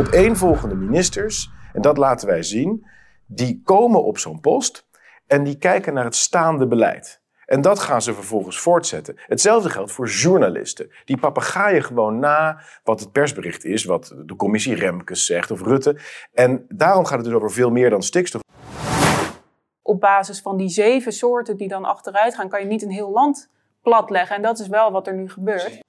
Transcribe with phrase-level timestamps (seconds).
[0.00, 2.86] opeenvolgende ministers, en dat laten wij zien,
[3.26, 4.88] die komen op zo'n post
[5.26, 7.20] en die kijken naar het staande beleid.
[7.46, 9.14] En dat gaan ze vervolgens voortzetten.
[9.16, 10.90] Hetzelfde geldt voor journalisten.
[11.04, 15.98] Die papegaaien gewoon na wat het persbericht is, wat de commissie Remkes zegt of Rutte.
[16.32, 18.42] En daarom gaat het dus over veel meer dan stikstof.
[19.82, 23.10] Op basis van die zeven soorten die dan achteruit gaan, kan je niet een heel
[23.10, 23.50] land
[23.82, 24.36] platleggen.
[24.36, 25.80] En dat is wel wat er nu gebeurt.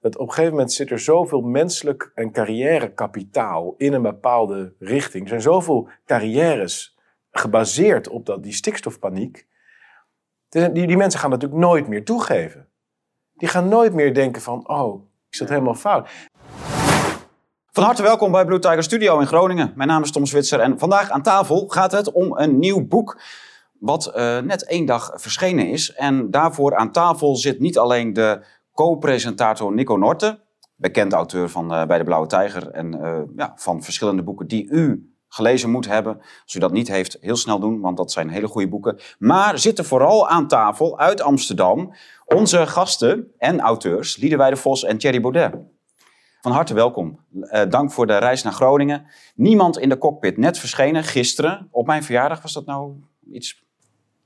[0.00, 5.22] Dat op een gegeven moment zit er zoveel menselijk en carrièrekapitaal in een bepaalde richting.
[5.22, 6.98] Er zijn zoveel carrières
[7.30, 9.46] gebaseerd op dat, die stikstofpaniek.
[10.48, 12.68] Die, die mensen gaan natuurlijk nooit meer toegeven.
[13.34, 16.08] Die gaan nooit meer denken van, oh, ik zat helemaal fout.
[17.72, 19.72] Van harte welkom bij Blue Tiger Studio in Groningen.
[19.76, 23.20] Mijn naam is Tom Switzer en vandaag aan tafel gaat het om een nieuw boek
[23.78, 25.92] wat uh, net één dag verschenen is.
[25.92, 28.44] En daarvoor aan tafel zit niet alleen de
[28.80, 30.40] co-presentator Nico Norte,
[30.76, 34.68] bekend auteur van uh, Bij de Blauwe Tijger en uh, ja, van verschillende boeken die
[34.68, 36.20] u gelezen moet hebben.
[36.42, 38.98] Als u dat niet heeft, heel snel doen, want dat zijn hele goede boeken.
[39.18, 45.20] Maar zitten vooral aan tafel uit Amsterdam onze gasten en auteurs Liederwijde Vos en Thierry
[45.20, 45.54] Baudet.
[46.40, 47.18] Van harte welkom.
[47.32, 49.06] Uh, dank voor de reis naar Groningen.
[49.34, 51.68] Niemand in de cockpit, net verschenen gisteren.
[51.70, 52.92] Op mijn verjaardag was dat nou
[53.32, 53.64] iets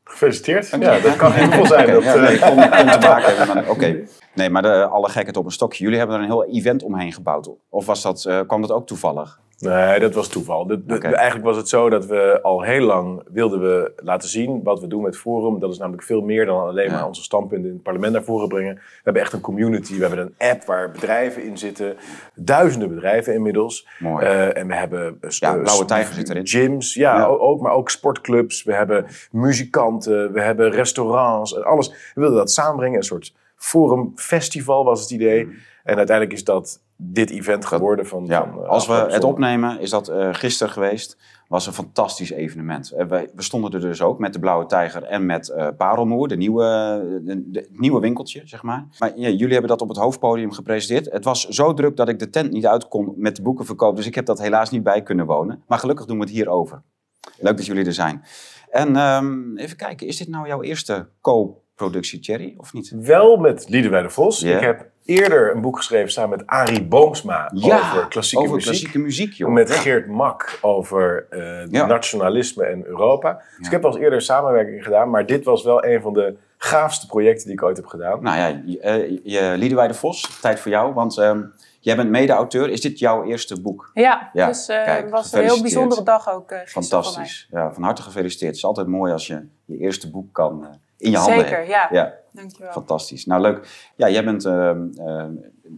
[0.05, 0.71] Gefeliciteerd.
[0.81, 1.91] Ja, dat kan heel zijn.
[1.93, 3.69] Dat, ja, nee, kon, kon te maken hebben.
[3.69, 4.05] Oké.
[4.35, 5.85] Nee, maar de, alle gekheid op een stokje.
[5.85, 7.51] Jullie hebben er een heel event omheen gebouwd.
[7.69, 9.41] Of was dat, uh, kwam dat ook toevallig?
[9.59, 10.67] Nee, dat was toeval.
[10.67, 11.13] De, de, okay.
[11.13, 14.87] Eigenlijk was het zo dat we al heel lang wilden we laten zien wat we
[14.87, 15.59] doen met Forum.
[15.59, 18.49] Dat is namelijk veel meer dan alleen maar onze standpunten in het parlement naar voren
[18.49, 18.75] brengen.
[18.75, 19.95] We hebben echt een community.
[19.95, 21.97] We hebben een app waar bedrijven in zitten.
[22.35, 23.89] Duizenden bedrijven inmiddels.
[23.99, 24.25] Mooi.
[24.25, 26.47] Uh, en we hebben uh, ja, Blauwe Tijger zit erin.
[26.47, 28.63] gyms, ja, ja, Ook, maar ook sportclubs.
[28.63, 31.63] We hebben muzikanten, we hebben restaurants.
[31.63, 31.89] Alles.
[31.89, 32.97] We wilden dat samenbrengen.
[32.97, 35.45] Een soort Forum Festival was het idee.
[35.45, 35.55] Mm.
[35.85, 38.07] En uiteindelijk is dat dit event geworden.
[38.07, 41.17] Van, ja, van, uh, als we het opnemen, is dat uh, gisteren geweest.
[41.49, 42.93] Was een fantastisch evenement.
[42.97, 46.37] Uh, wij, we stonden er dus ook met de Blauwe Tijger en met Parelmoer, de
[46.37, 46.63] nieuwe,
[47.25, 48.87] de, de, het nieuwe winkeltje, zeg maar.
[48.99, 51.13] Maar ja, jullie hebben dat op het hoofdpodium gepresenteerd.
[51.13, 53.97] Het was zo druk dat ik de tent niet uit kon met de boekenverkoop.
[53.97, 55.63] Dus ik heb dat helaas niet bij kunnen wonen.
[55.67, 56.83] Maar gelukkig doen we het hier over.
[57.39, 58.25] Leuk dat jullie er zijn.
[58.71, 62.91] En um, even kijken, is dit nou jouw eerste co-productie, Thierry, of niet?
[62.97, 64.41] Wel met Liederwijde Vos.
[64.41, 64.57] Yeah.
[64.57, 68.71] Ik heb eerder een boek geschreven samen met Arie Boomsma ja, over klassieke over muziek.
[68.71, 69.51] Klassieke muziek joh.
[69.51, 69.75] Met ja.
[69.75, 71.87] Geert Mak over uh, ja.
[71.87, 73.43] nationalisme en Europa.
[73.59, 76.37] Dus ik heb al eens eerder samenwerking gedaan, maar dit was wel een van de
[76.57, 78.23] gaafste projecten die ik ooit heb gedaan.
[78.23, 82.71] Nou ja, uh, je, Liederwijde Vos, tijd voor jou, want um, jij bent mede-auteur.
[82.71, 83.91] Is dit jouw eerste boek?
[83.95, 84.47] Ja, ja.
[84.47, 88.51] dus het uh, was een heel bijzondere dag ook Fantastisch, ja, van harte gefeliciteerd.
[88.51, 90.67] Het is altijd mooi als je je eerste boek kan
[90.99, 92.15] in je Zeker, handen Zeker, ja.
[92.35, 92.73] Dankjewel.
[92.73, 93.27] Fantastisch.
[93.27, 93.91] Nou, leuk.
[93.97, 95.25] Ja, jij bent uh, uh,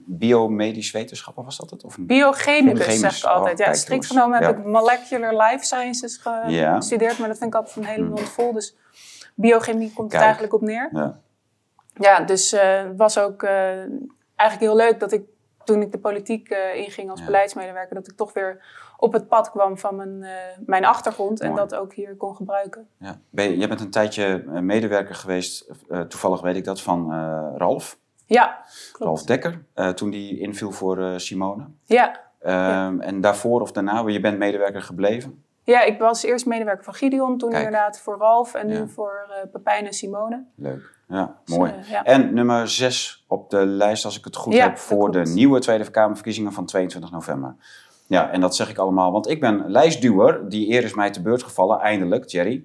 [0.06, 1.84] biomedisch wetenschapper, was dat het?
[1.84, 3.60] Of Biochemicus, zeg ik altijd.
[3.60, 7.18] Oh, ja, strikt genomen heb ik molecular life sciences gestudeerd, ja.
[7.18, 8.52] maar dat vind ik altijd een hele mond vol.
[8.52, 8.76] Dus
[9.34, 10.12] biochemie komt Kijk.
[10.12, 10.88] het eigenlijk op neer.
[10.92, 11.20] Ja,
[11.94, 15.22] ja dus het uh, was ook eigenlijk heel leuk dat ik
[15.64, 18.64] toen ik de politiek inging als beleidsmedewerker, dat ik toch weer
[18.96, 20.28] op het pad kwam van mijn, uh,
[20.66, 21.50] mijn achtergrond Mooi.
[21.50, 22.88] en dat ook hier kon gebruiken.
[22.98, 23.18] Ja.
[23.30, 27.48] Ben je, jij bent een tijdje medewerker geweest, uh, toevallig weet ik dat, van uh,
[27.56, 27.98] Ralf.
[28.26, 29.04] Ja, klopt.
[29.04, 29.64] Ralf Dekker,
[29.94, 31.64] toen die inviel voor Simone.
[31.84, 32.20] Ja.
[32.42, 32.94] ja.
[32.98, 35.44] En daarvoor of daarna, je bent medewerker gebleven?
[35.62, 37.64] Ja, ik was eerst medewerker van Gideon, toen Kijk.
[37.64, 38.78] inderdaad voor Ralf en ja.
[38.78, 40.44] nu voor Pepijn en Simone.
[40.54, 40.96] Leuk.
[41.08, 41.72] Ja, mooi.
[41.76, 42.02] Dus, ja.
[42.02, 45.90] En nummer 6 op de lijst, als ik het goed heb, voor de nieuwe Tweede
[45.90, 47.56] Kamerverkiezingen van 22 november.
[48.08, 50.48] Ja, en dat zeg ik allemaal, want ik ben lijstduwer.
[50.48, 52.64] Die eer is mij te beurt gevallen, eindelijk, Thierry.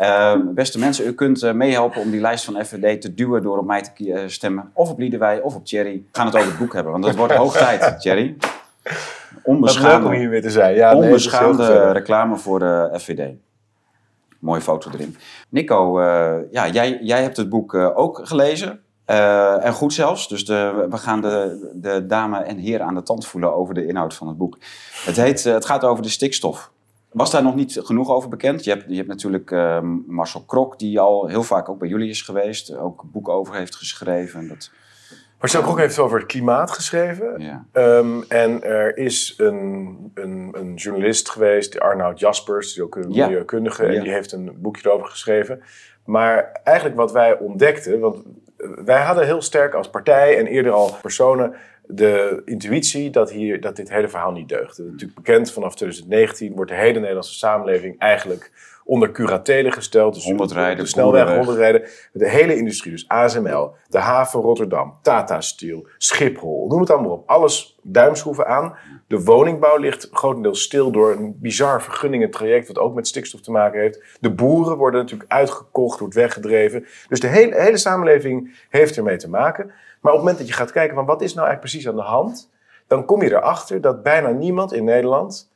[0.00, 3.58] Uh, beste mensen, u kunt uh, meehelpen om die lijst van FVD te duwen door
[3.58, 4.70] op mij te uh, stemmen.
[4.74, 5.92] Of op Liederwij, of op Thierry.
[5.92, 8.36] We gaan het over het boek hebben, want het wordt hoog tijd, Thierry.
[9.42, 10.74] Onbeschaamde, om hier weer te zijn.
[10.74, 13.32] Ja, onbeschaamde nee, reclame voor de FVD.
[14.38, 15.16] Mooie foto erin.
[15.48, 16.02] Nico,
[16.50, 18.80] ja, jij, jij hebt het boek ook gelezen.
[19.10, 20.28] Uh, en goed zelfs.
[20.28, 23.86] Dus de, we gaan de, de dame en heer aan de tand voelen over de
[23.86, 24.58] inhoud van het boek.
[25.04, 26.70] Het, heet, uh, het gaat over de stikstof.
[27.12, 28.64] Was daar nog niet genoeg over bekend?
[28.64, 32.08] Je hebt, je hebt natuurlijk uh, Marcel Krok, die al heel vaak ook bij jullie
[32.08, 32.76] is geweest.
[32.76, 34.48] Ook een boek over heeft geschreven.
[34.48, 34.70] Dat...
[35.40, 37.40] Marcel Krok heeft over het klimaat geschreven.
[37.40, 37.64] Ja.
[37.72, 43.26] Um, en er is een, een, een, journalist geweest, Arnoud Jaspers, die ook een Ja.
[43.26, 43.86] milieukundige.
[43.86, 43.92] Ja.
[43.92, 45.62] En die heeft een boekje erover geschreven.
[46.04, 48.16] Maar eigenlijk wat wij ontdekten, want
[48.84, 51.54] wij hadden heel sterk als partij en eerder al personen
[51.86, 54.78] de intuïtie dat, dat dit hele verhaal niet deugt.
[54.78, 58.50] Natuurlijk bekend vanaf 2019 wordt de hele Nederlandse samenleving eigenlijk
[58.84, 60.14] onder curatele gesteld.
[60.14, 61.46] Dus 100 op rijden, de snelweg, Boerenweg.
[61.46, 61.88] 100 rijden.
[62.12, 67.28] De hele industrie, dus ASML, de haven Rotterdam, Tata Steel, Schiphol, noem het allemaal op.
[67.28, 68.76] Alles duimschroeven aan.
[69.06, 73.80] De woningbouw ligt grotendeels stil door een bizar vergunningentraject, wat ook met stikstof te maken
[73.80, 74.02] heeft.
[74.20, 76.86] De boeren worden natuurlijk uitgekocht, wordt weggedreven.
[77.08, 79.66] Dus de hele, hele samenleving heeft ermee te maken.
[80.00, 82.04] Maar op het moment dat je gaat kijken van wat is nou eigenlijk precies aan
[82.04, 82.50] de hand,
[82.86, 85.52] dan kom je erachter dat bijna niemand in Nederland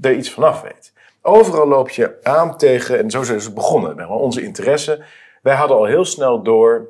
[0.00, 0.92] er iets vanaf weet.
[1.28, 5.04] Overal loop je aan tegen, en zo is het begonnen, onze interesse.
[5.42, 6.88] Wij hadden al heel snel door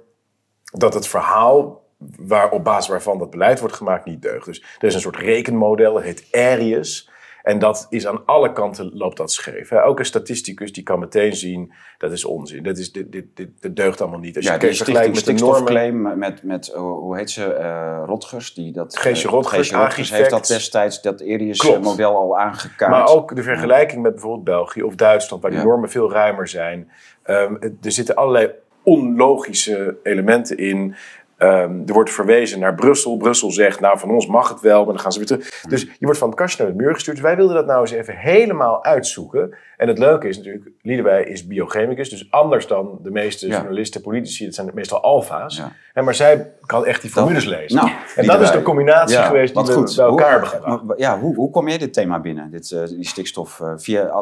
[0.72, 1.82] dat het verhaal
[2.18, 4.46] waar, op basis waarvan dat beleid wordt gemaakt niet deugt.
[4.46, 7.10] Dus er is een soort rekenmodel, dat heet Arius.
[7.46, 9.68] En dat is aan alle kanten loopt dat scheef.
[9.68, 9.84] Hè.
[9.84, 12.62] Ook een statisticus die kan meteen zien, dat is onzin.
[12.62, 14.36] Dat, is, dit, dit, dit, dit deugt allemaal niet.
[14.36, 15.56] Als je Ja, die vergelijkt met de normen...
[15.56, 18.98] stikstofclaim met, met eh, hoe heet ze, eh, Rotgers, die dat...
[18.98, 21.20] Geesje eh, Rotgers, heeft dat destijds, dat.
[21.20, 22.90] Erius-model al aangekaart.
[22.90, 25.62] Maar ook de vergelijking met bijvoorbeeld België of Duitsland, waar Ja.
[25.62, 26.90] normen veel ruimer zijn.
[27.22, 28.50] Ehm, er zitten allerlei
[28.82, 30.94] onlogische elementen in.
[31.36, 33.16] Ehm, er wordt verwezen naar Brussel.
[33.16, 35.60] Brussel zegt, nou van ons mag het wel, maar dan gaan ze weer terug.
[35.68, 37.16] Dus je wordt van het kastje naar de muur gestuurd.
[37.16, 39.54] Dus wij wilden dat nou eens even helemaal uitzoeken.
[39.76, 42.08] En het leuke is natuurlijk, Liedewij is biochemicus.
[42.10, 43.52] Dus anders dan de meeste Ja.
[43.56, 45.56] journalisten, politici, dat zijn meestal alfa's.
[45.56, 45.72] Ja.
[45.92, 47.76] En maar zij kan echt die formules lezen.
[47.76, 49.96] Nou, en dat is de combinatie Ja, geweest die we goed.
[49.96, 50.82] bij elkaar Hoe- hebben gebracht.
[50.82, 53.60] maar- Ja, hoe, hoe kom jij dit thema binnen, dit, eh, die stikstof?
[53.60, 54.18] eh, via, eh,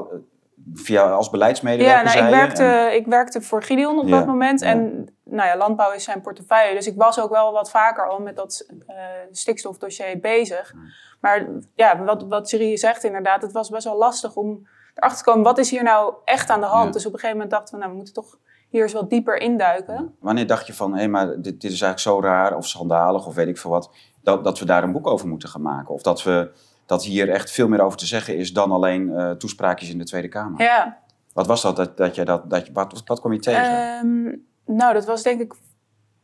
[0.75, 4.26] via als beleidsmedewerker, Ja, nou, ik, werkte, En- ik werkte voor Gideon op Ja, dat
[4.26, 4.61] moment.
[4.61, 4.66] ja.
[4.66, 6.75] En nou ja, landbouw is zijn portefeuille.
[6.75, 8.97] Dus ik was ook wel wat vaker al met dat eh,
[9.31, 10.75] stikstofdossier bezig.
[11.21, 15.31] Maar ja, wat, wat Siri zegt inderdaad, het was best wel lastig om erachter te
[15.31, 15.44] komen...
[15.44, 16.87] wat is hier nou echt aan de hand?
[16.87, 16.91] Ja.
[16.91, 18.38] Dus op een gegeven moment dachten we, nou, we moeten toch
[18.69, 20.15] hier eens wat dieper induiken.
[20.21, 23.35] Wanneer dacht je van, hé, maar dit, dit is eigenlijk zo raar of schandalig of
[23.35, 23.91] weet ik veel wat,
[24.23, 25.94] dat, dat we daar een boek over moeten gaan maken?
[25.94, 26.50] Of dat, we,
[26.87, 30.05] dat hier echt veel meer over te zeggen is dan alleen eh, toespraakjes in de
[30.05, 30.62] Tweede Kamer?
[30.62, 30.99] Ja,
[31.32, 31.76] Wat was dat?
[31.76, 33.99] dat, dat, je dat, dat je, wat, wat kwam je tegen?
[33.99, 35.55] Ehm, nou, dat was denk ik.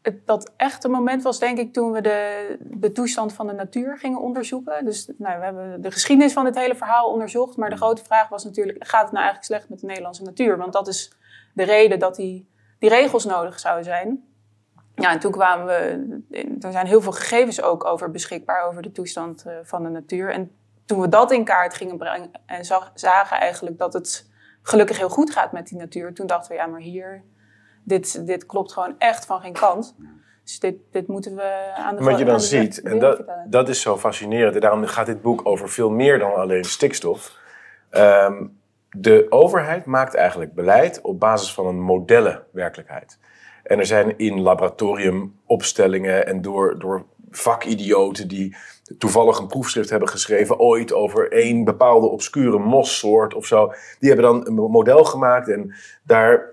[0.02, 3.98] Het, dat echte moment was denk ik toen we de, de toestand van de natuur
[3.98, 4.84] gingen onderzoeken.
[4.84, 7.56] Dus nou, we hebben de geschiedenis van dit hele verhaal onderzocht.
[7.56, 10.56] Maar de grote vraag was natuurlijk: gaat het nou eigenlijk slecht met de Nederlandse natuur?
[10.56, 11.12] Want dat is
[11.54, 12.48] de reden dat die,
[12.78, 14.24] die regels nodig zouden zijn.
[14.94, 16.18] Ja, en toen kwamen we.
[16.60, 20.30] Er zijn heel veel gegevens ook over beschikbaar over de toestand eh, van de natuur.
[20.30, 20.50] En
[20.84, 24.30] toen we dat in kaart gingen brengen en zag, zagen eigenlijk dat het
[24.62, 26.14] gelukkig heel goed gaat met die natuur.
[26.14, 27.22] Toen dachten we, ja, maar hier,
[27.90, 29.94] dit, dit klopt gewoon echt van geen kant.
[30.44, 33.80] Dus dit, dit moeten we aan de Wat je dan ziet, en dat, dat is
[33.80, 34.54] zo fascinerend.
[34.54, 37.36] En daarom gaat dit boek over veel meer dan alleen stikstof.
[37.90, 38.46] Ehm,
[38.90, 43.18] de overheid maakt eigenlijk beleid op basis van een modellenwerkelijkheid.
[43.62, 48.56] En er zijn in laboratoriumopstellingen en door, door vakidioten die
[48.98, 53.72] toevallig een proefschrift hebben geschreven ooit over één bepaalde obscure mossoort of zo.
[53.98, 56.49] Die hebben dan een model gemaakt en daar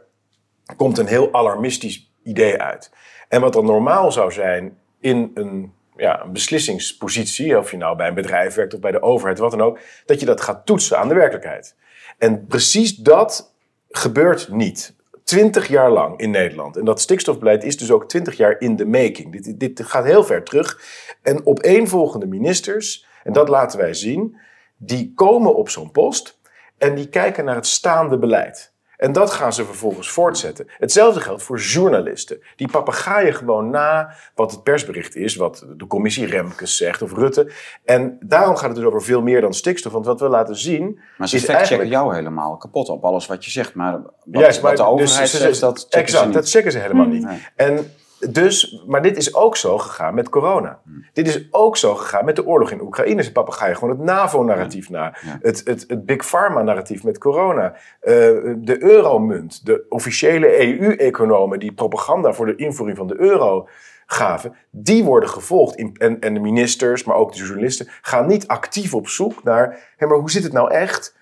[0.76, 2.92] komt een heel alarmistisch idee uit.
[3.30, 8.08] En wat dan normaal zou zijn in een, ja, een beslissingspositie, of je nou bij
[8.08, 10.98] een bedrijf werkt of bij de overheid, wat dan ook, dat je dat gaat toetsen
[10.98, 11.76] aan de werkelijkheid.
[12.18, 13.54] En precies dat
[13.90, 14.96] gebeurt niet.
[15.24, 16.78] Twintig jaar lang in Nederland.
[16.78, 19.42] En dat stikstofbeleid is dus ook twintig jaar in de making.
[19.42, 20.82] Dit, dit gaat heel ver terug.
[21.22, 24.38] En opeenvolgende ministers, en dat laten wij zien,
[24.78, 26.40] die komen op zo'n post
[26.78, 28.74] en die kijken naar het staande beleid.
[28.98, 30.68] En dat gaan ze vervolgens voortzetten.
[30.78, 32.42] Hetzelfde geldt voor journalisten.
[32.56, 37.52] Die papegaaien gewoon na wat het persbericht is, wat de commissie Remkes zegt of Rutte.
[37.86, 39.92] En daarom gaat het dus over veel meer dan stikstof.
[39.92, 41.00] Want wat we laten zien.
[41.18, 43.74] maar ze is factchecken eigenlijk- jou helemaal kapot op alles wat je zegt.
[43.74, 46.52] Maar wat, Juist, wat de dus overheid zegt, dat checken Exact, ze dat niet.
[46.52, 47.24] checken ze helemaal niet.
[47.24, 47.46] Nee.
[47.56, 50.80] En dus, maar dit is ook zo gegaan met corona.
[50.84, 51.06] Hmm.
[51.14, 53.24] Dit is ook zo gegaan met de oorlog in Oekraïne.
[53.24, 55.04] Ze papegaaien gewoon het NAVO-narratief na.
[55.04, 55.38] Ja.
[55.42, 57.74] Het, het, het Big Pharma-narratief met corona.
[58.00, 58.14] Eh,
[58.58, 59.66] de euromunt.
[59.66, 63.68] De officiële EU-economen die propaganda voor de invoering van de euro
[64.06, 64.56] gaven.
[64.72, 65.76] Die worden gevolgd.
[65.76, 69.94] In, en, en de ministers, maar ook de journalisten, gaan niet actief op zoek naar...
[69.98, 71.16] Hé, maar hoe zit het nou echt?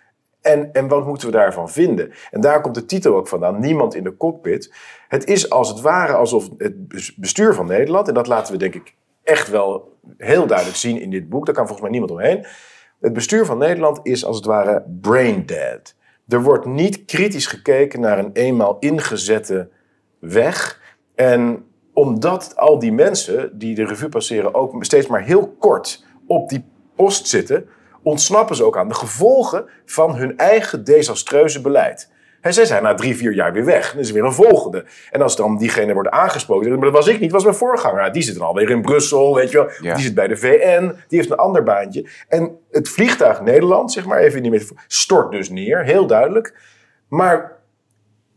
[0.46, 2.12] En, en wat moeten we daarvan vinden?
[2.32, 4.74] En daar komt de titel ook vandaan, Niemand in de cockpit.
[5.08, 8.08] Het is als het ware alsof het bes- bestuur van Nederland...
[8.08, 11.46] en dat laten we denk ik echt wel heel duidelijk zien in dit boek...
[11.46, 12.46] daar kan volgens mij niemand omheen.
[13.00, 15.96] Het bestuur van Nederland is als het ware brain dead.
[16.28, 19.70] Er wordt niet kritisch gekeken naar een eenmaal ingezette
[20.20, 20.82] weg.
[21.16, 26.50] En omdat al die mensen die de revue passeren ook steeds maar heel kort op
[26.50, 27.68] die post zitten,
[28.05, 32.09] ontsnappen ze ook aan de gevolgen van hun eigen desastreuze beleid.
[32.41, 33.91] En zij zijn na drie, vier jaar weer weg.
[33.91, 34.85] Dan is er weer een volgende.
[35.12, 38.12] En als dan diegene wordt aangesproken, maar dat was ik niet, dat was mijn voorganger.
[38.12, 39.69] Die zit dan alweer in Brussel, weet je wel.
[39.81, 39.93] Ja.
[39.93, 42.09] Die zit bij de VN, die heeft een ander baantje.
[42.27, 46.59] En het vliegtuig Nederland, zeg maar even in die metafoor, stort dus neer, heel duidelijk.
[47.07, 47.51] Maar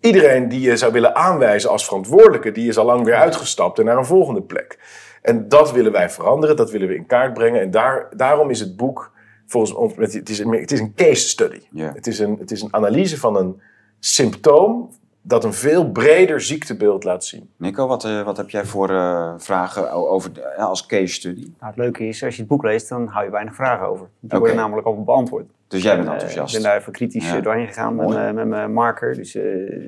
[0.01, 3.85] iedereen die je zou willen aanwijzen als verantwoordelijke, die is al lang weer uitgestapt en
[3.85, 4.79] naar een volgende plek.
[5.23, 7.61] En dat willen wij veranderen, dat willen we in kaart brengen.
[7.61, 9.13] En daar, daarom is het boek,
[9.49, 11.61] volgens ons, het is een, het is een case study.
[11.71, 11.93] Ja.
[11.95, 13.61] Het, is een, het is een analyse van een
[13.99, 14.91] symptoom
[15.23, 17.51] dat een veel breder ziektebeeld laat zien.
[17.57, 21.41] Nico, wat, eh, wat heb jij voor eh, vragen over ja, als case study?
[21.41, 24.07] Nou, het leuke is, als je het boek leest, dan hou je weinig vragen over.
[24.21, 25.47] Die worden namelijk al beantwoord.
[25.69, 26.55] Dus jij bent Eh, enthousiast.
[26.57, 27.37] Ik ben daar even kritisch Ja.
[27.37, 28.33] eh, doorheen gegaan met, Mooi.
[28.33, 29.15] met mijn marker.
[29.15, 29.43] Dus eh,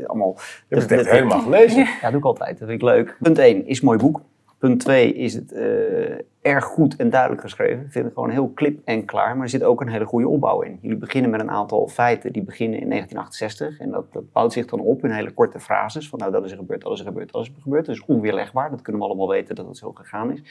[0.06, 0.34] allemaal...
[0.68, 1.78] Je hebt het echt helemaal gelezen.
[1.78, 2.58] Ja, dat doe ik altijd.
[2.58, 3.16] Dat vind ik leuk.
[3.20, 4.20] Punt 1 is een mooi boek.
[4.60, 7.84] Punt 2 is het eh, erg goed en duidelijk geschreven.
[7.84, 9.34] Ik vind het gewoon heel klip en klaar.
[9.34, 10.78] Maar er zit ook een hele goede opbouw in.
[10.82, 13.78] Jullie beginnen met een aantal feiten die beginnen in 1968.
[13.78, 16.08] En dat, dat bouwt zich dan op in hele korte frases.
[16.08, 17.86] Van nou, dat is er gebeurd, dat is er gebeurd, dat is er gebeurd.
[17.86, 18.70] Dat is onweerlegbaar.
[18.70, 20.42] Dat kunnen we allemaal weten dat het zo gegaan is.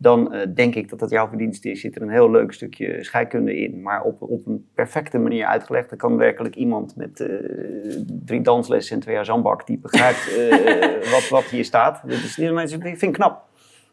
[0.00, 1.80] Dan eh, denk ik dat dat jouw verdienste is.
[1.80, 3.82] Zit er een heel leuk stukje scheikunde in.
[3.82, 5.88] Maar op, op een perfecte manier uitgelegd.
[5.88, 7.28] Dan kan werkelijk iemand met eh,
[8.06, 9.66] drie danslessen en twee jaar zandbak...
[9.66, 12.02] die begrijpt eh, wat, wat hier staat.
[12.02, 13.46] Dat is, dat vind ik knap.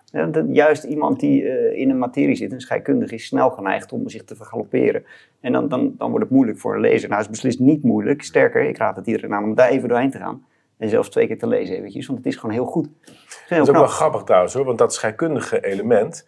[0.05, 1.43] Ja, dat juist iemand die
[1.75, 5.03] in een materie zit, een scheikundige, is snel geneigd om zich te vergalopperen.
[5.39, 7.09] En dan, dan, dan wordt het moeilijk voor een lezer.
[7.09, 8.23] Nou, het is beslist niet moeilijk.
[8.23, 10.43] Sterker, ik raad het iedereen aan om daar even doorheen te gaan.
[10.77, 12.87] En zelfs twee keer te lezen eventjes, want het is gewoon heel goed.
[13.01, 16.27] Het is heel Dat is ook wel grappig trouwens hoor, want dat scheikundige element.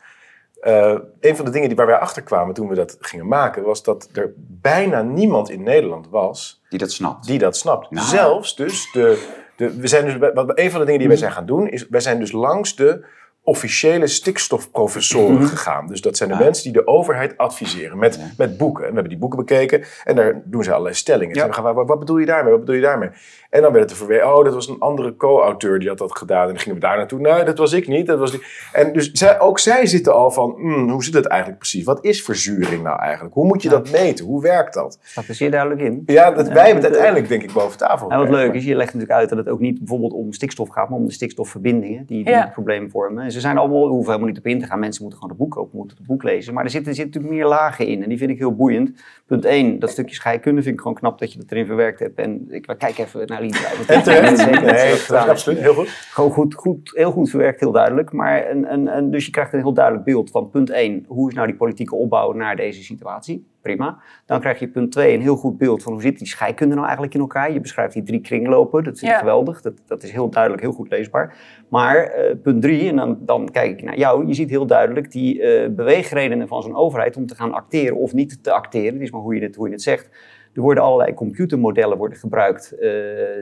[0.61, 3.63] eh, een van de dingen die, waar wij achter kwamen toen we dat gingen maken,
[3.63, 7.27] was dat er bijna niemand in Nederland was Die dat snapt.
[7.27, 7.91] die dat snapt.
[7.91, 8.07] Nou.
[8.07, 9.79] Zelfs dus de, de.
[9.79, 10.31] We zijn dus.
[10.33, 12.75] Wat, een van de dingen die wij zijn gaan doen, is wij zijn dus langs
[12.75, 13.05] de
[13.47, 15.87] officiële stikstofprofessoren gegaan.
[15.87, 16.41] Dus dat zijn de Ah.
[16.41, 18.21] mensen die de overheid adviseren met, Ja.
[18.37, 18.83] met boeken.
[18.83, 21.35] En we hebben die boeken bekeken en daar doen ze allerlei stellingen.
[21.35, 21.41] Ja.
[21.41, 22.51] En we gaan, wat, wat bedoel je daarmee?
[22.51, 23.09] Wat bedoel je daarmee?
[23.49, 26.17] En dan werd het er verwezen, oh, dat was een andere co-auteur die had dat
[26.17, 26.41] gedaan.
[26.41, 27.19] En dan gingen we daar naartoe.
[27.19, 28.07] Nee, dat was ik niet.
[28.07, 28.43] Dat was die.
[28.73, 31.83] En dus zij, ook zij zitten al van, hmm, hoe zit het eigenlijk precies?
[31.83, 33.35] Wat is verzuring nou eigenlijk?
[33.35, 34.25] Hoe moet je dat meten?
[34.25, 34.99] Hoe werkt dat?
[35.03, 36.03] staat er zeer duidelijk in.
[36.05, 38.63] Ja, dat, wij hebben het dat- uiteindelijk denk ik boven tafel En wat leuk is,
[38.63, 41.11] je legt natuurlijk uit dat het ook niet bijvoorbeeld om stikstof gaat, maar om de
[41.11, 42.41] stikstofverbindingen die, die Ja.
[42.41, 43.31] het probleem vormen.
[43.37, 44.79] Ze zijn allemaal, we hoeven helemaal niet op in te gaan.
[44.79, 46.53] Mensen moeten gewoon het boek kopen, moeten het boek lezen.
[46.53, 49.01] Maar er zitten, er zitten natuurlijk meer lagen in en die vind ik heel boeiend.
[49.25, 52.19] Punt 1, dat stukje scheikunde vind ik gewoon knap dat je dat erin verwerkt hebt.
[52.19, 53.53] En ik kijk even naar Lien.
[53.87, 54.05] En terecht.
[54.05, 55.29] Zeker dat ze Nee, dat gedaan heeft.
[55.29, 55.59] absoluut.
[55.59, 55.87] Heel goed.
[55.87, 58.11] Gewoon goed, goed, heel goed verwerkt, heel duidelijk.
[58.11, 61.05] Maar een, een, een, dus je krijgt een heel duidelijk beeld van punt 1.
[61.07, 63.47] Hoe is nou die politieke opbouw naar deze situatie?
[63.61, 63.97] Prima.
[64.25, 66.85] Dan krijg je punt 2 een heel goed beeld van hoe zit die scheikunde nou
[66.85, 67.51] eigenlijk in elkaar.
[67.51, 68.83] Je beschrijft die drie kringlopen.
[68.83, 69.19] Dat vind ik Ja.
[69.19, 69.61] geweldig.
[69.61, 71.35] Dat, dat is heel duidelijk, heel goed leesbaar.
[71.69, 74.27] Maar eh, punt 3, en dan, dan kijk ik naar jou.
[74.27, 78.13] Je ziet heel duidelijk die eh, beweegredenen van zo'n overheid om te gaan acteren of
[78.13, 78.93] niet te acteren.
[78.93, 80.09] Het is maar hoe je het, hoe je het zegt.
[80.53, 82.91] Er worden allerlei computermodellen worden gebruikt eh,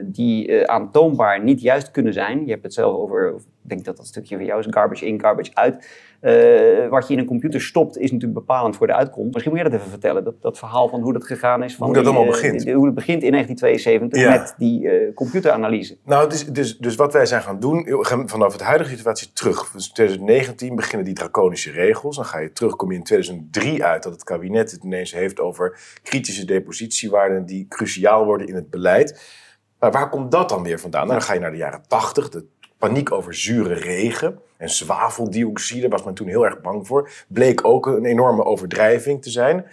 [0.04, 2.44] die aantoonbaar niet juist kunnen zijn.
[2.44, 5.06] Je hebt het zelf over, of ik denk dat dat stukje van jou is, garbage
[5.06, 6.04] in, garbage uit.
[6.20, 9.32] Eh, wat je in een computer stopt is natuurlijk bepalend voor de uitkomst.
[9.32, 11.76] Misschien moet jij dat even vertellen, dat, dat verhaal van hoe dat gegaan is.
[11.76, 12.72] Van Hoe dat die, allemaal eh, begint.
[12.72, 14.30] hoe het begint in 1972 Ja.
[14.30, 15.96] met die eh, computeranalyse.
[16.04, 19.32] Nou, is, dus, dus wat wij zijn gaan doen, we gaan vanaf de huidige situatie
[19.32, 19.70] terug.
[19.70, 22.16] Dus in 2019 beginnen die draconische regels.
[22.16, 25.40] Dan ga je terug, kom je in 2003 uit dat het kabinet het ineens heeft
[25.40, 29.34] over kritische depositiewaarden die cruciaal worden in het beleid.
[29.78, 31.06] Maar waar komt dat dan weer vandaan?
[31.06, 32.46] Nou, dan ga je naar de jaren 80, de
[32.86, 37.10] paniek over zure regen en zwaveldioxide, was men toen heel erg bang voor.
[37.28, 39.66] Bleek ook een enorme overdrijving te zijn.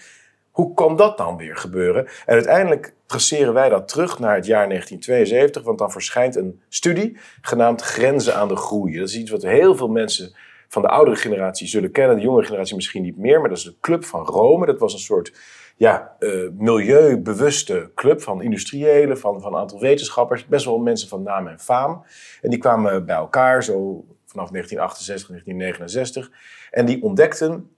[0.52, 2.06] Hoe kan dat dan weer gebeuren?
[2.06, 7.18] En uiteindelijk traceren wij dat terug naar het jaar 1972, want dan verschijnt een studie
[7.42, 8.98] genaamd Grenzen aan de Groei.
[8.98, 10.36] Dat is iets wat heel veel mensen
[10.68, 13.64] van de oudere generatie zullen kennen, de jongere generatie misschien niet meer, maar dat is
[13.64, 14.66] de Club van Rome.
[14.66, 15.34] Dat was een soort
[15.76, 21.24] ja, eh, milieubewuste club van industriëlen, van, van een aantal wetenschappers, best wel mensen van
[21.24, 22.04] naam en faam.
[22.42, 26.32] En die kwamen bij elkaar zo vanaf 1968, 1969.
[26.72, 27.73] En die ontdekten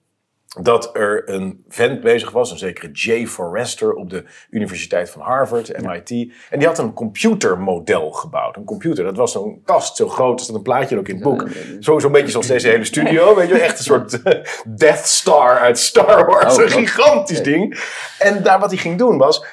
[0.62, 5.82] dat er een vent bezig was, een zekere Jay Forrester op de Universiteit van Harvard,
[5.82, 6.10] MIT.
[6.50, 8.56] En die had een computermodel gebouwd.
[8.56, 11.24] Een computer, dat was zo'n kast zo groot, er staat een plaatje ook in het
[11.24, 11.48] boek.
[11.80, 15.58] Zo- Zo'n beetje zoals deze hele studio, weet je, echt een soort eh, Death Star
[15.60, 16.54] uit Star Wars.
[16.58, 17.80] Oh, een wat- gigantisch ding.
[18.20, 19.46] En daar wat hij ging doen was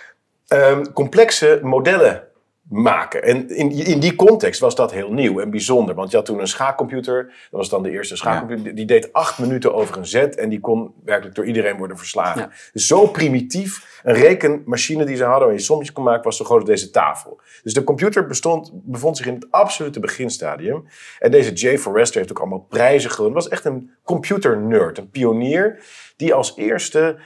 [0.49, 2.23] ehm, complexe modellen
[2.73, 3.23] maken.
[3.23, 5.95] En in, in die context was dat heel nieuw en bijzonder.
[5.95, 7.25] Want je had toen een schaakcomputer.
[7.25, 8.75] Dat was dan de eerste schaakcomputer.
[8.75, 10.37] Die deed acht minuten over een zet.
[10.37, 12.41] En die kon werkelijk door iedereen worden verslagen.
[12.41, 12.51] Ja.
[12.73, 14.01] Dus zo primitief.
[14.03, 16.91] Een rekenmachine die ze hadden, waar je sommetjes kon maken, was zo groot als deze
[16.91, 17.41] tafel.
[17.63, 20.85] Dus de computer bestond, bevond zich in het absolute beginstadium.
[21.19, 23.35] En deze Jay Forrester heeft ook allemaal prijzen gewonnen.
[23.35, 25.79] Was echt een computernerd, een pionier.
[26.17, 27.19] Die als eerste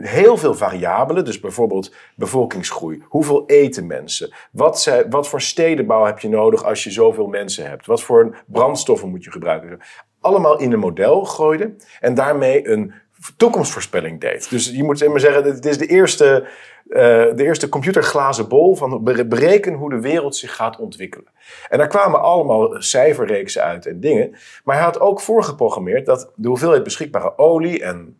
[0.00, 1.24] heel veel variabelen.
[1.24, 3.02] Dus bijvoorbeeld bevolkingsgroei.
[3.08, 4.32] Hoeveel eten mensen?
[4.52, 7.86] Wat, wat voor stedenbouw heb je nodig als je zoveel mensen hebt?
[7.86, 9.80] Wat voor brandstoffen moet je gebruiken?
[10.20, 11.74] Allemaal in een model gooide.
[12.00, 12.92] En daarmee een
[13.36, 14.50] toekomstvoorspelling deed.
[14.50, 16.46] Dus je moet zeggen, het is de eerste,
[16.88, 17.00] eh,
[17.34, 21.32] de eerste computerglazen bol van bere- bereken hoe de wereld zich gaat ontwikkelen.
[21.68, 24.36] En daar kwamen allemaal cijferreeksen uit en dingen.
[24.64, 28.16] Maar hij had ook voorgeprogrammeerd dat de hoeveelheid beschikbare olie en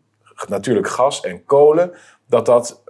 [0.47, 1.91] natuurlijk gas en kolen,
[2.27, 2.83] dat dat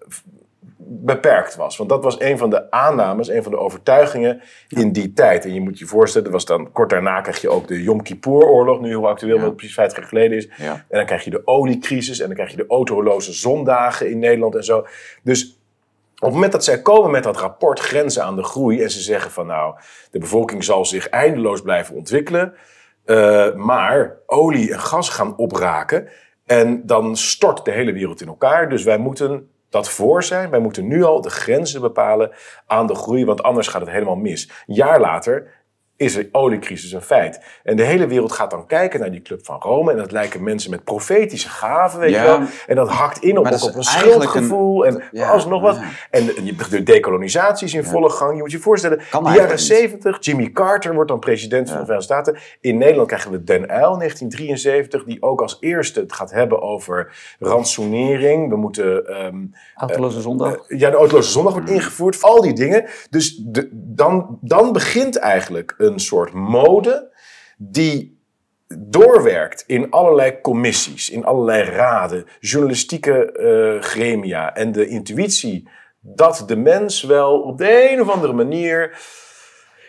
[0.91, 1.77] beperkt was.
[1.77, 5.46] Want dat was een van de aannames, een van de overtuigingen in die tijd.
[5.46, 8.79] En je moet je voorstellen, was dan, kort daarna krijg je ook de Yom Kippur-oorlog,
[8.79, 9.44] nu heel actueel, Ja.
[9.44, 10.50] wat precies 50 jaar geleden is.
[10.58, 10.72] Ja.
[10.74, 14.56] En dan krijg je de oliecrisis en dan krijg je de autoloze zondagen in Nederland
[14.56, 14.86] en zo.
[15.24, 15.60] Dus
[16.15, 19.01] op het moment dat zij komen met dat rapport Grenzen aan de Groei en ze
[19.01, 19.75] zeggen van nou,
[20.12, 22.53] de bevolking zal zich eindeloos blijven ontwikkelen,
[23.06, 26.08] eh, maar olie en gas gaan opraken
[26.50, 28.70] en dan stort de hele wereld in elkaar.
[28.70, 30.50] Dus wij moeten dat voor zijn.
[30.50, 32.32] Wij moeten nu al de grenzen bepalen
[32.68, 34.50] aan de groei, want anders gaat het helemaal mis.
[34.68, 35.59] Een jaar later
[36.00, 37.41] is de oliecrisis een feit.
[37.63, 39.91] En de hele wereld gaat dan kijken naar die Club van Rome.
[39.91, 42.22] En dat lijken mensen met profetische gaven, weet Ja.
[42.22, 42.39] je wel.
[42.68, 44.86] En dat hakt in op, ook op een eigenlijk schuldgevoel.
[44.86, 45.75] En Ja, alsnog wat.
[45.75, 45.82] ja.
[46.12, 48.36] En de, de decolonisatie is in volle gang.
[48.36, 49.60] Je moet je voorstellen, de jaren.
[49.60, 52.38] 70, Jimmy Carter wordt dan president van de Verenigde Staten.
[52.62, 57.13] In Nederland krijgen we Den Uyl, 1973, die ook als eerste het gaat hebben over
[57.39, 58.50] rantsoenering.
[58.50, 59.06] We moeten...
[59.08, 60.56] ehm, Autoloze zondag.
[60.68, 62.22] ja, de autoloze zondag wordt ingevoerd.
[62.24, 62.86] Al die dingen.
[63.10, 67.13] Dus de, dan, dan begint eigenlijk een soort mode
[67.58, 68.17] die
[68.77, 74.55] doorwerkt in allerlei commissies, in allerlei raden, journalistieke eh, gremia.
[74.55, 75.69] En de intuïtie
[76.01, 78.98] dat de mens wel op de een of andere manier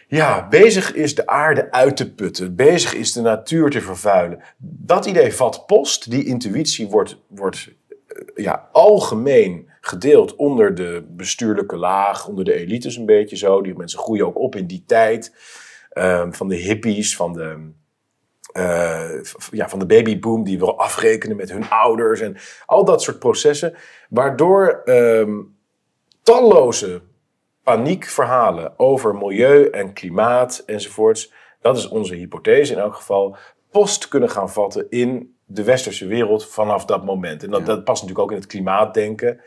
[0.09, 4.43] ja, bezig is de aarde uit te putten, bezig is de natuur te vervuilen.
[4.59, 7.69] Dat idee vat post, die intuïtie wordt, wordt
[8.07, 13.63] eh, ja, algemeen gedeeld onder de bestuurlijke laag, onder de elites een beetje zo.
[13.63, 15.35] Die mensen groeien ook op in die tijd.
[16.01, 17.71] Ehm, van de hippies, van de,
[18.53, 23.19] eh, ja, van de babyboom die wil afrekenen met hun ouders en al dat soort
[23.19, 23.75] processen.
[24.09, 25.39] Waardoor ehm,
[26.23, 27.03] talloze
[27.63, 33.37] paniekverhalen over milieu en klimaat enzovoorts, dat is onze hypothese in elk geval,
[33.71, 37.43] post kunnen gaan vatten in de westerse wereld vanaf dat moment.
[37.43, 39.41] En dat, dat past natuurlijk ook in het klimaatdenken.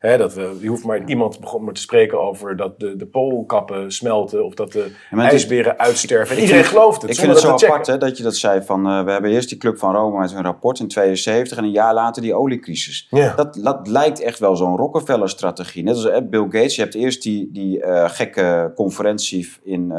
[0.00, 3.06] Hè, dat we, je hoeft maar iemand begon maar te spreken over dat de, de
[3.06, 6.36] poolkappen smelten of dat de is- ijsberen uitsterven.
[6.36, 7.10] En iedereen gelooft het.
[7.10, 9.48] Ik vind het zo apart hè, dat je dat zei van eh, we hebben eerst
[9.48, 13.06] die Club van Rome met hun rapport in 72 en een jaar later die oliecrisis.
[13.10, 13.34] Ja.
[13.34, 15.82] Dat, dat lijkt echt wel zo'n Rockefeller-strategie.
[15.82, 16.74] Net als eh, Bill Gates.
[16.76, 19.92] Je hebt eerst die, die eh, gekke conferentie in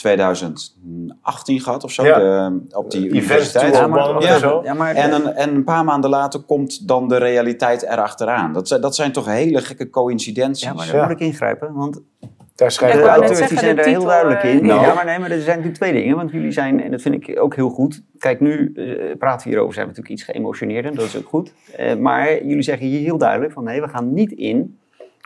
[0.00, 2.04] 2018 gehad of zo.
[2.04, 2.18] Ja.
[2.18, 3.72] de- op die universiteit.
[3.72, 4.32] to Ja, maar, One Ja.
[4.34, 4.60] en zo.
[4.64, 8.52] ja, maar En een, en een paar maanden later komt dan de realiteit erachteraan.
[8.52, 10.64] Dat, zijn- dat zijn toch hele gekke coïncidenties.
[10.64, 11.02] ja, maar daar Ja.
[11.02, 11.72] moet ik ingrijpen.
[11.74, 12.00] Want
[12.54, 14.66] Daar schrijft Ik de auteurs die zijn de daar heel duidelijk eh, in.
[14.66, 14.80] Nou.
[14.86, 16.16] Ja, maar nee, maar er zijn natuurlijk twee dingen.
[16.16, 18.02] Want jullie zijn, en dat vind ik ook heel goed.
[18.18, 20.94] Kijk, nu eh, praten we hierover, zijn we natuurlijk iets geëmotioneerder.
[20.94, 21.52] Dat is ook goed.
[21.76, 24.78] Eh, maar jullie zeggen hier heel duidelijk van nee, we gaan niet in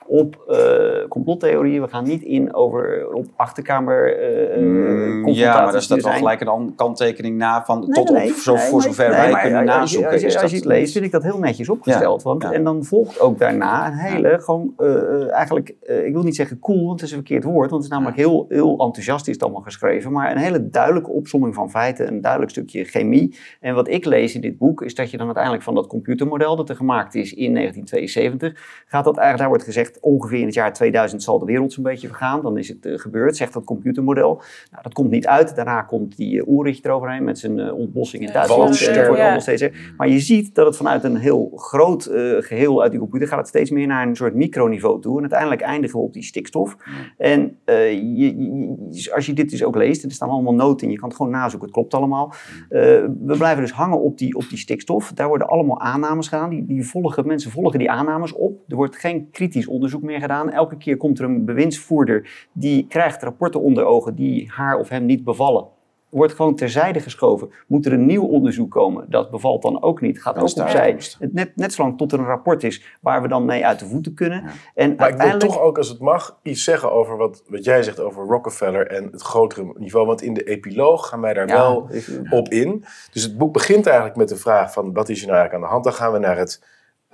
[0.06, 1.82] op eh, complottheorieën.
[1.82, 6.40] We gaan niet in over op achterkamer eh Mm, ja, maar daar staat wel gelijk
[6.40, 9.58] een an- kanttekening na van Nee, tot nee, op, zo, nee, voor zover wij kunnen
[9.58, 10.12] als je- nazoeken.
[10.12, 12.22] Als je, als je het leest, vind ik dat heel netjes opgesteld.
[12.22, 12.52] want, ja.
[12.52, 16.86] En dan volgt ook daarna een hele, gewoon eh, eigenlijk, ik wil niet zeggen cool,
[16.86, 17.70] want het is een verkeerd woord.
[17.70, 20.12] Want het is namelijk heel, heel enthousiast is het allemaal geschreven.
[20.12, 23.36] Maar een hele duidelijke opsomming van feiten, een duidelijk stukje chemie.
[23.60, 26.56] En wat ik lees in dit boek, is dat je dan uiteindelijk van dat computermodel
[26.56, 30.54] dat er gemaakt is in 1972, gaat dat eigenlijk, daar wordt gezegd, ongeveer in het
[30.54, 32.42] jaar 2000 zal de wereld zo'n beetje vergaan.
[32.42, 34.35] Dan is het eh, gebeurd, zegt dat computermodel.
[34.70, 35.57] Nou, dat komt niet uit.
[35.57, 38.78] Daarna komt die uh, Ulrich eroverheen met zijn eh, ontbossing in Duitsland.
[38.80, 39.22] Het wordt Ja.
[39.22, 39.94] allemaal steeds erger.
[39.96, 43.38] Maar je ziet dat het vanuit een heel groot eh, geheel uit die computer gaat
[43.38, 45.14] het steeds meer naar een soort microniveau toe.
[45.14, 46.76] En uiteindelijk eindigen we op die stikstof.
[47.18, 50.54] En eh, je, je- je- als je dit dus ook leest, en er staan allemaal
[50.54, 52.33] noten in, je kan het gewoon nazoeken, het klopt allemaal.
[52.68, 52.80] Eh,
[53.24, 55.12] we blijven dus hangen op die, op die stikstof.
[55.12, 56.50] Daar worden allemaal aannames gedaan.
[56.50, 58.59] Die, die volgen, mensen volgen die aannames op.
[58.68, 60.51] Er wordt geen kritisch onderzoek meer gedaan.
[60.51, 65.07] Elke keer komt er een bewindsvoerder die krijgt rapporten onder ogen die haar of hem
[65.07, 65.66] niet bevallen.
[66.09, 67.51] Wordt gewoon terzijde geschoven.
[67.66, 69.07] Moet er een nieuw onderzoek komen?
[69.09, 70.23] Dat bevalt dan ook niet.
[70.23, 70.90] Gaat ook de opzij.
[71.18, 73.87] Het Net, net zolang tot er een rapport is waar we dan mee uit de
[73.87, 74.42] voeten kunnen.
[74.42, 75.53] En Maar ik wil uiteindelijk...
[75.53, 79.09] toch ook, als het mag, iets zeggen over wat, wat jij zegt over Rockefeller en
[79.11, 80.07] het grotere niveau.
[80.07, 81.88] Want in de epiloog gaan wij daar Ja, wel
[82.31, 82.85] op in.
[83.12, 85.68] Dus het boek begint eigenlijk met de vraag van wat is er nou eigenlijk aan
[85.68, 85.85] de hand.
[85.85, 86.62] Dan gaan we naar het,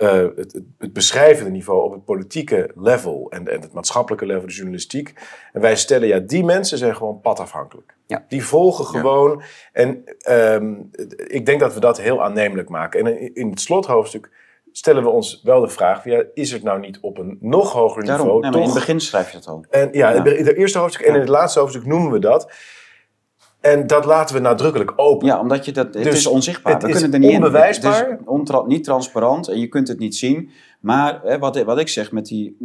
[0.01, 5.13] eh, het, beschrijvende niveau op het politieke level en, en het maatschappelijke level, de journalistiek.
[5.53, 7.95] En wij stellen, ja, die mensen zijn gewoon padafhankelijk.
[8.05, 8.25] Ja.
[8.27, 9.41] Die volgen gewoon.
[9.73, 10.73] En ehm,
[11.27, 13.05] ik denk dat we dat heel aannemelijk maken.
[13.05, 14.29] En in, het slothoofdstuk
[14.71, 18.05] stellen we ons wel de vraag, ja, is het nou niet op een nog hoger
[18.05, 19.65] Daarom, niveau nee, maar in het begin schrijf je dat al.
[19.69, 20.25] en ja, Ja.
[20.25, 22.51] in het eerste hoofdstuk en in het laatste hoofdstuk noemen we dat.
[23.61, 25.27] En dat laten we nadrukkelijk open.
[25.27, 26.73] Ja, omdat je dat, het Dus is onzichtbaar.
[26.73, 27.35] het we is kunnen er niet in.
[27.35, 28.09] onbewijsbaar.
[28.25, 30.49] Het is niet transparant en je kunt het niet zien.
[30.79, 32.57] Maar hè, wat, wat ik zeg met die...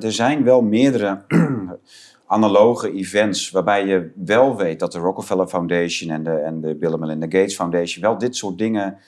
[0.00, 1.22] Er zijn wel meerdere
[2.26, 6.90] analoge events waarbij je wel weet dat de Rockefeller Foundation en de, en de Bill
[6.90, 8.98] and Melinda Gates Foundation wel dit soort dingen...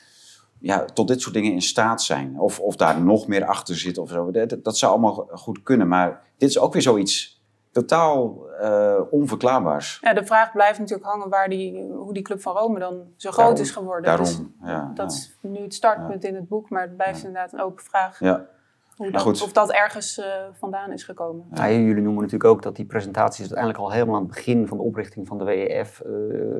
[0.60, 2.34] Ja, tot dit soort dingen in staat zijn.
[2.38, 4.30] Of, of daar nog meer achter zit of zo.
[4.30, 5.88] Dat, dat zou allemaal goed kunnen.
[5.88, 9.98] Maar dit is ook weer zoiets totaal eh, onverklaarbaars.
[10.00, 13.30] Ja, de vraag blijft natuurlijk hangen waar die, hoe die Club van Rome dan zo
[13.30, 14.16] groot Daarom, is geworden.
[14.16, 14.90] Dus Daarom, ja.
[14.94, 15.16] dat ja.
[15.16, 18.46] is nu het startpunt in het boek, maar het blijft inderdaad een open vraag ja.
[18.98, 19.42] Hoe Maar dat, goed.
[19.42, 20.26] of dat ergens eh,
[20.58, 21.44] vandaan is gekomen.
[21.54, 24.76] Ja, jullie noemen natuurlijk ook dat die presentaties uiteindelijk al helemaal aan het begin van
[24.76, 26.10] de oprichting van de WEF eh,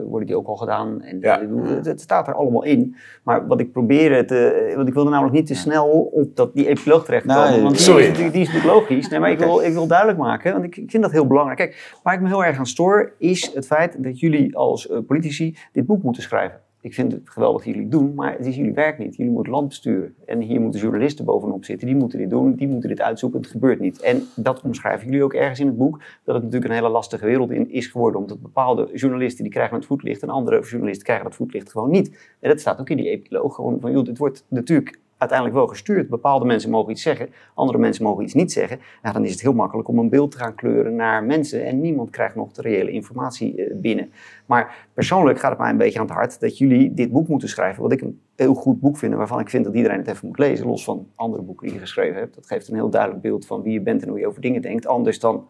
[0.05, 1.03] worden die ook al gedaan.
[1.03, 1.38] En Ja.
[1.40, 2.96] bedoel, het, het staat er allemaal in.
[3.22, 6.68] Maar wat ik probeerde te, want ik wilde namelijk niet te snel op dat, die
[6.68, 7.51] epiloog terechtkomen.
[7.51, 8.05] Nee, want die, sorry.
[8.05, 9.09] Is, die, die is natuurlijk logisch.
[9.09, 11.59] Nee, maar ik wil, ik wil duidelijk maken, want ik, ik vind dat heel belangrijk.
[11.59, 14.98] Kijk, waar ik me heel erg aan stoor, is het feit dat jullie als eh,
[15.07, 16.61] politici dit boek moeten schrijven.
[16.81, 19.17] Ik vind het geweldig dat jullie doen, maar het is jullie werk niet.
[19.17, 20.14] Jullie moeten land besturen.
[20.27, 21.87] En hier moeten journalisten bovenop zitten.
[21.87, 23.41] Die moeten dit doen, die moeten dit uitzoeken.
[23.41, 24.01] Het gebeurt niet.
[24.01, 26.01] En dat omschrijven jullie ook ergens in het boek.
[26.25, 28.21] Dat het natuurlijk een hele lastige wereld in is geworden.
[28.21, 30.23] Omdat bepaalde journalisten die krijgen het voetlicht.
[30.23, 32.37] En andere journalisten krijgen dat voetlicht gewoon niet.
[32.41, 33.55] En dat staat ook in die epiloog.
[33.55, 36.09] Gewoon van, joh, het wordt natuurlijk uiteindelijk wel gestuurd.
[36.09, 38.79] Bepaalde mensen mogen iets zeggen, andere mensen mogen iets niet zeggen.
[39.03, 41.81] Nou, dan is het heel makkelijk om een beeld te gaan kleuren naar mensen en
[41.81, 44.13] niemand krijgt nog de reële informatie eh, binnen.
[44.47, 47.49] Maar persoonlijk gaat het mij een beetje aan het hart dat jullie dit boek moeten
[47.49, 50.27] schrijven, wat ik een heel goed boek vind waarvan ik vind dat iedereen het even
[50.27, 52.35] moet lezen, los van andere boeken die je geschreven hebt.
[52.35, 54.63] Dat geeft een heel duidelijk beeld van wie je bent en hoe je over dingen
[54.63, 55.49] denkt, anders dan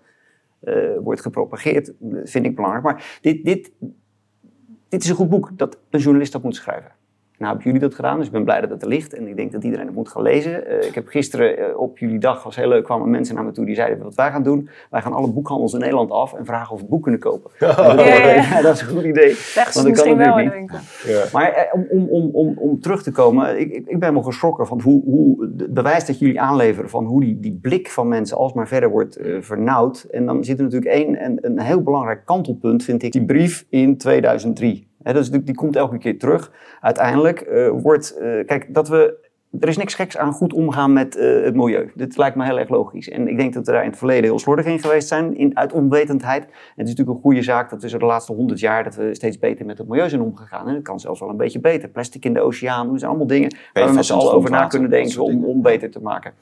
[0.60, 2.84] eh, wordt gepropageerd, Dat vind ik belangrijk.
[2.84, 3.72] Maar dit, dit,
[4.88, 6.92] dit is een goed boek dat een journalist dat moet schrijven.
[7.38, 9.14] Nou hebben jullie dat gedaan, dus ik ben blij dat het er ligt.
[9.14, 10.66] En ik denk dat iedereen het moet gaan lezen.
[10.66, 13.52] Eh, ik heb gisteren eh, op jullie dag, was heel leuk, kwamen mensen naar me
[13.52, 14.68] toe die zeiden wat wij gaan doen.
[14.90, 17.50] Wij gaan alle boekhandels in Nederland af en vragen of we het boek kunnen kopen.
[17.58, 18.34] En Ja, ja, ja.
[18.56, 19.36] ja, dat is een goed idee.
[19.54, 20.70] Want ik kan misschien wel in natuurlijk de niet.
[20.70, 21.20] winkel.
[21.20, 21.24] Ja.
[21.32, 24.22] Maar eh, om, om, om, om, om terug te komen, ik, ik, ik ben wel
[24.22, 28.08] geschrokken van hoe, hoe het bewijs dat jullie aanleveren van hoe die, die blik van
[28.08, 30.06] mensen alsmaar verder wordt vernauwd.
[30.10, 33.66] En dan zit er natuurlijk één, een, een heel belangrijk kantelpunt, vind ik, die brief
[33.68, 34.88] in 2003.
[35.14, 36.52] Natuurlijk- die komt elke keer terug.
[36.80, 39.26] Uiteindelijk eh, wordt, eh, kijk, dat we
[39.60, 41.90] er is niks geks aan goed omgaan met eh, het milieu.
[41.94, 43.08] Dit lijkt me heel erg logisch.
[43.08, 45.56] En ik denk dat we daar in het verleden heel slordig in geweest zijn, in,
[45.56, 46.42] uit onwetendheid.
[46.44, 48.94] En het is natuurlijk een goede zaak dat we zo de laatste honderd jaar dat
[48.94, 50.68] we steeds beter met het milieu zijn omgegaan.
[50.68, 51.88] En het kan zelfs wel een beetje beter.
[51.88, 54.66] Plastic in de oceaan, dat zijn allemaal dingen waar we met z'n allen over na
[54.66, 56.32] kunnen denken om, om beter te maken.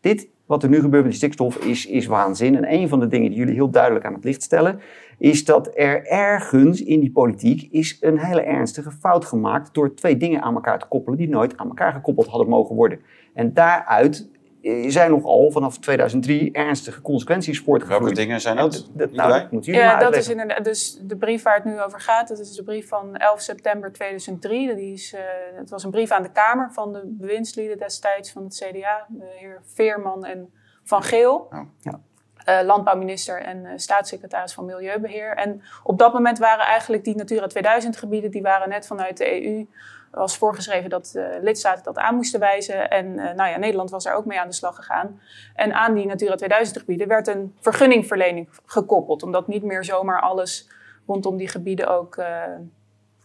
[0.00, 2.56] Dit, wat er nu gebeurt met die stikstof, is, is waanzin.
[2.56, 4.80] En een van de dingen die jullie heel duidelijk aan het licht stellen,
[5.22, 10.16] is dat er ergens in die politiek is een hele ernstige fout gemaakt door twee
[10.16, 13.00] dingen aan elkaar te koppelen die nooit aan elkaar gekoppeld hadden mogen worden.
[13.34, 14.28] En daaruit
[14.62, 18.16] eh, zijn nogal vanaf 2003 ernstige consequenties Welke voortgevloeid.
[18.16, 18.90] dingen zijn dat?
[18.92, 20.64] dat, nou, dat jullie Ja, maar dat is inderdaad.
[20.64, 23.92] Dus de brief waar het nu over gaat, dat is de brief van 11 september
[23.92, 24.74] 2003.
[24.74, 25.20] Die is, eh,
[25.54, 29.36] het was een brief aan de Kamer van de bewindslieden destijds van het CDA, de
[29.38, 30.52] heer Veerman en
[30.84, 31.34] Van Geel.
[31.34, 31.60] Oh.
[31.78, 32.00] Ja.
[32.44, 35.36] Eh, landbouwminister en eh, staatssecretaris van Milieubeheer.
[35.36, 39.44] En op dat moment waren eigenlijk die Natura 2000 gebieden, die waren net vanuit de
[39.44, 39.66] EU
[40.10, 42.90] was voorgeschreven dat eh, lidstaten dat aan moesten wijzen.
[42.90, 45.20] En nou ja, Nederland was daar ook mee aan de slag gegaan.
[45.54, 49.22] En aan die Natura 2000 gebieden werd een vergunningverlening gekoppeld.
[49.22, 50.68] Omdat niet meer zomaar alles
[51.06, 52.16] rondom die gebieden ook...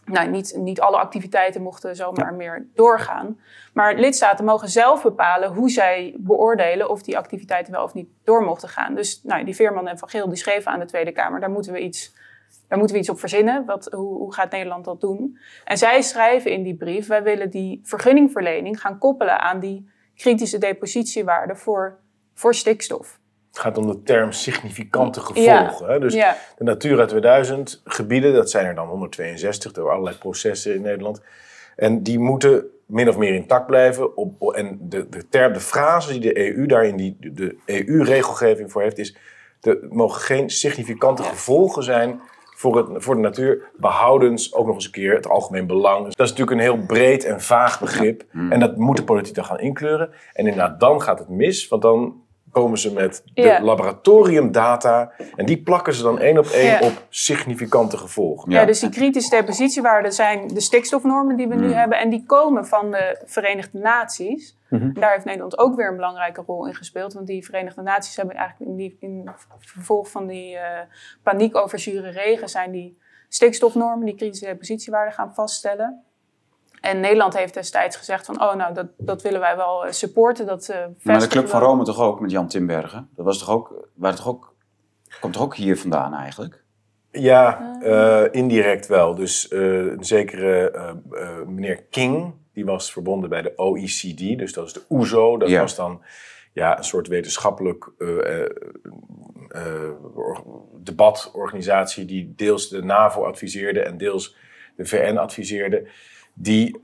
[0.08, 3.40] nou, niet, niet alle activiteiten mochten zomaar meer doorgaan.
[3.72, 8.42] Maar lidstaten mogen zelf bepalen hoe zij beoordelen of die activiteiten wel of niet door
[8.44, 8.94] mochten gaan.
[8.94, 11.72] Dus nou, die Veerman en Van Geel die schreven aan de Tweede Kamer, daar moeten
[11.72, 12.14] we iets,
[12.68, 13.64] daar moeten we iets op verzinnen.
[13.64, 15.38] Wat, hoe, hoe gaat Nederland dat doen?
[15.64, 20.58] En zij schrijven in die brief, wij willen die vergunningverlening gaan koppelen aan die kritische
[20.58, 21.98] depositiewaarde voor,
[22.34, 23.17] voor stikstof.
[23.48, 25.86] Het gaat om de term significante gevolgen.
[25.86, 26.00] Hè?
[26.00, 26.36] Dus ja.
[26.58, 31.22] de Natura 2000 gebieden, dat zijn er dan 162 door allerlei processen in Nederland.
[31.76, 34.16] En die moeten min of meer intact blijven.
[34.16, 38.72] Op, op- en de, de, term, de frase die de EU daarin, die de EU-regelgeving
[38.72, 39.16] voor heeft, is...
[39.60, 42.20] er mogen geen significante gevolgen zijn
[42.56, 43.70] voor, het, voor de natuur.
[43.76, 46.04] Behoudens ook nog eens een keer het algemeen belang.
[46.04, 48.24] Dus dat is natuurlijk een heel breed en vaag begrip.
[48.50, 50.10] En dat moet de politiek dan gaan inkleuren.
[50.32, 53.60] En inderdaad, dan gaat het mis, want dan komen ze met de Ja.
[53.62, 55.12] laboratoriumdata.
[55.36, 56.78] En die plakken ze dan één op één Ja.
[56.80, 58.50] op significante gevolgen.
[58.52, 58.60] Ja.
[58.60, 58.66] Ja.
[58.66, 61.98] dus die kritische depositiewaarden zijn de stikstofnormen die we nu hebben.
[61.98, 64.56] En die komen van de Verenigde Naties.
[64.70, 67.12] En Daar heeft Nederland ook weer een belangrijke rol in gespeeld.
[67.12, 70.80] Want die Verenigde Naties hebben eigenlijk in, die, in vervolg van die eh,
[71.22, 72.48] paniek over zure regen...
[72.48, 76.02] zijn die stikstofnormen, die kritische depositiewaarden gaan vaststellen.
[76.80, 78.42] En Nederland heeft destijds gezegd van...
[78.42, 80.46] oh, nou, dat, dat willen wij wel eh, supporten.
[80.46, 83.08] Dat, eh, Maar de Club van Rome toch ook met Jan Timbergen?
[83.16, 84.54] Dat was toch ook, waren toch ook,
[85.20, 86.62] komt toch ook hier vandaan eigenlijk?
[87.10, 89.14] Ja, uh, indirect wel.
[89.14, 89.60] Dus uh,
[89.92, 90.72] een zekere
[91.10, 95.34] uh, meneer King, die was verbonden bij de OECD, dus dat is de OESO.
[95.34, 95.60] E dat ja.
[95.60, 96.02] was dan
[96.52, 97.92] ja, een soort wetenschappelijk
[100.82, 104.36] debatorganisatie die deels de NAVO adviseerde en deels
[104.76, 105.86] de VN adviseerde.
[106.40, 106.78] Die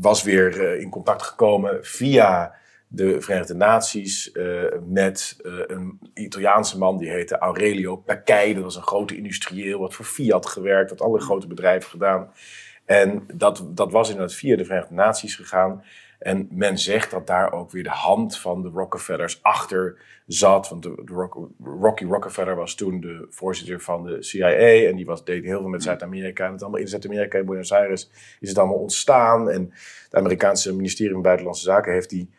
[0.00, 2.54] was weer in contact gekomen via
[2.88, 8.54] de Verenigde Naties uh, met een Italiaanse man die heette Aurelio Pacchei.
[8.54, 12.32] Dat was een grote industrieel, wat voor Fiat gewerkt, wat alle grote bedrijven gedaan.
[12.84, 15.84] En dat, dat was inderdaad via de Verenigde Naties gegaan.
[16.20, 20.68] En men zegt dat daar ook weer de hand van de Rockefellers achter zat.
[20.68, 24.88] Want de, de Rock, Rocky Rockefeller was toen de voorzitter van de CIA.
[24.88, 26.46] En die was, deed heel veel met Zuid-Amerika.
[26.46, 29.50] En het allemaal in Zuid-Amerika, in Buenos Aires, is het allemaal ontstaan.
[29.50, 29.70] En
[30.04, 32.30] het Amerikaanse ministerie van Buitenlandse Zaken heeft die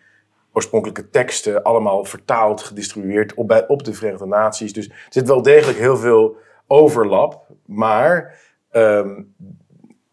[0.53, 4.73] oorspronkelijke teksten allemaal vertaald, gedistribueerd op, bij, op de Verenigde Naties.
[4.73, 7.47] Dus er zit wel degelijk heel veel overlap.
[7.65, 8.39] Maar
[8.71, 9.35] um,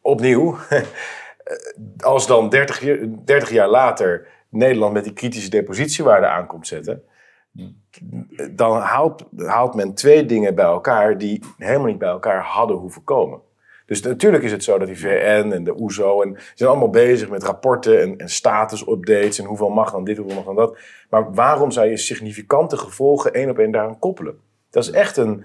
[0.01, 0.57] opnieuw,
[1.99, 2.81] als dan 30,
[3.25, 7.03] 30 jaar later Nederland met die kritische depositiewaarde aankomt zetten,
[8.51, 13.05] dan haalt, haalt men twee dingen bij elkaar die helemaal niet bij elkaar hadden hoeven
[13.05, 13.41] komen.
[13.87, 17.29] Dus natuurlijk is het zo dat die VN en de OESO en zijn allemaal bezig
[17.29, 20.79] met rapporten en, en status-updates en hoeveel mag dan dit, hoeveel mag dan dat.
[21.11, 24.39] Maar waarom zou je significante gevolgen één op één daaraan koppelen?
[24.71, 25.45] Dat is echt een,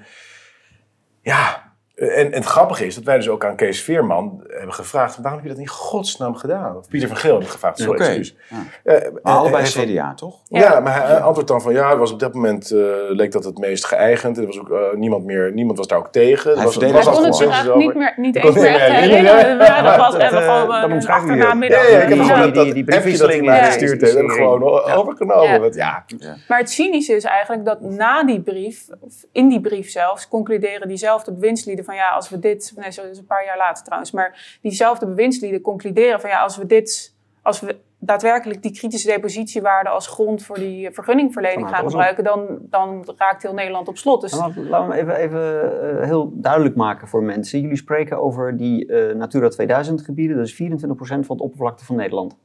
[1.21, 5.17] ja, en, en, het grappige is dat wij dus ook aan Kees Veerman hebben gevraagd:
[5.17, 6.77] waarom heb je dat in godsnaam gedaan?
[6.77, 8.07] Of Pieter van Geel heeft gevraagd, sorry, okay.
[8.07, 8.35] excuus.
[8.83, 8.93] Ja.
[8.93, 10.39] Uh, allebei CDA, toch?
[10.47, 13.31] Ja, ja, maar hij antwoordt dan van ja, het was op dat moment uh, leek
[13.31, 14.37] dat het meest geëigend.
[14.37, 16.55] Er was ook uh, niemand meer, niemand was daar ook tegen.
[16.55, 19.57] Hij was, was, was kon het zich niet meer, niet eens meer herinneren.
[19.57, 24.01] Ja, dat was gewoon omschrijf je Ja, ik heb gewoon dat die briefwisseling die gestuurd
[24.01, 25.73] heeft en gewoon overgenomen.
[25.73, 26.05] Ja.
[26.47, 28.87] Maar het cynische is eigenlijk dat na die brief,
[29.31, 33.17] in die brief zelfs, concluderen diezelfde bewindslieden van ja, als we dit, nee, dat is
[33.17, 37.59] een paar jaar later trouwens, maar diezelfde bewindslieden concluderen van ja, als we dit, als
[37.59, 43.43] we daadwerkelijk die kritische depositiewaarde als grond voor die vergunningverlening gaan gebruiken, dan, dan raakt
[43.43, 44.21] heel Nederland op slot.
[44.21, 44.33] Dus...
[44.33, 47.61] Laten we even, even uh, heel duidelijk maken voor mensen.
[47.61, 51.95] Jullie spreken over die uh, Natura 2000 gebieden, dat is 24% van het oppervlakte van
[51.95, 52.37] Nederland.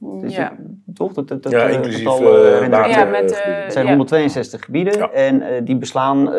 [0.00, 0.52] Dus ja.
[0.94, 1.12] toch?
[1.12, 5.10] Dat, dat, ja, inclusief uh, ja, met, uh, het zijn 162 gebieden ja.
[5.10, 6.30] en uh, die beslaan 24%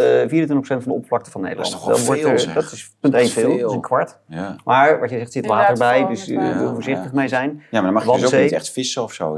[0.61, 1.71] van de oppervlakte van Nederland.
[1.71, 4.17] Dat is toch veel, wordt, Dat is punt 1 veel, dat is een kwart.
[4.27, 4.55] Ja.
[4.63, 7.49] Maar wat je zegt, zit water bij, dus je moet voorzichtig mee zijn.
[7.49, 9.37] Ja, maar dan mag je dus ook niet echt vissen of zo.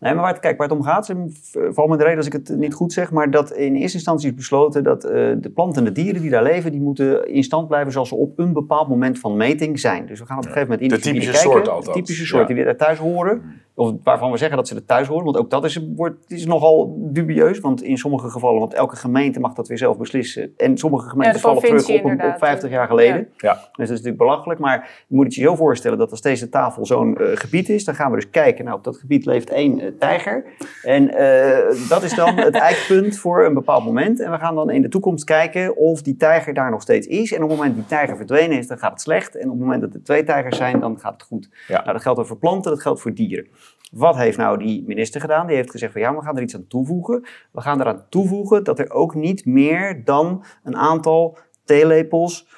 [0.00, 1.12] Nee, maar waar het, kijk, waar het om gaat,
[1.52, 4.28] vooral met de reden als ik het niet goed zeg, maar dat in eerste instantie
[4.28, 7.42] is besloten dat uh, de planten en de dieren die daar leven, die moeten in
[7.42, 10.06] stand blijven zoals ze op een bepaald moment van meting zijn.
[10.06, 11.86] Dus we gaan op een gegeven moment in de typische soort altijd.
[11.96, 12.54] De typische soort ja.
[12.54, 13.42] die daar thuis horen.
[13.78, 15.24] Of waarvan we zeggen dat ze er thuis horen.
[15.24, 17.60] Want ook dat is, wordt, is nogal dubieus.
[17.60, 20.52] Want in sommige gevallen, want elke gemeente mag dat weer zelf beslissen.
[20.56, 23.28] En sommige gemeenten vallen terug op, op 50 jaar geleden.
[23.36, 23.52] Ja.
[23.52, 24.60] Dus dat is natuurlijk belachelijk.
[24.60, 27.84] Maar je moet het je zo voorstellen dat als deze tafel zo'n uh, gebied is,
[27.84, 28.64] dan gaan we dus kijken.
[28.64, 30.44] Nou, op dat gebied leeft één uh, tijger.
[30.82, 34.20] En uh, dat is dan het eikpunt voor een bepaald moment.
[34.20, 37.32] En we gaan dan in de toekomst kijken of die tijger daar nog steeds is.
[37.32, 39.36] En op het moment dat die tijger verdwenen is, dan gaat het slecht.
[39.36, 41.48] En op het moment dat er twee tijgers zijn, dan gaat het goed.
[41.68, 41.80] Ja.
[41.80, 43.46] Nou, dat geldt voor planten, dat geldt voor dieren.
[43.92, 45.46] Wat heeft nou die minister gedaan?
[45.46, 47.26] Die heeft gezegd van ja, we gaan er iets aan toevoegen.
[47.52, 52.57] We gaan eraan toevoegen dat er ook niet meer dan een aantal theelepels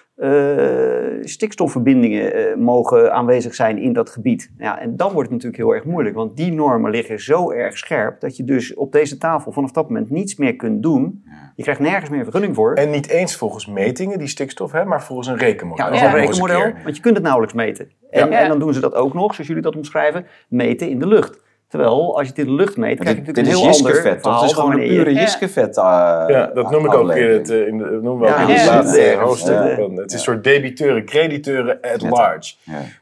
[1.23, 4.51] stikstofverbindingen uh, mogen aanwezig zijn in dat gebied.
[4.59, 7.79] Ja, en dan wordt het natuurlijk heel erg moeilijk, want die normen liggen zo erg
[7.79, 11.25] scherp dat je dus op deze tafel vanaf dat moment niets meer kunt doen.
[11.57, 12.75] Je krijgt nergens meer vergunning voor.
[12.75, 15.85] En niet eens volgens metingen, die stikstof, hè, maar volgens een rekenmodel.
[15.85, 17.91] Ja, dat is een rekenmodel, want je kunt het nauwelijks meten.
[18.11, 18.41] En, ja.
[18.41, 21.49] en dan doen ze dat ook nog, zoals jullie dat omschrijven, meten in de lucht.
[21.71, 24.23] Terwijl, als je dit in de lucht meet, krijg je natuurlijk een heel ander vet,
[24.23, 24.41] toch?
[24.41, 25.77] Het is gewoon een pure jiskevet.
[25.77, 25.85] Uh,
[26.29, 29.77] ja, dat noem ik ook in het, in de, noem ja, in het laatste hoofdstuk.
[29.97, 32.55] Het is een soort debiteuren, crediteuren at large.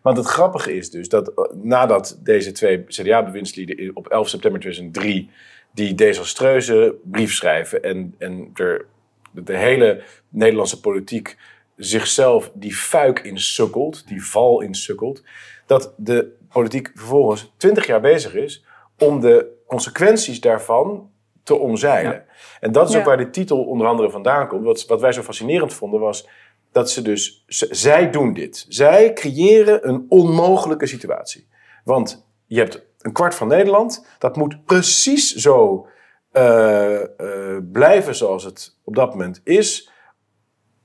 [0.02, 5.30] Want het grappige is dus dat nadat deze twee CDA-bewindslieden op 11 september 2003
[5.72, 8.86] die desastreuze brief schrijven en, en er,
[9.30, 11.36] de hele Nederlandse politiek
[11.76, 15.22] zichzelf die fuik insukkelt, die val insukkelt,
[15.66, 18.64] dat de politiek vervolgens twintig jaar bezig is
[18.98, 21.10] om de consequenties daarvan
[21.42, 22.24] te omzeilen.
[22.60, 24.64] En dat is ook waar de titel onder andere vandaan komt.
[24.64, 26.28] Wat, wat wij zo fascinerend vonden was
[26.72, 28.66] dat ze dus, zij doen dit.
[28.68, 31.48] Zij creëren een onmogelijke situatie.
[31.84, 35.86] Want je hebt een kwart van Nederland, dat moet precies zo
[36.32, 39.90] uh, uh, blijven zoals het op dat moment is.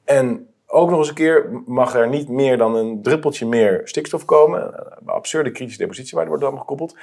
[0.04, 4.26] En ook nog eens een keer mag er niet meer dan een druppeltje meer stikstof
[4.26, 4.62] komen.
[5.00, 6.96] Een absurde kritische depositiewaarde wordt dan gekoppeld.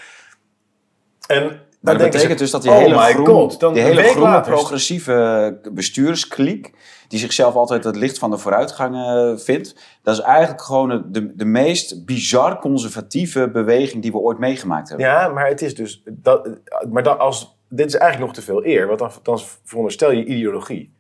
[1.27, 1.45] En
[1.81, 6.73] Maar dat betekent dus dat die oh hele, groen, God, die hele groene progressieve bestuurskliek,
[7.09, 11.37] die zichzelf altijd het licht van de vooruitgang eh, vindt, dat is eigenlijk gewoon de,
[11.37, 15.07] de meest bizar conservatieve beweging die we ooit meegemaakt hebben.
[15.07, 16.03] Ja, maar het is dus.
[16.11, 16.49] Dat,
[16.91, 20.25] maar dan als, dit is eigenlijk nog te veel eer, want dan, dan veronderstel je
[20.25, 20.99] ideologie.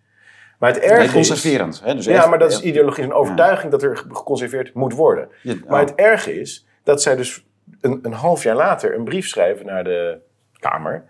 [0.61, 1.13] Maar het erge Nee, is.
[1.13, 1.81] conserverend.
[1.85, 1.95] Hè?
[1.95, 5.29] Dus Ja, echt- maar dat is ideologie, een overtuiging dat er geconserveerd moet worden.
[5.43, 5.89] Ja, Maar oh.
[5.89, 7.45] het erge is dat zij dus
[7.81, 10.19] een, een half jaar later een brief schrijven naar de
[10.59, 11.05] Kamer.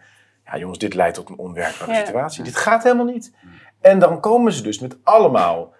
[0.44, 1.98] Ja, jongens, dit leidt tot een onwerkbare Ja.
[2.04, 2.44] situatie.
[2.44, 3.32] Dit gaat helemaal niet.
[3.80, 5.72] En dan komen ze dus met allemaal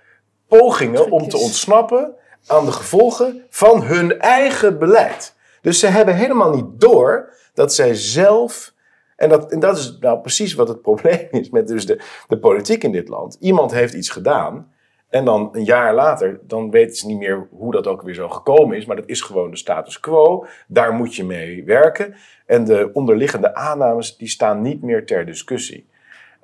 [0.48, 2.12] pogingen om te ontsnappen
[2.46, 5.37] aan de gevolgen van hun eigen beleid.
[5.61, 8.72] Dus ze hebben helemaal niet door dat zij zelf.
[9.20, 12.38] En dat, en dat is nou precies wat het probleem is met dus de, de
[12.38, 13.37] politiek in dit land.
[13.40, 14.72] Iemand heeft iets gedaan.
[15.09, 18.28] En dan een jaar later, dan weten ze niet meer hoe dat ook weer zo
[18.28, 18.87] gekomen is.
[18.87, 20.46] Maar dat is gewoon de status quo.
[20.68, 22.14] Daar moet je mee werken.
[22.46, 25.88] En de onderliggende aannames, die staan niet meer ter discussie.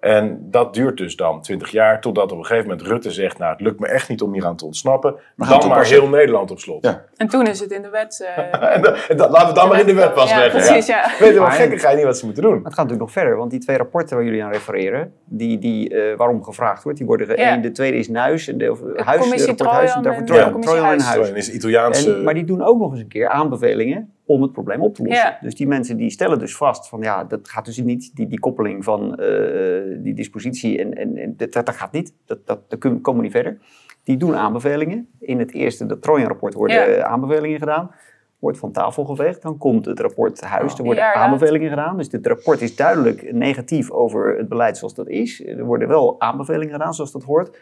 [0.06, 3.38] En dat duurt dus dan 20 jaar, totdat op een gegeven moment Rutte zegt...
[3.38, 5.14] nou, het lukt me echt niet om hier aan te ontsnappen.
[5.36, 6.84] gaan dan het maar heel Nederland op slot.
[6.84, 7.04] Ja.
[7.16, 8.26] En toen is het in de wet...
[8.36, 8.44] eh,
[8.76, 10.60] En, dan- en dan- laten we het dan maar in de wet Ja, vastleggen.
[10.60, 11.10] precies, ja.
[11.18, 12.52] Weet je wel, Maar- gekker ga je niet wat ze moeten doen.
[12.54, 15.58] Maar het gaat natuurlijk nog verder, want die twee rapporten waar jullie aan refereren, die,
[15.58, 17.34] die eh, waarom gevraagd wordt, die worden Ja.
[17.34, 20.44] één, de tweede is Nuis, en de, of, Huis, commissie rapport Huis, en daarvoor Trojan,
[20.44, 21.30] de commissie Trojan en Huis.
[21.30, 22.14] Is Italiaanse...
[22.14, 25.02] En, maar die doen ook nog eens een keer aanbevelingen om het probleem op te
[25.02, 25.26] lossen.
[25.26, 25.38] Ja.
[25.40, 28.38] Dus die mensen die stellen dus vast van ja, dat gaat dus niet, die, die
[28.38, 32.78] koppeling van eh, die dispositie en, en, en dat, dat gaat niet, dat, dat, daar
[32.78, 33.58] komen we niet verder.
[34.04, 35.08] Die doen aanbevelingen.
[35.20, 37.04] In het eerste, dat Trojan-rapport, worden Ja.
[37.04, 37.90] aanbevelingen gedaan.
[38.38, 39.42] Wordt van tafel geveegd.
[39.42, 41.96] Dan komt het rapport Huis, er worden aanbevelingen gedaan.
[41.96, 45.46] Dus dit rapport is duidelijk negatief over het beleid zoals dat is.
[45.46, 47.58] Er worden wel aanbevelingen gedaan zoals dat hoort.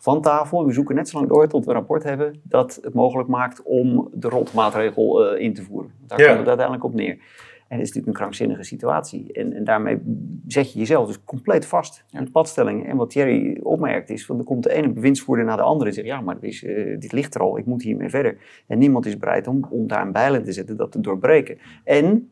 [0.00, 0.66] Van tafel.
[0.66, 3.62] We zoeken net zo lang door tot we een rapport hebben dat het mogelijk maakt
[3.62, 5.90] om de rotmaatregel eh, in te voeren.
[6.06, 6.26] Daar Ja.
[6.26, 7.18] komt het uiteindelijk op neer.
[7.68, 9.32] En dat is natuurlijk een krankzinnige situatie.
[9.32, 9.98] En, en daarmee
[10.46, 12.86] zet je jezelf dus compleet vast in de padstelling.
[12.88, 15.94] En wat Thierry opmerkt is, van er komt de ene bewindsvoerder naar de andere en
[15.94, 18.36] zegt, ja, maar dit, is, eh, dit ligt er al, ik moet hiermee verder.
[18.66, 21.58] En niemand is bereid om, om daar een bijl in te zetten, dat te doorbreken.
[21.84, 22.30] En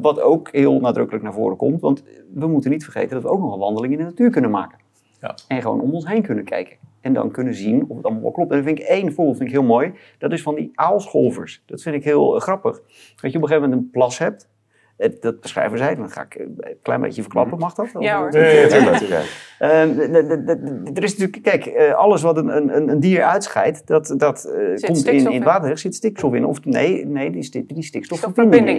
[0.00, 3.40] wat ook heel nadrukkelijk naar voren komt, want we moeten niet vergeten dat we ook
[3.40, 4.78] nog een wandeling in de natuur kunnen maken.
[5.20, 5.34] Ja.
[5.48, 6.76] En gewoon om ons heen kunnen kijken.
[7.00, 8.50] En dan kunnen zien of het allemaal wel klopt.
[8.50, 9.92] En dan vind ik één voorbeeld vind ik heel mooi.
[10.18, 11.62] Dat is van die aalscholvers.
[11.66, 12.80] Dat vind ik heel eh, grappig.
[13.20, 14.48] Dat je op een gegeven moment een plas hebt.
[14.96, 15.94] Eh, Dat beschrijven zij.
[15.94, 17.58] Dan ga ik een klein beetje verklappen.
[17.58, 17.88] Mag dat?
[17.98, 18.30] Ja, hoor.
[18.32, 18.66] Nee.
[19.58, 19.98] Ehm,
[20.96, 24.44] er is natuurlijk, kijk, eh, alles wat een, een, een dier uitscheidt, dat, dat
[24.86, 26.44] komt in, in het water, er zit stikstof in.
[26.44, 27.82] Of nee, nee die, sti- die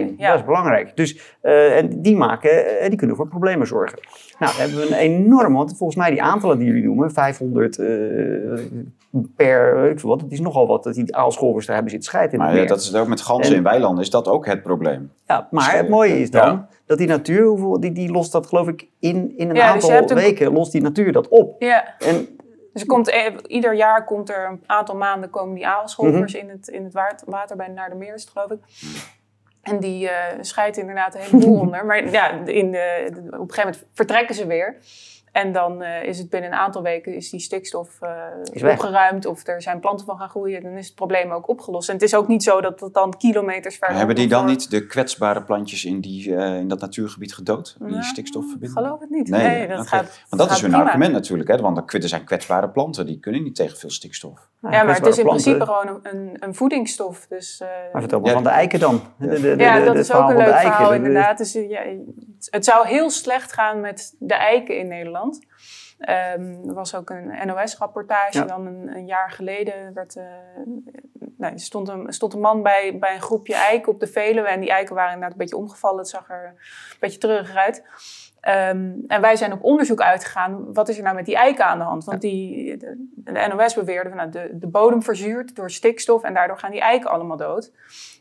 [0.00, 0.14] in.
[0.18, 0.30] ja.
[0.30, 0.96] Dat is belangrijk.
[0.96, 2.50] Dus, eh, en die maken,
[2.88, 3.98] die kunnen voor problemen zorgen.
[4.38, 7.78] Nou, dan hebben we een enorm, want volgens mij die aantallen die jullie noemen, 500
[7.78, 7.86] eh,
[9.36, 12.32] per, weet ik wat, het is nogal wat dat die aalscholvers daar hebben zitten scheiden
[12.32, 12.72] in Maar het ja, meer.
[12.74, 15.12] dat is ook met ganzen En- in weilanden, is dat ook het probleem.
[15.26, 16.68] Ja, maar het mooie is dan Ja.
[16.86, 19.90] dat die natuur, hoeveel, die, die lost dat geloof ik in, in een Ja, dus
[19.90, 21.62] aantal een- weken, lost die natuur dat op.
[21.62, 22.26] Ja, En
[22.72, 23.12] dus er komt,
[23.46, 26.42] ieder jaar komt er een aantal maanden komen die aalscholvers Mhm.
[26.44, 28.58] in het, in het water bij Naardermeer, is het, geloof ik.
[29.68, 31.86] En die eh scheiden inderdaad een heleboel onder.
[31.86, 34.76] Maar ja, in de- op een gegeven moment vertrekken ze weer.
[35.42, 38.10] En dan eh, is het binnen een aantal weken is die stikstof eh,
[38.52, 39.26] Is opgeruimd.
[39.26, 40.62] Of er zijn planten van gaan groeien.
[40.62, 41.88] Dan is het probleem ook opgelost.
[41.88, 43.96] En het is ook niet zo dat het dan kilometers verder...
[43.96, 47.76] hebben die dan niet de kwetsbare plantjes in, die, eh, in dat natuurgebied gedood?
[47.78, 48.72] Die Nou, stikstofverbinding?
[48.80, 49.28] Geloof het niet.
[49.28, 50.84] Nee, Nee, dat gaat Want dat gaat is hun prima.
[50.84, 51.56] argument natuurlijk, hè?
[51.56, 54.48] want er zijn kwetsbare planten, die kunnen niet tegen veel stikstof.
[54.60, 57.26] Nou, Ja, maar het is in principe gewoon een, een, een voedingsstof.
[57.28, 59.00] Dus, eh, Maar vertel maar Ja, van de eiken dan.
[59.18, 61.38] De, de, de, ja, dat is ook een leuk verhaal De- de- inderdaad.
[61.38, 61.80] Dus, ja,
[62.50, 65.27] het zou heel slecht gaan met de eiken in Nederland.
[65.98, 68.44] Ehm, er was ook een NOS-rapportage Ja.
[68.44, 69.94] dan een, een jaar geleden.
[69.94, 70.24] Werd, eh,
[71.36, 74.48] nou, er stond een, stond een man bij, bij een groepje eiken op de Veluwe.
[74.48, 75.98] En die eiken waren inderdaad een beetje omgevallen.
[75.98, 77.84] Het zag er een beetje treurig uit.
[78.40, 80.72] Ehm, en wij zijn op onderzoek uitgegaan.
[80.72, 82.04] Wat is er nou met die eiken aan de hand?
[82.04, 86.22] Want die, de, de NOS beweerde nou, de, de bodem verzuurt door stikstof.
[86.22, 87.72] En daardoor gaan die eiken allemaal dood.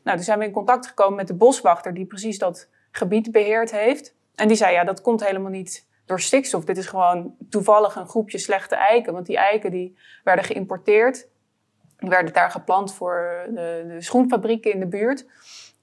[0.04, 3.72] Nou, toen zijn we in contact gekomen met de boswachter die precies dat gebied beheerd
[3.72, 4.16] heeft.
[4.36, 6.64] En die zei, ja, dat komt helemaal niet door stikstof.
[6.66, 9.14] Dit is gewoon toevallig een groepje slechte eiken.
[9.14, 11.28] Want die eiken die werden geïmporteerd.
[11.98, 15.26] Die werden daar geplant voor de, de schoenfabrieken in de buurt.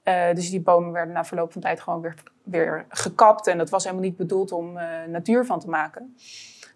[0.02, 3.46] Eh, dus die bomen werden na verloop van tijd gewoon weer, weer gekapt.
[3.46, 6.16] En dat was helemaal niet bedoeld om eh, natuur van te maken.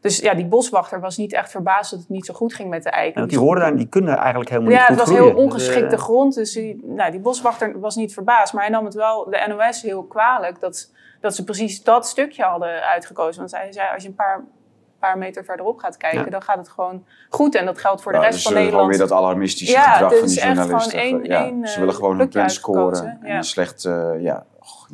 [0.00, 2.82] Dus ja, die boswachter was niet echt verbaasd dat het niet zo goed ging met
[2.82, 3.12] de eiken.
[3.12, 5.34] Ja, want die horen daar, die kunnen eigenlijk helemaal Ja, niet het goed was groeien.
[5.34, 6.34] heel ongeschikte eh, grond.
[6.34, 8.52] Dus die, nou, die boswachter was niet verbaasd.
[8.52, 12.42] Maar hij nam het wel, de NOS, heel kwalijk dat, dat ze precies dat stukje
[12.42, 13.40] hadden uitgekozen.
[13.40, 14.44] Want hij zei, als je een paar,
[14.98, 16.30] paar meter verderop gaat kijken, Ja.
[16.30, 17.54] dan gaat het gewoon goed.
[17.54, 19.08] En dat geldt voor de Nou, rest dus, van eh, gewoon Nederland.
[19.08, 21.00] weer dat alarmistische Ja, gedrag van die journalisten.
[21.00, 23.92] gewoon één- ja, één, ze eh, willen gewoon hun punt scoren en een slecht, eh,
[23.92, 24.44] ja, Ja,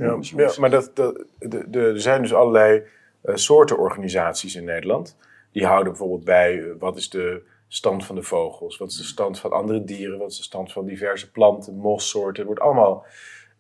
[0.07, 0.59] jongens, ja, jongens.
[0.59, 2.83] maar dat, dat, de, de, er zijn dus allerlei
[3.23, 5.17] eh, soorten organisaties in Nederland.
[5.53, 9.03] Die houden bijvoorbeeld bij eh, wat is de stand van de vogels, wat is de
[9.05, 12.37] stand van andere dieren, wat is de stand van diverse planten, mossoorten.
[12.37, 13.05] Het wordt allemaal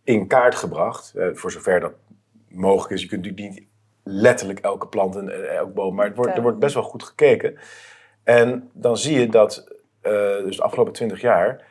[0.04, 1.92] in kaart gebracht, eh, voor zover dat
[2.54, 3.02] mogelijk is.
[3.02, 3.66] Je kunt natuurlijk niet
[4.04, 7.02] letterlijk elke plant en eh, elk boom, maar het wordt, er wordt best wel goed
[7.02, 7.58] gekeken.
[8.22, 9.68] En dan zie je dat,
[10.00, 10.12] eh,
[10.44, 11.66] dus de afgelopen twintig jaar,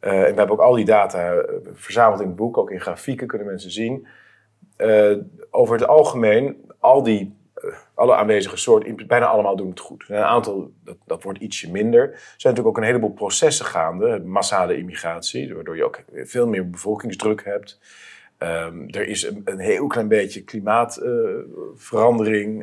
[0.00, 3.26] eh, en we hebben ook al die data verzameld in het boek, ook in grafieken
[3.26, 4.06] kunnen mensen zien.
[5.50, 7.36] Over het algemeen, al die,
[7.94, 10.04] alle aanwezige soorten, bijna allemaal doen het goed.
[10.08, 12.02] En een aantal, dat, dat wordt ietsje minder.
[12.02, 14.22] Er zijn natuurlijk ook een heleboel processen gaande.
[14.24, 17.78] Massale immigratie, waardoor je ook veel meer bevolkingsdruk hebt.
[18.38, 22.62] Ehm, er is een, een heel klein beetje klimaatverandering.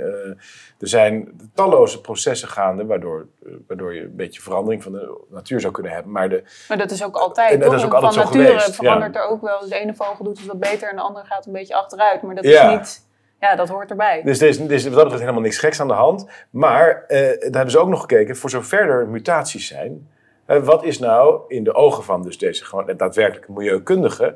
[0.79, 5.59] er zijn talloze processen gaande, waardoor, eh, waardoor je een beetje verandering van de natuur
[5.59, 6.11] zou kunnen hebben.
[6.11, 7.77] Maar de, Maar dat is ook altijd, En dat toch?
[7.77, 9.69] is ook altijd van nature verandert er ook wel.
[9.69, 12.21] De ene vogel doet het wat beter en de andere gaat een beetje achteruit.
[12.21, 12.71] Maar dat Ja.
[12.71, 13.11] is niet...
[13.39, 14.21] Ja, dat hoort erbij.
[14.23, 16.27] Dus er is, er is wat dat betreft helemaal niks geks aan de hand.
[16.49, 20.09] Maar eh, daar hebben ze ook nog gekeken, voor zover er mutaties zijn,
[20.45, 24.35] eh, wat is nou in de ogen van dus deze gewoon daadwerkelijke milieukundige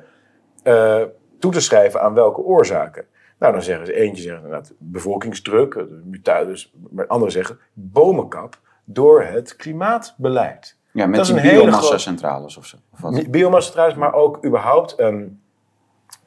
[0.63, 1.01] eh,
[1.39, 3.05] toe te schrijven aan welke oorzaken?
[3.39, 9.23] Nou, dan zeggen ze, eentje zegt inderdaad bevolkingsdruk, eh, mutaties, maar anderen zeggen bomenkap door
[9.23, 10.77] het klimaatbeleid.
[10.91, 12.77] Ja, met Dat die biomassa-centrales of zo.
[12.93, 13.31] Of wat?
[13.31, 15.25] Biomassa trouwens, maar ook überhaupt ehm,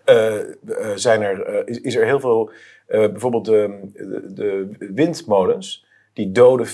[0.05, 0.47] eh, eh,
[0.95, 2.51] zijn er, is, is er heel veel,
[2.87, 6.67] bijvoorbeeld de, de, de windmolens, die doden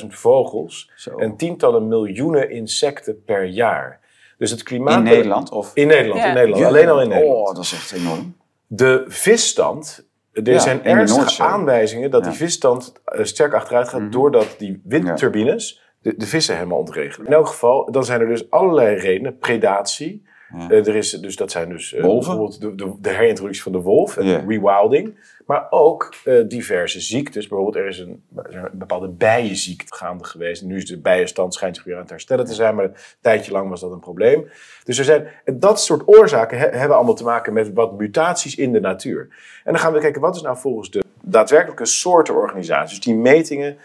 [0.00, 1.16] 50.000 vogels Zo.
[1.16, 4.00] en tientallen miljoenen insecten per jaar.
[4.38, 4.96] Dus het klimaat...
[4.96, 5.50] In Nederland?
[5.50, 5.70] Of?
[5.74, 6.26] In Nederland, Ja.
[6.28, 6.62] in Nederland.
[6.62, 6.68] Ja.
[6.68, 7.48] Alleen al in Nederland.
[7.48, 8.36] Oh, dat is echt enorm.
[8.66, 12.28] De visstand, er Ja, zijn ernstige aanwijzingen dat Ja.
[12.30, 14.10] die visstand eh, sterk achteruit gaat Mhm.
[14.10, 17.26] doordat die windturbines de, de vissen helemaal ontregelen.
[17.26, 19.38] In elk geval, dan zijn er dus allerlei redenen.
[19.38, 20.26] Predatie.
[20.56, 20.70] Ja.
[20.70, 23.80] Eh, er is, dus, dat zijn dus eh, bijvoorbeeld de, de, de herintroductie van de
[23.80, 25.18] wolf en rewilding.
[25.46, 27.48] Maar ook eh, diverse ziektes.
[27.48, 30.62] Bijvoorbeeld er is een, er is een bepaalde bijenziekte gaande geweest.
[30.62, 32.74] Nu is de bijenstand schijnt zich weer aan het herstellen te zijn.
[32.74, 34.48] Maar een tijdje lang was dat een probleem.
[34.84, 38.72] Dus er zijn, dat soort oorzaken he- hebben allemaal te maken met wat mutaties in
[38.72, 39.28] de natuur.
[39.64, 43.76] En dan gaan we kijken, wat is nou volgens de daadwerkelijke soortenorganisaties, die metingen,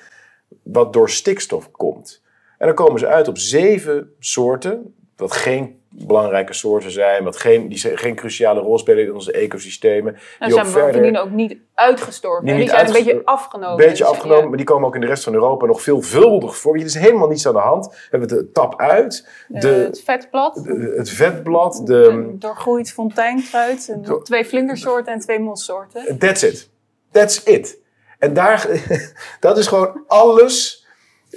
[0.64, 2.22] wat door stikstof komt.
[2.57, 7.70] En dan komen ze uit op zeven soorten, wat geen belangrijke soorten zijn, wat geen,
[7.70, 10.14] die geen cruciale rol spelen in onze ecosystemen.
[10.14, 12.46] En die ze ook zijn bovendien verder ook niet uitgestorven.
[12.46, 13.70] Die Die, zijn een beetje afgenomen.
[13.72, 14.48] een beetje Dus, afgenomen, ja.
[14.48, 16.76] maar die komen ook in de rest van Europa nog veelvuldig voor.
[16.76, 17.86] Er is helemaal niets aan de hand.
[17.88, 22.91] We hebben de tap uit, Eh, de, het vetblad, de- het vetblad, de, een doorgroeid
[22.91, 26.18] fonteinkruid, en twee vlindersoorten en twee mossoorten.
[26.20, 26.70] That's it.
[27.12, 27.80] That's it.
[28.20, 28.68] En daar,
[29.39, 30.83] dat is gewoon alles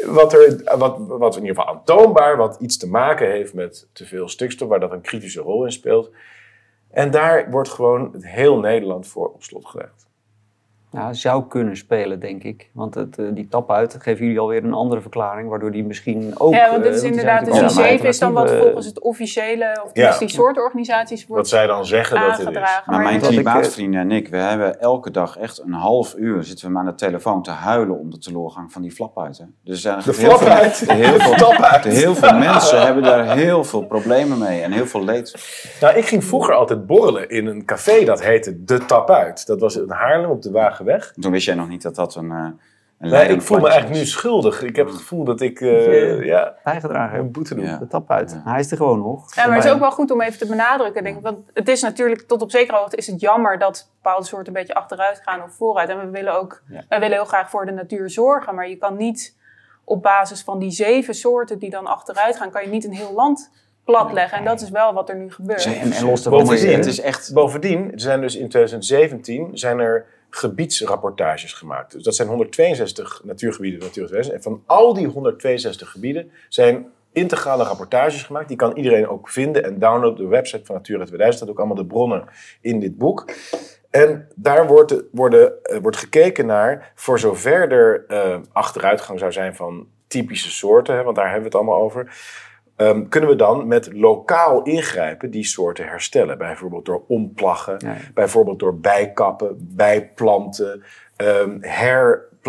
[0.04, 4.06] wat, er, wat, wat in ieder geval aantoonbaar, wat iets te maken heeft met te
[4.06, 6.10] veel stikstof, waar dat een kritische rol in speelt.
[6.90, 10.05] En daar wordt gewoon het heel Nederland voor op slot gelegd.
[10.96, 12.70] Ja, zou kunnen spelen, denk ik.
[12.72, 16.34] Want het, eh, die tap uit geven jullie alweer een andere verklaring, waardoor die misschien
[16.38, 16.54] ook...
[16.54, 19.00] ja, want dit eh, is inderdaad, dus die natuurlijk zeven is dan wat volgens het
[19.00, 20.08] officiële, of Ja.
[20.08, 22.54] dus die soortorganisaties Wat wordt zij dan zeggen dat het is.
[22.86, 26.44] Maar mijn ik, eh, klimaatvrienden en ik, we hebben elke dag echt een half uur
[26.44, 29.54] zitten we maar aan de telefoon te huilen om de teleurgang van die flapuiten.
[29.64, 30.90] Dus er zijn De heel veel- flapuit.
[30.90, 35.34] Heel veel, heel veel mensen hebben daar heel veel problemen mee en heel veel leed.
[35.80, 39.46] Nou, ik ging vroeger altijd borrelen in een café dat heette De Tap Uit.
[39.46, 40.50] Dat was in Haarlem op de
[40.86, 41.12] Wagenweg.
[41.20, 42.46] Toen wist jij nog niet dat dat een, eh
[42.98, 44.62] een ik voel me eigenlijk nu schuldig.
[44.62, 46.54] Ik heb het gevoel dat ik eh, Ja.
[46.64, 47.32] bijgedragen een hebben.
[47.32, 47.64] boete doe.
[47.64, 47.76] Ja.
[47.76, 48.30] De tap uit.
[48.44, 48.50] Ja.
[48.50, 49.34] Hij is er gewoon nog.
[49.34, 51.22] Ja, maar het is ook wel goed om even te benadrukken, denk ik.
[51.22, 54.60] Want het is natuurlijk, tot op zekere hoogte is het jammer dat bepaalde soorten een
[54.60, 55.88] beetje achteruit gaan of vooruit.
[55.88, 56.82] En we willen ook, Ja.
[56.88, 58.54] wij willen heel graag voor de natuur zorgen.
[58.54, 59.36] Maar je kan niet
[59.84, 63.12] op basis van die zeven soorten die dan achteruit gaan, kan je niet een heel
[63.14, 63.50] land
[63.84, 64.38] platleggen.
[64.38, 65.64] En dat is wel wat er nu gebeurt.
[65.64, 67.30] En, en los daarvan Bovendien, het het is echt...
[67.34, 70.06] Bovendien er zijn dus in 2017 zijn er
[70.36, 71.92] gebiedsrapportages gemaakt.
[71.92, 74.34] Dus dat zijn 162 natuurgebieden 2000.
[74.34, 78.48] En van al die 162 gebieden zijn integrale rapportages gemaakt.
[78.48, 81.40] Die kan iedereen ook vinden en downloaden op de website van Natura 2000.
[81.40, 82.24] Dat ook allemaal de bronnen
[82.60, 83.24] in dit boek.
[83.90, 89.54] En daar wordt, worden, eh, wordt gekeken naar, voor zover er eh, achteruitgang zou zijn
[89.54, 92.16] van typische soorten, hè, want daar hebben we het allemaal over.
[92.76, 96.38] Ehm, kunnen we dan met lokaal ingrijpen die soorten herstellen?
[96.38, 97.96] Bijvoorbeeld door omplaggen, Ja.
[98.14, 100.82] bijvoorbeeld door bijkappen, bijplanten,
[101.16, 101.56] ehm,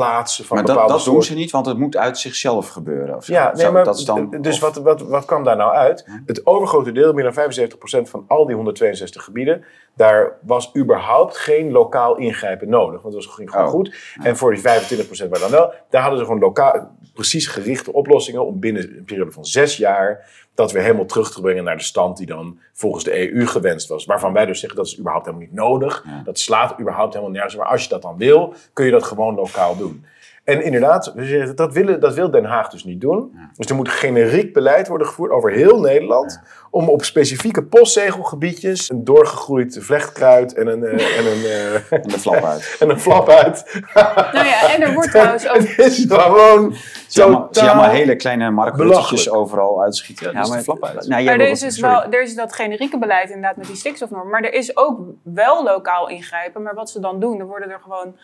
[0.04, 3.16] herplaatsen van Maar dat, bepaalde dat doen ze niet, want het moet uit zichzelf gebeuren.
[3.16, 3.34] Of zo.
[3.34, 5.74] Ja, nee, Zo, maar dat is dan, dus of- wat, wat, wat kwam daar nou
[5.74, 6.08] uit?
[6.26, 9.64] Het overgrote deel, meer dan 75% van al die 162 gebieden,
[9.96, 13.02] daar was überhaupt geen lokaal ingrijpen nodig.
[13.02, 13.72] Want dat was, ging gewoon Oh.
[13.72, 13.96] goed.
[14.24, 18.46] En voor die 25% waar dan wel, daar hadden ze gewoon lokaal, precies gerichte oplossingen
[18.46, 21.84] om binnen een periode van zes jaar dat weer helemaal terug te brengen naar de
[21.84, 24.06] stand die dan volgens de EU gewenst was.
[24.06, 26.04] Waarvan wij dus zeggen dat is überhaupt helemaal niet nodig.
[26.06, 26.22] Ja.
[26.24, 27.56] Dat slaat überhaupt helemaal nergens.
[27.56, 30.06] Maar als je dat dan wil, kun je dat gewoon lokaal doen.
[30.44, 33.32] En inderdaad, we dat, willen, dat wil Den Haag dus niet doen.
[33.34, 33.50] Ja.
[33.56, 36.42] Dus er moet generiek beleid worden gevoerd over heel Nederland.
[36.78, 42.20] Om op specifieke postzegelgebiedjes een doorgegroeid vlechtkruid en een, eh, en een, eh, En de
[42.20, 42.76] flap uit.
[42.80, 43.82] en een flap uit.
[44.34, 45.56] Nou ja, en er wordt trouwens ook...
[45.56, 46.76] Het is gewoon
[47.08, 49.36] Zie allemaal, allemaal hele kleine belachelijk.
[49.36, 50.32] overal uitschieten.
[50.32, 51.08] Ja, is maar- de flap uit.
[51.08, 54.30] Nou, Maar er is dus wel, er is dat generieke beleid inderdaad met die stikstofnorm.
[54.30, 56.62] Maar er is ook wel lokaal ingrijpen.
[56.62, 58.16] Maar wat ze dan doen, dan worden er gewoon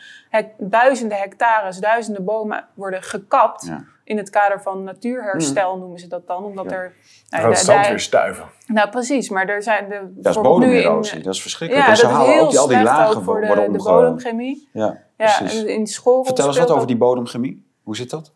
[0.57, 3.65] duizenden hectares, duizenden bomen worden gekapt.
[3.65, 3.83] Ja.
[4.03, 6.43] In het kader van natuurherstel noemen ze dat dan.
[6.43, 6.93] Omdat er...
[7.29, 8.45] Nou, de- zand de- weer stuiven.
[8.67, 9.89] nou precies, maar er zijn...
[9.89, 11.21] De, Dat is in- bodemerosie.
[11.21, 11.85] Dat is verschrikkelijk.
[11.85, 13.47] Ja, en ze dat is halen heel ook die, al die lagen ook voor de,
[13.47, 14.69] worden de bodemchemie.
[14.73, 15.59] Ja, Ja, precies.
[15.61, 17.65] en in school Vertel eens wat over die bodemchemie.
[17.83, 18.31] Hoe zit dat?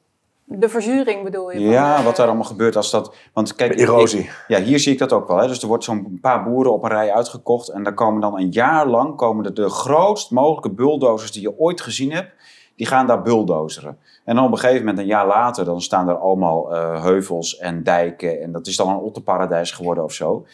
[0.50, 1.60] De verzuring bedoel je?
[1.60, 3.16] Ja, de- wat daar allemaal gebeurt als dat...
[3.34, 4.20] Want kijk, De erosie.
[4.20, 5.38] ik- ja, hier zie ik dat ook wel.
[5.38, 5.48] Hè.
[5.48, 7.68] Dus er wordt zo'n paar boeren op een rij uitgekocht.
[7.70, 11.60] En daar komen dan een jaar lang komen er de grootst mogelijke bulldozers die je
[11.60, 12.32] ooit gezien hebt.
[12.78, 13.98] Die gaan daar bulldozeren.
[14.24, 17.58] En dan op een gegeven moment, een jaar later, dan staan er allemaal eh, heuvels
[17.58, 18.42] en dijken.
[18.42, 20.46] En dat is dan een otterparadijs geworden of zo.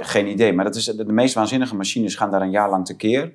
[0.00, 0.52] Geen idee.
[0.52, 3.32] Maar dat is, de, de meest waanzinnige machines gaan daar een jaar lang tekeer.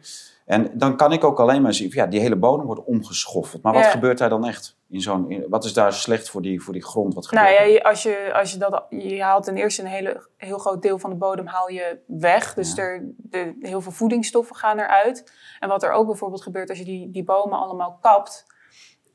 [0.50, 3.62] En dan kan ik ook alleen maar zien, ja, die hele bodem wordt omgeschoffeld.
[3.64, 3.90] Maar wat Ja.
[3.90, 4.78] gebeurt daar dan echt?
[4.90, 7.14] In zo'n, wat is daar slecht voor die, voor die grond?
[7.14, 9.88] Wat gebeurt Nou ja, je- als je, als je dat, je haalt ten eerste een
[9.88, 12.54] hele, heel groot deel van de bodem haal je weg.
[12.54, 12.84] Dus Ja.
[12.84, 15.32] er, de, heel veel voedingsstoffen gaan eruit.
[15.60, 18.46] En wat er ook bijvoorbeeld gebeurt als je die, die bomen allemaal kapt,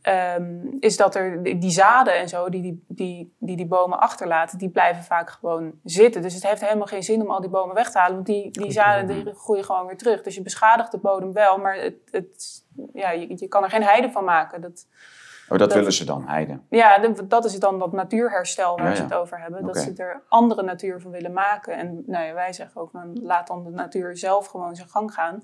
[0.04, 4.58] ehm, is dat er die zaden en zo die die, die, die die bomen achterlaten,
[4.58, 6.22] die blijven vaak gewoon zitten.
[6.22, 8.50] Dus het heeft helemaal geen zin om al die bomen weg te halen, want die,
[8.50, 10.22] die zaden die groeien gewoon weer terug.
[10.22, 13.82] Dus je beschadigt de bodem wel, maar het, het, ja, je, je kan er geen
[13.82, 14.60] heide van maken.
[14.60, 14.86] Dat,
[15.48, 16.58] Oh, dat, dat- willen ze dan, heide.
[16.68, 16.98] ja,
[17.28, 19.66] dat is dan dat natuurherstel waar Ja, ze het over hebben.
[19.66, 21.76] Dat ze er andere natuur van willen maken.
[21.76, 25.12] En nou ja, wij zeggen ook, van, laat dan de natuur zelf gewoon zijn gang
[25.14, 25.42] gaan.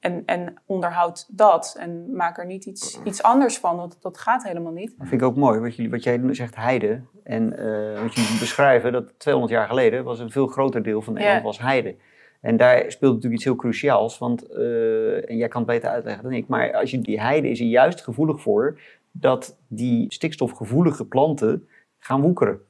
[0.00, 1.76] En, en onderhoud dat.
[1.78, 4.94] En maak er niet iets, iets anders van, want dat gaat helemaal niet.
[4.98, 7.00] Dat vind ik ook mooi, wat, jullie, wat jij zegt heide.
[7.22, 11.12] En eh, wat jullie beschrijven, dat 200 jaar geleden was een veel groter deel van
[11.12, 11.46] Nederland Ja.
[11.46, 11.96] was heide.
[12.40, 16.22] En daar speelt natuurlijk iets heel cruciaals, want, eh, en jij kan het beter uitleggen
[16.22, 18.80] dan ik, maar als je die heide is er juist gevoelig voor
[19.10, 21.68] dat die stikstofgevoelige planten
[21.98, 22.60] gaan woekeren.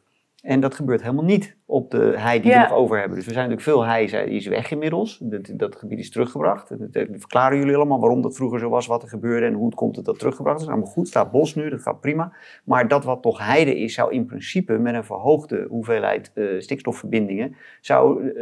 [0.47, 2.63] En dat gebeurt helemaal niet op de hei die Ja.
[2.63, 3.17] we nog over hebben.
[3.17, 5.19] Dus er zijn natuurlijk veel hei is weg inmiddels.
[5.23, 6.69] Dat, dat gebied is teruggebracht.
[6.93, 9.75] Dat, verklaren jullie allemaal waarom dat vroeger zo was, wat er gebeurde en hoe het
[9.75, 10.63] komt dat dat teruggebracht is.
[10.65, 12.33] Is allemaal goed, staat bos nu, dat gaat prima.
[12.65, 17.57] Maar dat wat toch heide is, zou in principe met een verhoogde hoeveelheid eh, stikstofverbindingen,
[17.81, 18.37] zou eh,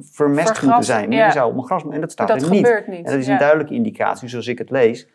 [0.00, 1.10] vermest Vergras, moeten zijn.
[1.10, 1.30] ja.
[1.30, 2.66] Zou op een gras, en dat staat dat er niet.
[2.66, 3.06] gebeurt niet.
[3.06, 3.32] En dat is ja.
[3.32, 5.08] een duidelijke indicatie, zoals ik het lees,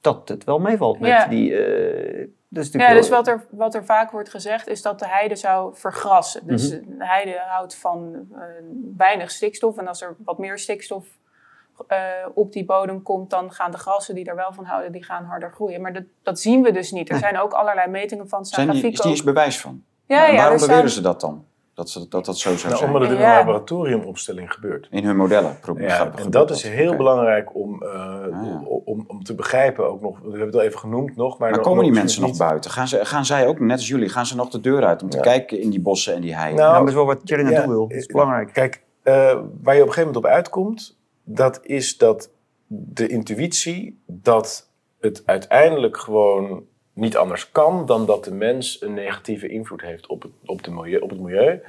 [0.00, 1.54] dat het wel meevalt met die...
[1.56, 2.26] eh,
[2.58, 5.76] is Ja, dus wat er, wat er vaak wordt gezegd is dat de heide zou
[5.76, 6.46] vergrassen.
[6.46, 6.98] Dus Mhm.
[6.98, 8.38] de heide houdt van eh,
[8.96, 9.78] weinig stikstof.
[9.78, 11.06] En als er wat meer stikstof
[11.86, 11.98] eh,
[12.34, 15.24] op die bodem komt, dan gaan de grassen die er wel van houden, die gaan
[15.24, 15.80] harder groeien.
[15.80, 17.06] Maar dat, dat zien we dus niet.
[17.08, 17.22] Er Nee.
[17.22, 18.44] zijn ook allerlei metingen van.
[18.44, 19.82] Zijn die, is die eens bewijs van?
[20.06, 21.44] Ja, ja, waarom er beweren staan- ze dat dan?
[21.74, 22.92] Dat ze, dat, dat zo zou Nou, zijn?
[22.92, 23.30] omdat het in Ja.
[23.32, 24.86] een laboratoriumopstelling gebeurt.
[24.90, 25.56] In hun modellen.
[25.60, 27.90] Probeer, Ja, en dat is heel belangrijk om, eh,
[28.30, 28.62] ja.
[28.84, 30.18] om, om te begrijpen ook nog.
[30.18, 31.38] We hebben het al even genoemd nog.
[31.38, 32.70] Maar, Maar nog- komen die nog mensen nog niet- buiten?
[32.70, 35.08] Gaan, ze, gaan zij ook, net als jullie, gaan ze nog de deur uit om
[35.08, 35.22] te Ja.
[35.22, 36.60] kijken in die bossen en die heiden?
[36.64, 37.88] Nou, dat is wel wat Jerry naartoe wil.
[37.88, 38.52] Dat is eh, belangrijk.
[38.52, 39.14] Kijk, eh,
[39.62, 42.30] waar je op een gegeven moment op uitkomt, dat is dat
[42.66, 44.70] de intuïtie dat
[45.00, 46.62] het uiteindelijk gewoon
[46.94, 50.70] niet anders kan dan dat de mens een negatieve invloed heeft op het, op de
[50.70, 51.60] milieu, op het milieu.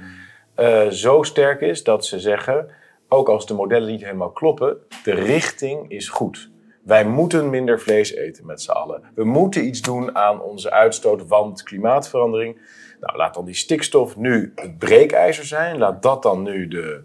[0.56, 2.70] eh, zo sterk is dat ze zeggen,
[3.10, 6.50] ook als de modellen niet helemaal kloppen, de richting is goed.
[6.84, 9.02] Wij moeten minder vlees eten met z'n allen.
[9.16, 12.62] We moeten iets doen aan onze uitstoot, want klimaatverandering.
[13.00, 15.78] Nou, laat dan die stikstof nu het breekijzer zijn.
[15.78, 17.04] Laat dat dan nu de,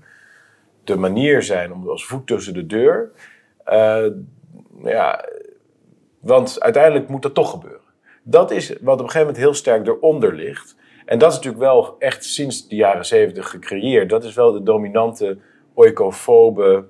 [0.85, 3.11] de manier zijn om als voet tussen de deur.
[3.65, 4.07] Eh,
[4.85, 5.25] ja,
[6.19, 7.90] want uiteindelijk moet dat toch gebeuren.
[8.31, 10.77] Dat is wat op een gegeven moment heel sterk eronder ligt.
[11.05, 14.09] En dat is natuurlijk wel echt sinds de jaren zeventig gecreëerd.
[14.11, 15.39] Dat is wel de dominante
[15.75, 16.85] oikofobe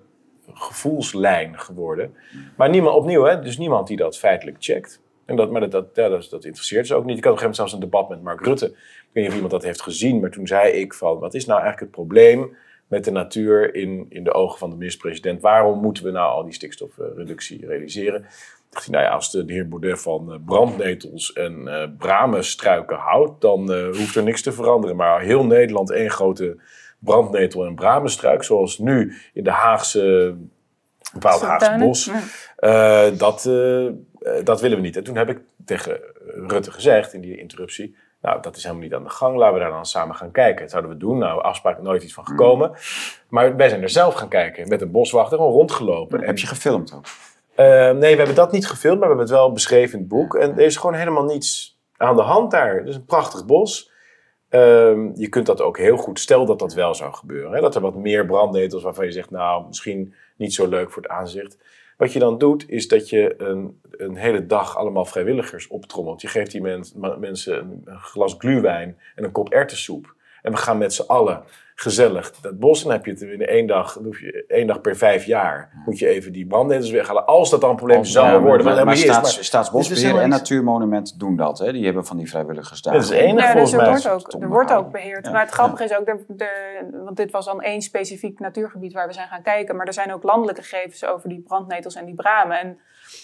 [0.52, 2.14] gevoelslijn geworden.
[2.56, 5.00] Maar niemand, opnieuw, hè, dus niemand die dat feitelijk checkt.
[5.24, 7.18] En dat, maar dat, dat, dat interesseert ze ook niet.
[7.18, 8.66] Ik had op een gegeven moment zelfs een debat met Mark Rutte.
[8.66, 8.74] Ik
[9.12, 11.18] weet niet of iemand dat heeft gezien, maar toen zei ik van...
[11.18, 14.76] wat is nou eigenlijk het probleem met de natuur in, in de ogen van de
[14.76, 15.40] minister-president?
[15.40, 18.26] Waarom moeten we nou al die stikstofreductie realiseren?
[18.70, 23.40] Dacht hij, nou ja, als de, heer Baudet van eh, brandnetels en eh bramenstruiken houdt,
[23.40, 24.96] dan eh, hoeft er niks te veranderen.
[24.96, 26.56] Maar heel Nederland één grote
[26.98, 30.34] brandnetel en bramenstruik, zoals nu in de Haagse,
[31.12, 32.10] bepaald Haagse bos,
[32.56, 33.50] eh, dat,
[34.44, 34.96] dat willen we niet.
[34.96, 36.00] En toen heb ik tegen
[36.46, 39.36] Rutte gezegd in die interruptie, Nou, dat is helemaal niet aan de gang.
[39.36, 40.60] Laten we daar dan samen gaan kijken.
[40.60, 41.18] Dat zouden we doen.
[41.18, 42.72] Nou, afspraak nooit iets van gekomen.
[43.28, 44.68] Maar wij zijn er zelf gaan kijken.
[44.68, 46.24] Met een boswachter, gewoon rondgelopen.
[46.24, 47.06] Heb je gefilmd ook?
[47.60, 50.08] Eh, nee, we hebben dat niet gefilmd, maar we hebben het wel beschreven in het
[50.08, 50.34] boek.
[50.34, 52.76] En er is gewoon helemaal niets aan de hand daar.
[52.76, 53.90] Het is een prachtig bos.
[54.48, 57.52] Ehm, je kunt dat ook heel goed, stel dat dat wel zou gebeuren.
[57.52, 61.02] Hè, dat er wat meer brandnetels waarvan je zegt, nou, misschien niet zo leuk voor
[61.02, 61.58] het aanzicht.
[61.96, 66.20] Wat je dan doet, is dat je een, een hele dag allemaal vrijwilligers optrommelt.
[66.20, 66.62] Je geeft die
[67.18, 70.14] mensen een, een glas gluwijn en een kop erwtensoep.
[70.42, 71.42] En we gaan met z'n allen
[71.80, 72.82] gezellig dat bos.
[72.82, 75.70] Dan heb je het in één dag, dan hoef je, één dag per vijf jaar,
[75.84, 77.26] moet je even die brandnetels weghalen.
[77.26, 78.66] Als dat dan een probleem zou Ja, worden.
[78.66, 78.96] Maar, maar.
[78.96, 81.58] Staats, Maar Staatsbosbeheer en Natuurmonument doen dat.
[81.58, 81.72] Hè?
[81.72, 82.92] Die hebben van die vrijwilligers daar.
[82.94, 83.88] Dat is het enige Ja, dus volgens er mij.
[83.88, 85.24] wordt ook, er wordt ook beheerd.
[85.26, 85.32] Ja.
[85.32, 86.48] Maar het grappige is ook, de, de,
[87.04, 89.76] want dit was dan één specifiek natuurgebied waar we zijn gaan kijken.
[89.76, 92.60] Maar er zijn ook landelijke gegevens over die brandnetels en die bramen.
[92.60, 92.78] En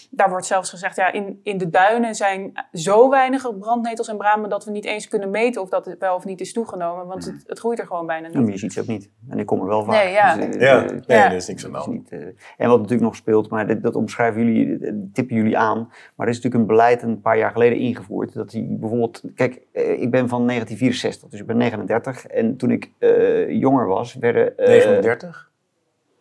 [0.09, 4.49] daar wordt zelfs gezegd, ja, in, in de duinen zijn zo weinig brandnetels en bramen
[4.49, 7.07] dat we niet eens kunnen meten of dat het wel of niet is toegenomen.
[7.07, 8.51] Want het, het groeit er gewoon bijna Ja, maar niet.
[8.53, 9.09] je ziet ze ook niet.
[9.29, 10.03] En ik kom er wel vaak.
[10.03, 10.35] Nee, ja.
[10.35, 11.25] Dus, eh, Ja, eh, nee, Ja.
[11.29, 11.97] er is niks aan de is hand.
[11.97, 12.19] niet, eh,
[12.57, 15.77] en wat natuurlijk nog speelt, maar dit, dat omschrijven jullie, tippen jullie aan.
[16.15, 18.33] Maar er is natuurlijk een beleid een paar jaar geleden ingevoerd.
[18.33, 22.25] Dat die bijvoorbeeld, kijk, ik ben van 1964, dus ik ben 39.
[22.25, 24.57] En toen ik eh, jonger was, werden.
[24.57, 25.51] eh, 39?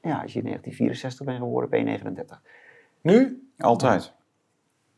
[0.02, 2.42] Ja, als je in 1964 bent geworden, ben je 39.
[3.06, 3.48] Nu?
[3.58, 4.12] Altijd.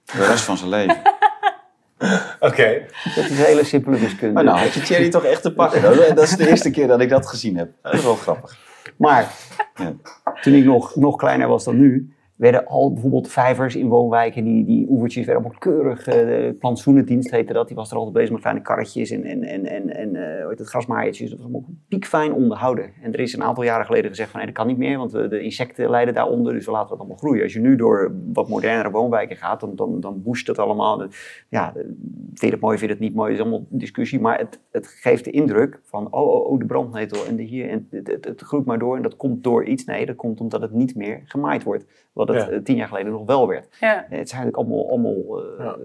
[0.05, 0.97] De rest van zijn leven.
[2.49, 2.87] Oké.
[3.15, 4.35] Dat is een hele simpele wiskunde.
[4.35, 5.83] Maar nou had je Thierry toch echt te pakken.
[5.83, 7.71] Dat dat is de eerste keer dat ik dat gezien heb.
[7.83, 8.57] Dat is wel grappig.
[8.97, 9.33] Maar
[9.75, 9.93] Ja.
[10.41, 14.65] toen ik nog, nog kleiner was dan nu, werden al bijvoorbeeld vijvers in woonwijken, die,
[14.65, 16.07] die oevertjes werden allemaal keurig.
[16.07, 19.43] eh, de plantsoenendienst heette dat, die was er altijd bezig met kleine karretjes en, en,
[19.43, 21.31] en, en, en eh, heet het, grasmaaiertjes.
[21.31, 22.91] Dat was allemaal piekfijn onderhouden.
[23.03, 25.11] En er is een aantal jaren geleden gezegd van nee, dat kan niet meer, want
[25.11, 27.43] de insecten lijden daaronder, dus we laten dat allemaal groeien.
[27.43, 31.07] Als je nu door wat modernere woonwijken gaat, dan, dan, dan dat allemaal.
[31.49, 34.21] Ja, vind je het mooi, vind je het niet mooi, dat is allemaal discussie.
[34.21, 37.69] Maar het, het geeft de indruk van, oh, oh, oh, de brandnetel en de hier,
[37.69, 37.89] en
[38.21, 39.85] het groeit maar door en dat komt door iets.
[39.85, 41.85] Nee, dat komt omdat het niet meer gemaaid wordt.
[42.13, 42.49] Wat het Ja.
[42.51, 43.69] eh, tien jaar geleden nog wel werd.
[43.81, 43.95] Ja.
[43.97, 45.77] Eh, Het zijn eigenlijk allemaal, allemaal eh, Ja.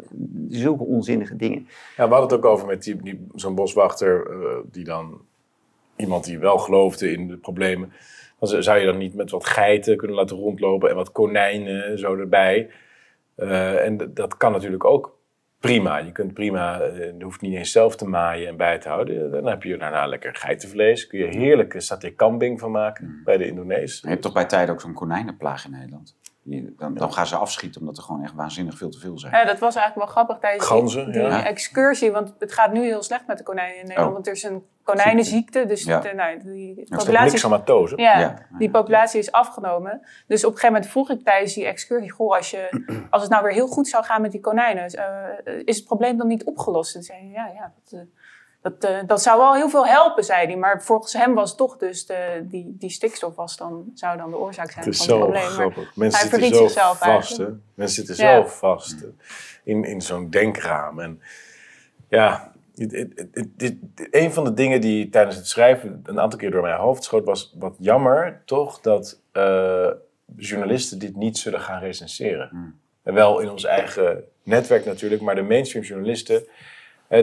[0.49, 1.67] zulke onzinnige dingen.
[1.97, 5.21] Ja, we hadden het ook over met die, die, zo'n boswachter, eh, die dan
[5.95, 7.91] iemand die wel geloofde in de problemen.
[8.39, 11.99] Dan zou je dan niet met wat geiten kunnen laten rondlopen en wat konijnen en
[11.99, 12.69] zo erbij.
[13.35, 15.17] Eh, en d- dat kan natuurlijk ook
[15.63, 15.97] prima.
[15.97, 19.31] Je kunt prima, eh, je hoeft niet eens zelf te maaien en bij te houden.
[19.31, 21.07] Dan heb je daarna lekker geitenvlees.
[21.07, 23.99] Kun je heerlijke satay kambing van maken bij de Indonees.
[24.01, 26.15] Je hebt toch bij tijden ook zo'n konijnenplaag in Nederland?
[26.45, 29.33] Die- dan, dan gaan ze afschieten omdat er gewoon echt waanzinnig veel te veel zijn.
[29.33, 31.45] Ja, dat was eigenlijk wel grappig tijdens die- Ganzen, die, ja.
[31.45, 32.11] excursie.
[32.11, 34.07] Want het gaat nu heel slecht met de konijnen in Nederland.
[34.07, 34.13] Oh.
[34.13, 35.65] Want er is een konijnenziekte.
[35.65, 35.99] Dus Ja.
[35.99, 37.97] de, nou, die populatie, Nixamatose.
[37.97, 38.35] ja, Ja.
[38.57, 40.01] die populatie is afgenomen.
[40.27, 42.11] Dus op een gegeven moment vroeg ik tijdens die excursie...
[42.11, 42.69] Goh, als, je,
[43.09, 44.85] als het nou weer heel goed zou gaan met die konijnen...
[44.87, 46.95] eh, is het probleem dan niet opgelost?
[46.95, 48.05] En zei ja, ja dat, eh,
[48.63, 50.55] dat, eh, dat zou wel heel veel helpen, zei hij.
[50.55, 54.37] Maar volgens hem was toch dus de, die, die stikstof was dan, zou dan de
[54.37, 55.43] oorzaak zijn Het is van het zo probleem.
[55.43, 55.95] Maar grappig.
[55.95, 57.09] Mensen hij zitten verriet zo zichzelf vast.
[57.09, 57.49] eigenlijk.
[57.49, 57.57] Hè?
[57.73, 58.41] Mensen zitten Ja.
[58.41, 59.07] zo vast hè,
[59.63, 60.99] in, in zo'n denkraam.
[60.99, 61.21] En
[62.07, 62.51] ja,
[64.11, 67.25] een van de dingen die tijdens het schrijven een aantal keer door mijn hoofd schoot,
[67.25, 69.89] was wat jammer toch dat eh,
[70.35, 72.47] journalisten dit niet zullen gaan recenseren.
[72.49, 72.79] Hmm.
[73.03, 76.43] En wel in ons eigen netwerk natuurlijk, maar de mainstream journalisten,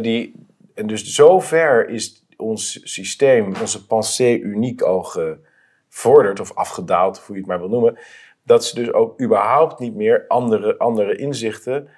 [0.00, 0.34] die,
[0.74, 7.40] en dus zover is ons systeem, onze pensée uniek al gevorderd of afgedaald, hoe je
[7.40, 7.98] het maar wil noemen,
[8.42, 11.88] dat ze dus ook überhaupt niet meer andere, andere inzichten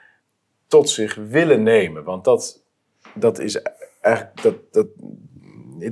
[0.67, 2.05] tot zich willen nemen.
[2.05, 2.65] Want dat,
[3.15, 3.63] dat is
[4.01, 4.87] eigenlijk, dat, dat,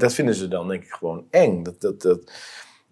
[0.01, 1.62] dat vinden ze dan denk ik gewoon eng.
[1.62, 2.33] Dat, dat, dat,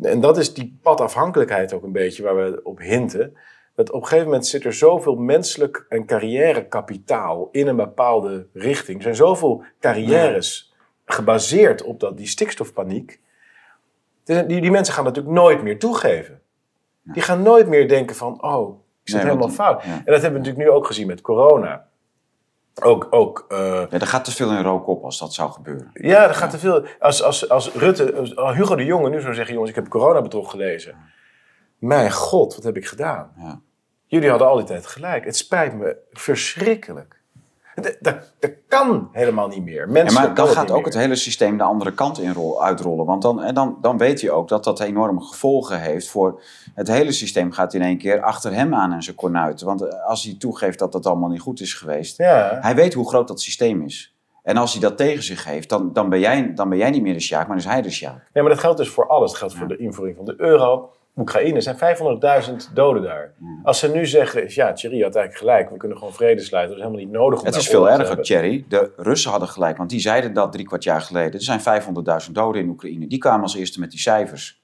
[0.01, 3.36] en dat is die padafhankelijkheid ook een beetje waar we op hinten.
[3.79, 8.97] Dat op een gegeven moment zit er zoveel menselijk en carrièrekapitaal in een bepaalde richting.
[8.97, 10.74] Er zijn zoveel carrières
[11.05, 13.20] gebaseerd op dat, die stikstofpaniek.
[14.24, 16.41] Dus Die, die mensen gaan natuurlijk nooit meer toegeven.
[17.03, 19.83] Die gaan nooit meer denken van, oh, ik zit Nee, helemaal fout.
[19.83, 19.89] ja.
[19.91, 21.87] En dat hebben we natuurlijk nu ook gezien met corona.
[22.83, 25.91] Ook, ook eh, Ja, er gaat te veel in rook op als dat zou gebeuren.
[25.93, 26.85] ja, er gaat te veel.
[26.99, 30.51] Als, als, als Rutte, als Hugo de Jonge nu zou zeggen: jongens, ik heb coronabedrog
[30.51, 30.97] gelezen.
[31.79, 33.33] Mijn god, wat heb ik gedaan?
[33.37, 33.61] Ja.
[34.09, 35.24] Jullie hadden al die tijd gelijk.
[35.24, 37.16] Het spijt me verschrikkelijk.
[37.74, 37.96] Dat,
[38.40, 39.86] dat, kan helemaal niet meer.
[39.86, 43.06] Ja, Mensen maar dan gaat ook het hele systeem de andere kant in rol, uitrollen.
[43.06, 46.42] Want dan, en dan, dan weet je ook dat dat enorme gevolgen heeft voor...
[46.74, 49.61] Het hele systeem gaat in één keer achter hem aan en zijn kornuit.
[49.61, 52.16] Want eh, als hij toegeeft dat dat allemaal niet goed is geweest...
[52.16, 54.14] Ja, Hij weet hoe groot dat systeem is.
[54.42, 57.02] En als hij dat tegen zich heeft, dan, dan, ben, jij, dan ben jij niet
[57.02, 58.30] meer de Sjaak, maar is hij de Sjaak.
[58.32, 59.30] nee, maar dat geldt dus voor alles.
[59.30, 60.90] Dat geldt voor de invoering van de euro.
[61.19, 61.55] Oekraïne.
[61.57, 61.77] Er zijn
[62.51, 63.33] 500.000 doden daar.
[63.39, 63.61] Hmm.
[63.62, 65.71] Als ze nu zeggen, ja, Thierry had eigenlijk gelijk.
[65.71, 66.77] We kunnen gewoon vrede sluiten.
[66.77, 68.23] Dat is helemaal niet nodig om Het is veel erger.
[68.23, 68.64] Thierry.
[68.69, 71.33] De Russen hadden gelijk, want die zeiden dat drie kwart jaar geleden.
[71.33, 71.61] Er zijn
[72.27, 73.07] 500.000 doden in Oekraïne.
[73.07, 74.62] Die kwamen als eerste met die cijfers.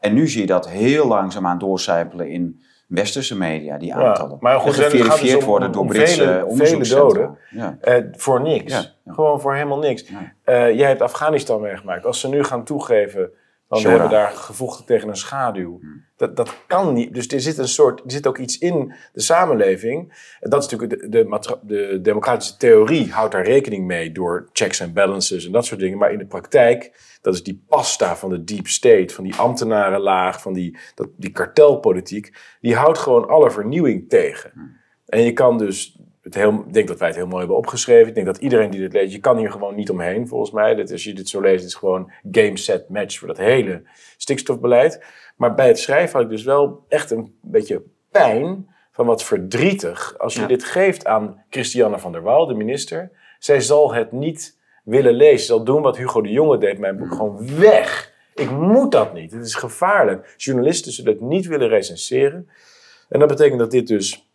[0.00, 4.36] En nu zie je dat heel langzaamaan doorcijpelen in westerse media, die aantallen.
[4.40, 7.38] maar goed, gaat dus geverifieerd om- worden om door Britse vele- doden.
[7.50, 7.76] Ja.
[7.80, 8.72] Eh, voor niks.
[8.72, 9.12] Ja, ja.
[9.12, 10.08] Gewoon voor helemaal niks.
[10.08, 10.32] Ja.
[10.44, 12.06] Eh, jij hebt Afghanistan meegemaakt.
[12.06, 13.30] Als ze nu gaan toegeven,
[13.74, 15.78] want we hebben daar gevochten tegen een schaduw.
[15.80, 16.04] Hmm.
[16.16, 17.14] Dat, dat kan niet.
[17.14, 20.12] Dus er zit een soort, er zit ook iets in de samenleving.
[20.40, 24.80] En dat is natuurlijk de, de, de democratische theorie houdt daar rekening mee door checks
[24.80, 25.98] en balances en dat soort dingen.
[25.98, 30.40] Maar in de praktijk, dat is die pasta van de deep state, van die ambtenarenlaag,
[30.40, 34.52] van die, dat, die kartelpolitiek, die houdt gewoon alle vernieuwing tegen.
[35.06, 35.98] En je kan dus,
[36.34, 38.08] het heel, ik denk dat wij het heel mooi hebben opgeschreven.
[38.08, 40.74] Ik denk dat iedereen die dit leest, je kan hier gewoon niet omheen volgens mij.
[40.74, 43.82] Dit, als je dit zo leest, het is gewoon game, set, match voor dat hele
[44.16, 45.04] stikstofbeleid.
[45.36, 50.18] Maar bij het schrijven had ik dus wel echt een beetje pijn van wat verdrietig.
[50.18, 50.46] Als je Ja.
[50.46, 53.10] dit geeft aan Christiane van der Waal, de minister.
[53.38, 55.38] Zij zal het niet willen lezen.
[55.38, 58.12] Ze zal doen wat Hugo de Jonge deed, mijn boek, gewoon weg.
[58.34, 59.32] Ik moet dat niet.
[59.32, 60.34] Het is gevaarlijk.
[60.36, 62.48] Journalisten zullen het niet willen recenseren.
[63.08, 64.28] En dat betekent dat dit dus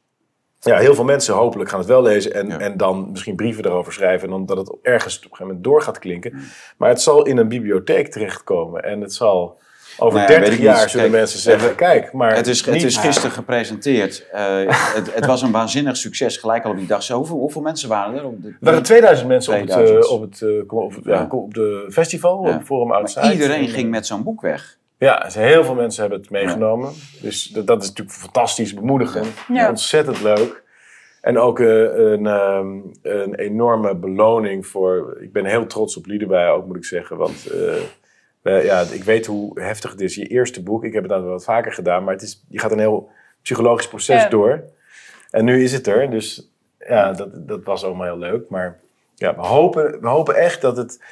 [0.59, 2.59] ja, heel veel mensen hopelijk gaan het wel lezen en, Ja.
[2.59, 5.63] en dan misschien brieven erover schrijven en dan dat het ergens op een gegeven moment
[5.63, 6.39] door gaat klinken.
[6.77, 9.57] Maar het zal in een bibliotheek terechtkomen en het zal
[10.01, 10.77] over Nou ja, 30 weet ik niet.
[10.77, 14.25] jaar zullen Kijk, mensen zeggen, kijk, maar Het is, het is gisteren gepresenteerd.
[14.31, 17.03] Eh, het, het was een waanzinnig succes gelijk al op die dag.
[17.03, 18.25] Zo, hoeveel, hoeveel mensen waren er?
[18.25, 20.05] Op de, Er waren 2000 mensen op het, 2000.
[20.05, 22.55] eh, op het, eh, op ja, op de festival, Ja.
[22.55, 23.21] op Forum Outside.
[23.25, 24.77] maar iedereen En, ging met zo'n boek weg.
[24.99, 26.91] Ja, dus heel veel mensen hebben het meegenomen.
[27.21, 29.27] Dus dat, dat is natuurlijk fantastisch bemoedigend.
[29.53, 29.69] Ja.
[29.69, 30.63] Ontzettend leuk.
[31.21, 35.17] En ook eh, een, ehm, een enorme beloning voor...
[35.21, 37.17] Ik ben heel trots op Liedewij ook, moet ik zeggen.
[37.17, 37.73] Want eh,
[38.41, 40.15] wij- ja, ik weet hoe heftig het is.
[40.15, 42.03] Je eerste boek, ik heb het nou wat vaker gedaan.
[42.03, 43.09] Maar het is, je gaat een heel
[43.41, 44.29] psychologisch proces Ja.
[44.29, 44.63] door.
[45.29, 46.09] En nu is het er.
[46.09, 46.51] Dus
[46.87, 48.49] ja, dat, dat was allemaal heel leuk.
[48.49, 48.79] Maar
[49.15, 51.03] ja, we hopen, we hopen echt dat het,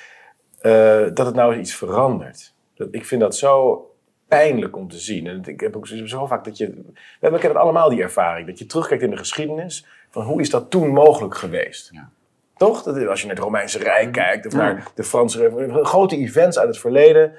[0.59, 2.53] eh, dat het nou iets verandert.
[2.78, 3.82] Dat, ik vind dat zo
[4.28, 5.28] pijnlijk om te zien.
[5.28, 6.67] En ik heb ook zo vaak dat je...
[6.67, 8.47] We hebben kennen allemaal die ervaring.
[8.47, 9.86] Dat je terugkijkt in de geschiedenis.
[10.09, 11.89] Van hoe is dat toen mogelijk geweest?
[11.93, 12.09] Ja.
[12.57, 12.84] Toch?
[12.84, 14.45] Dat, als je naar het Romeinse Rijk kijkt.
[14.45, 15.86] Of naar de Franse Revolutie.
[15.86, 17.32] Grote events uit het verleden.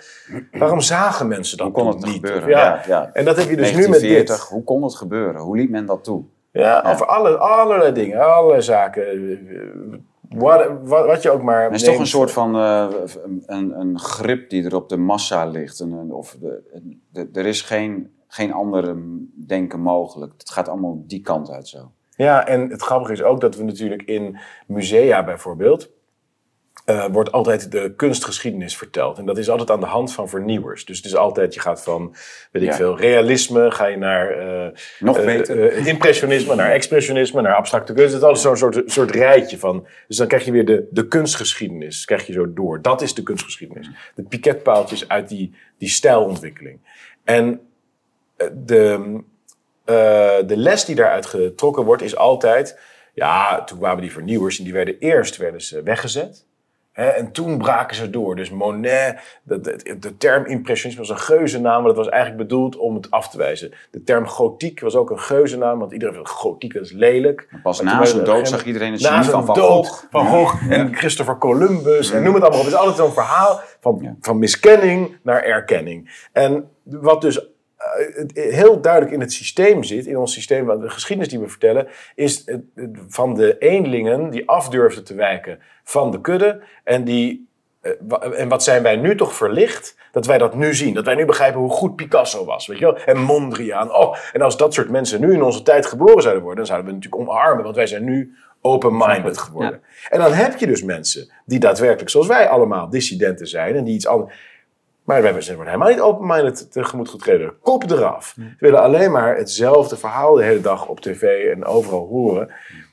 [0.52, 2.14] Waarom zagen mensen dat Hoe kon het niet?
[2.14, 2.74] gebeuren?
[2.74, 3.10] Of ja.
[3.12, 4.48] En dat heb je dus nu met 1940, dit.
[4.48, 5.40] hoe kon het gebeuren?
[5.40, 6.24] Hoe liet men dat toe?
[6.52, 8.20] Ja, over alle, allerlei dingen.
[8.34, 9.04] Allerlei zaken.
[10.28, 12.88] Wat, wat, wat je ook maar Er is toch een soort van eh,
[13.46, 15.84] een, een grip die er op de massa ligt.
[16.10, 16.36] Of
[17.10, 18.96] de, er is geen, geen andere
[19.46, 20.32] denken mogelijk.
[20.38, 21.92] Het gaat allemaal die kant uit zo.
[22.10, 25.90] Ja, en het grappige is ook dat we natuurlijk in musea bijvoorbeeld...
[26.88, 29.18] eh, wordt altijd de kunstgeschiedenis verteld.
[29.18, 30.84] En dat is altijd aan de hand van vernieuwers.
[30.84, 32.14] Dus het is altijd, je gaat van,
[32.52, 32.74] weet ik Ja.
[32.74, 34.30] veel, realisme, ga je naar...
[34.30, 34.68] eh,
[34.98, 35.72] Nog eh, beter.
[35.86, 38.12] impressionisme, naar expressionisme, naar abstracte kunst.
[38.12, 39.86] Het is altijd zo'n soort, soort rijtje van.
[40.08, 42.82] Dus dan krijg je weer de, de kunstgeschiedenis, krijg je zo door.
[42.82, 43.90] Dat is de kunstgeschiedenis.
[44.14, 46.78] De piketpaaltjes uit die, die stijlontwikkeling.
[47.24, 47.60] En
[48.64, 49.18] de,
[50.46, 52.78] de les die daaruit getrokken wordt, is altijd.
[53.14, 56.46] Ja, toen kwamen die vernieuwers en die werden eerst werden ze weggezet.
[56.98, 58.36] En toen braken ze door.
[58.36, 62.76] Dus Monet, de, de, de term impressionisme was een geuzennaam, maar dat was eigenlijk bedoeld
[62.76, 63.72] om het af te wijzen.
[63.90, 67.48] De term gotiek was ook een geuzennaam, want iedereen vindt gotiek dat is lelijk.
[67.62, 70.04] Pas Maar na zijn dood zag iedereen het na genie zijn van Van dood, Gogh.
[70.10, 72.64] Van Gogh en Christopher Columbus en noem het allemaal op.
[72.64, 74.16] Het is altijd zo'n verhaal van, Ja.
[74.20, 76.26] van miskenning naar erkenning.
[76.32, 77.48] En wat dus
[78.34, 81.88] heel duidelijk in het systeem zit, in ons systeem, wat de geschiedenis die we vertellen,
[82.14, 82.44] is
[83.08, 86.60] van de eenlingen die afdurfden te wijken van de kudde.
[86.84, 87.48] En, die,
[87.80, 87.92] eh,
[88.40, 89.96] en wat zijn wij nu toch verlicht?
[90.12, 90.94] Dat wij dat nu zien.
[90.94, 92.66] Dat wij nu begrijpen hoe goed Picasso was.
[92.66, 92.98] Weet je wel?
[92.98, 93.94] En Mondriaan.
[93.94, 96.88] Oh, en als dat soort mensen nu in onze tijd geboren zouden worden, dan zouden
[96.88, 97.64] we natuurlijk omarmen.
[97.64, 99.80] Want wij zijn nu open-minded geworden.
[100.08, 103.76] En dan heb je dus mensen die daadwerkelijk, zoals wij allemaal, dissidenten zijn.
[103.76, 104.34] En die iets anders.
[105.08, 107.58] Maar wij zijn worden helemaal niet open-minded tegemoet getreden.
[107.60, 108.32] Kop eraf.
[108.36, 112.48] Ze willen alleen maar hetzelfde verhaal de hele dag op tv en overal horen.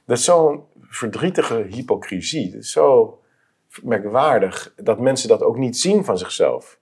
[0.05, 2.45] Dat is zo'n verdrietige hypocrisie.
[2.45, 3.19] Het is zo
[3.83, 6.79] merkwaardig dat mensen dat ook niet zien van zichzelf.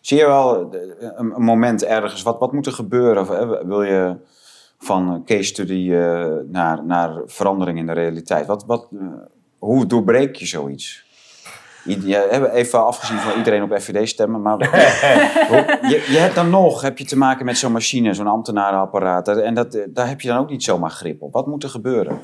[0.00, 3.22] Zie je wel een, moment ergens, wat, wat moet er gebeuren?
[3.22, 4.16] Of, eh, wil je
[4.78, 8.46] van case study eh, naar, naar verandering in de realiteit?
[8.46, 9.06] Wat, wat, eh,
[9.58, 11.10] hoe doorbreek je zoiets?
[11.84, 14.58] Hebt even afgezien van iedereen op FVD stemmen, maar
[15.90, 19.28] je, je hebt dan nog heb je te maken met zo'n machine, zo'n ambtenarenapparaat.
[19.28, 21.32] En dat, daar heb je dan ook niet zomaar grip op.
[21.32, 22.20] Wat moet er gebeuren?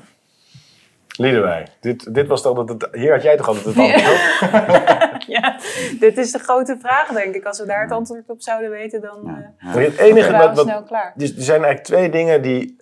[1.18, 5.22] Liedewij, dit, dit was toch dat het, hier had jij toch altijd het antwoord op?
[5.36, 5.56] ja,
[5.98, 7.44] dit is de grote vraag, denk ik.
[7.44, 9.80] Als we daar het antwoord op zouden weten, dan Ja, eh ja.
[9.80, 11.12] Het enige wat, wat, snel klaar.
[11.16, 12.76] Dus er zijn eigenlijk twee dingen die,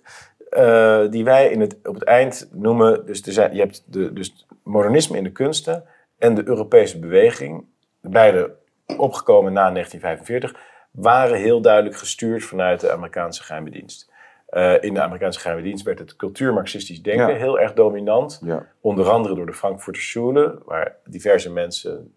[0.49, 3.05] eh, die wij in het, op het eind noemen.
[3.05, 5.83] Dus er zijn, je hebt de, dus modernisme in de kunsten
[6.17, 7.65] en de Europese beweging.
[8.01, 8.55] Beide
[8.97, 14.11] opgekomen na 1945, waren heel duidelijk gestuurd vanuit de Amerikaanse geheime dienst.
[14.47, 17.35] Eh, in de Amerikaanse geheime dienst werd het cultuurmarxistisch denken Ja.
[17.35, 18.41] heel erg dominant.
[18.45, 18.67] Ja.
[18.81, 22.15] Onder andere door de Frankfurter Schule, waar diverse mensen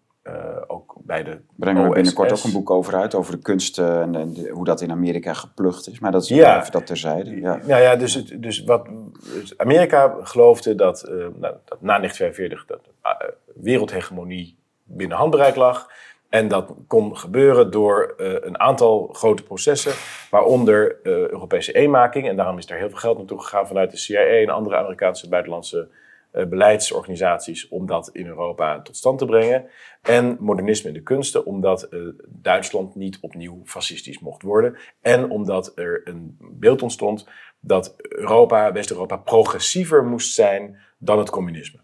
[0.67, 4.15] ook bij de Brengen we binnenkort ook een boek over uit, over de kunsten en,
[4.15, 5.99] en de- hoe dat in Amerika geplucht is.
[5.99, 6.59] Maar dat is Ja.
[6.59, 7.39] even dat terzijde.
[7.41, 7.59] Ja.
[7.67, 8.85] Nou ja, dus, het, dus wat
[9.33, 13.11] dus Amerika geloofde dat, eh, nou, dat na 1945 dat eh,
[13.55, 15.87] wereldhegemonie binnen handbereik lag.
[16.29, 19.91] En dat kon gebeuren door eh, een aantal grote processen,
[20.29, 22.27] waaronder eh, Europese eenmaking.
[22.27, 25.29] En daarom is er heel veel geld naartoe gegaan vanuit de CIA en andere Amerikaanse
[25.29, 25.97] buitenlandse eh,
[26.31, 29.65] beleidsorganisaties om dat in Europa tot stand te brengen.
[30.01, 34.77] En modernisme in de kunsten, omdat eh, Duitsland niet opnieuw fascistisch mocht worden.
[35.01, 37.27] En omdat er een beeld ontstond
[37.59, 41.79] dat Europa, West-Europa, progressiever moest zijn dan het communisme.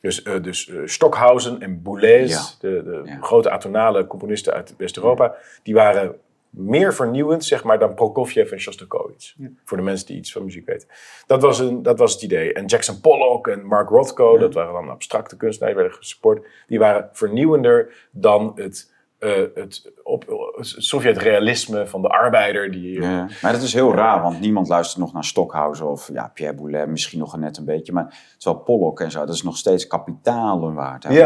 [0.00, 2.68] Dus, eh, dus eh, Stockhausen en Boulez, Ja.
[2.68, 3.18] de, de Ja.
[3.20, 6.16] grote atonale componisten uit West-Europa, die waren
[6.56, 9.34] meer vernieuwend zeg maar, dan Prokofjev en Shostakovich.
[9.64, 10.88] Voor de mensen die iets van muziek weten.
[11.26, 12.52] Dat was, een, dat was het idee.
[12.52, 16.46] En Jackson Pollock en Mark Rothko, dat waren dan abstracte kunstenaars, die werden gesupport.
[16.66, 22.70] Die waren vernieuwender dan het, eh, het, op, Sovjet-realisme van de arbeider.
[22.70, 23.26] Die, Ja.
[23.42, 26.88] Maar dat is heel raar, want niemand luistert nog naar Stockhausen of ja, Pierre Boulet,
[26.88, 27.92] misschien nog net een beetje.
[27.92, 31.02] Maar terwijl Pollock en zo, dat is nog steeds kapitalen waard.
[31.04, 31.24] hè, Ja.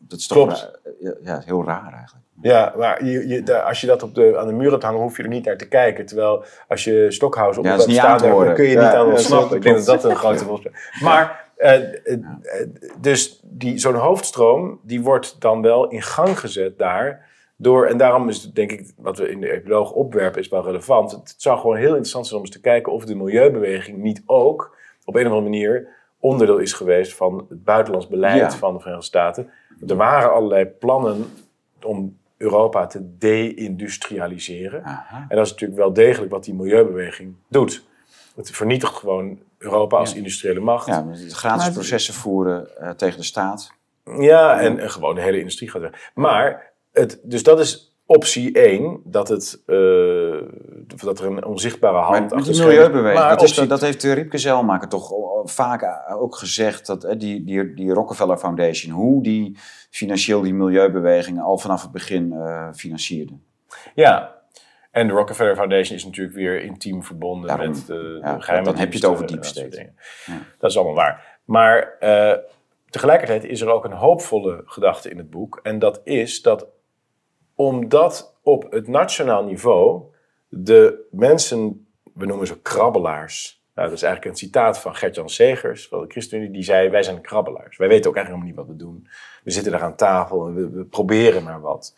[0.00, 0.70] Dat, is toch Klopt.
[1.00, 1.14] raar.
[1.22, 2.24] Ja, heel raar eigenlijk.
[2.40, 5.16] Ja, maar je, je, als je dat op de, aan de muur hebt hangen, hoef
[5.16, 6.06] je er niet naar te kijken.
[6.06, 9.56] Terwijl als je Stockhausen op Ja, de staat, dan kun je Ja, niet aan ontsnappen.
[9.56, 10.74] Ik denk dat dat een grote rol speelt.
[11.02, 12.18] Maar eh, eh,
[13.00, 17.26] dus die, zo'n hoofdstroom, die wordt dan wel in gang gezet daar.
[17.60, 20.64] Door, en daarom is het, denk ik, wat we in de epiloog opwerpen, is wel
[20.64, 21.10] relevant.
[21.12, 24.76] Het zou gewoon heel interessant zijn om eens te kijken of de milieubeweging niet ook
[25.04, 25.88] op een of andere manier
[26.20, 28.50] onderdeel is geweest van het buitenlands beleid Ja.
[28.50, 29.50] van de Verenigde Staten.
[29.86, 31.24] Er waren allerlei plannen
[31.82, 34.82] om Europa te deindustrialiseren.
[35.28, 37.84] En dat is natuurlijk wel degelijk wat die milieubeweging doet.
[38.36, 40.86] Het vernietigt gewoon Europa als industriële macht.
[40.86, 43.72] Ja, Ja, gratis Maar- processen voeren eh, tegen de staat.
[44.04, 46.10] en, en gewoon de hele industrie gaat weg.
[46.14, 46.67] Maar,
[46.98, 49.76] het, dus dat is optie 1, dat, het, eh,
[51.04, 53.36] dat er een onzichtbare hand Maar achter schermen- milieubeweging, Maar
[53.68, 57.74] dat, is, heeft Riepke Zelmaker toch al- vaak eh, ook gezegd, dat eh, die, die,
[57.74, 59.58] die Rockefeller Foundation, hoe die
[59.90, 63.32] financieel die milieubeweging al vanaf het begin eh financierde.
[63.94, 64.36] Ja,
[64.90, 67.68] en de Rockefeller Foundation is natuurlijk weer intiem verbonden Daarom.
[67.68, 69.68] met de, Ja, de geheime dan heb je het over deep state.
[69.68, 69.94] dingen.
[70.26, 70.38] Ja.
[70.58, 71.40] Dat is allemaal waar.
[71.44, 72.36] Maar eh,
[72.90, 75.60] tegelijkertijd is er ook een hoopvolle gedachte in het boek.
[75.62, 76.66] En dat is dat
[77.58, 80.02] omdat op het nationaal niveau
[80.48, 83.62] de mensen, we noemen ze krabbelaars.
[83.74, 86.50] Nou, dat is eigenlijk een citaat van Gert-Jan Segers van de ChristenUnie.
[86.50, 87.76] Die zei, wij zijn krabbelaars.
[87.76, 89.08] Wij weten ook eigenlijk helemaal niet wat we doen.
[89.44, 91.94] We zitten daar aan tafel en we, we proberen maar wat.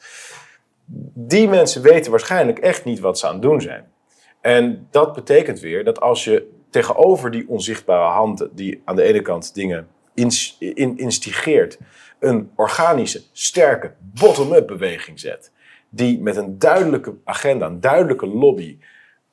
[1.14, 3.92] Die mensen weten waarschijnlijk echt niet wat ze aan het doen zijn.
[4.40, 9.22] En dat betekent weer dat als je tegenover die onzichtbare handen, die aan de ene
[9.22, 11.78] kant dingen ins- in, instigeert,
[12.20, 15.52] een organische, sterke, bottom-up beweging zet,
[15.88, 18.78] die met een duidelijke agenda, een duidelijke lobby,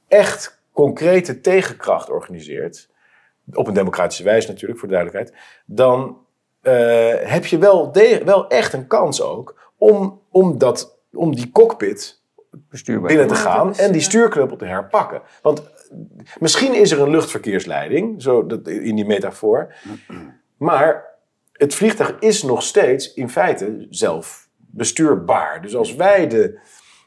[0.07, 2.89] echt concrete tegenkracht organiseert,
[3.53, 6.17] op een democratische wijze natuurlijk, voor de duidelijkheid, dan
[6.61, 7.91] eh, heb je wel,
[8.25, 12.21] wel echt een kans ook om, om, dat, om die cockpit
[12.69, 13.07] Bestuurbaar.
[13.07, 15.21] binnen te gaan en die stuurknuppel te herpakken.
[15.41, 15.63] Want
[16.39, 19.73] misschien is er een luchtverkeersleiding, zo dat, in die metafoor.
[20.57, 21.16] Maar
[21.58, 25.62] het vliegtuig is nog steeds in feite zelf bestuurbaar.
[25.62, 26.60] Dus als wij de,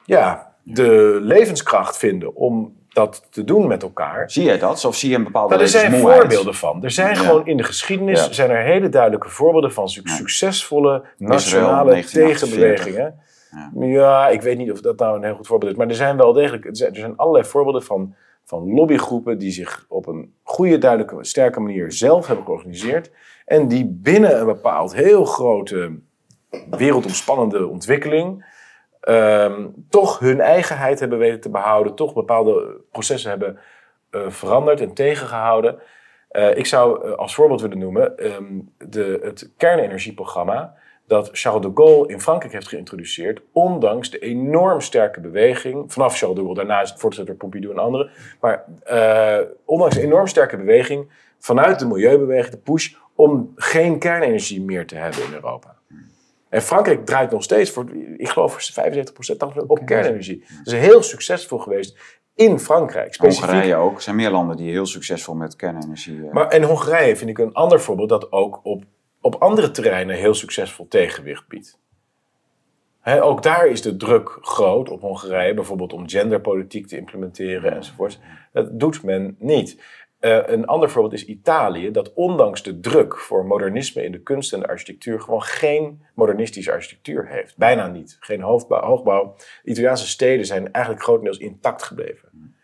[0.05, 4.30] ja, de levenskracht vinden om dat te doen met elkaar.
[4.30, 4.84] Zie jij dat?
[4.84, 6.84] Of zie je een bepaalde Nou, er zijn voorbeelden van.
[6.84, 7.20] Er zijn Ja.
[7.22, 8.32] gewoon in de geschiedenis Ja.
[8.32, 12.48] zijn er hele duidelijke voorbeelden van suc- succesvolle nationale 1948.
[12.48, 13.20] tegenbewegingen.
[13.80, 14.28] Ja.
[14.28, 15.78] ik weet niet of dat nou een heel goed voorbeeld is.
[15.78, 19.51] Maar er zijn wel degelijk er zijn, er zijn allerlei voorbeelden van, van lobbygroepen die
[19.51, 23.11] zich op een goede, duidelijke, sterke manier zelf hebben georganiseerd.
[23.51, 25.98] En die binnen een bepaald heel grote
[26.70, 28.44] wereldomspannende ontwikkeling
[29.01, 33.59] ehm, toch hun eigenheid hebben weten te behouden, toch bepaalde processen hebben
[34.11, 35.78] eh, veranderd en tegengehouden.
[36.28, 40.74] Eh, ik zou eh, als voorbeeld willen noemen ehm, de, het kernenergieprogramma
[41.07, 46.36] dat Charles de Gaulle in Frankrijk heeft geïntroduceerd, ondanks de enorm sterke beweging, vanaf Charles
[46.36, 50.26] de Gaulle, daarna is het voortgezet door Pompidou en anderen, maar eh, ondanks een enorm
[50.26, 55.76] sterke beweging vanuit de milieubeweging, de push, om geen kernenergie meer te hebben in Europa.
[56.48, 57.84] En Frankrijk draait nog steeds voor,
[58.16, 60.44] ik geloof voor 75% op kernenergie.
[60.64, 63.14] Dat is heel succesvol geweest in Frankrijk.
[63.14, 63.44] Specifiek.
[63.44, 63.96] Hongarije ook.
[63.96, 66.26] Er zijn meer landen die heel succesvol met kernenergie...
[66.26, 68.84] eh, Maar en Hongarije vind ik een ander voorbeeld dat ook op,
[69.20, 71.78] op andere terreinen heel succesvol tegenwicht biedt.
[73.04, 78.18] Ook daar is de druk groot op Hongarije, bijvoorbeeld om genderpolitiek te implementeren enzovoort.
[78.52, 79.82] Dat doet men niet.
[80.20, 84.52] Eh, een ander voorbeeld is Italië, dat ondanks de druk voor modernisme in de kunst
[84.52, 87.56] en de architectuur gewoon geen modernistische architectuur heeft.
[87.56, 88.16] Bijna niet.
[88.20, 89.36] Geen hoofdbouw, hoogbouw.
[89.64, 92.54] Italiaanse steden zijn eigenlijk grotendeels intact gebleven.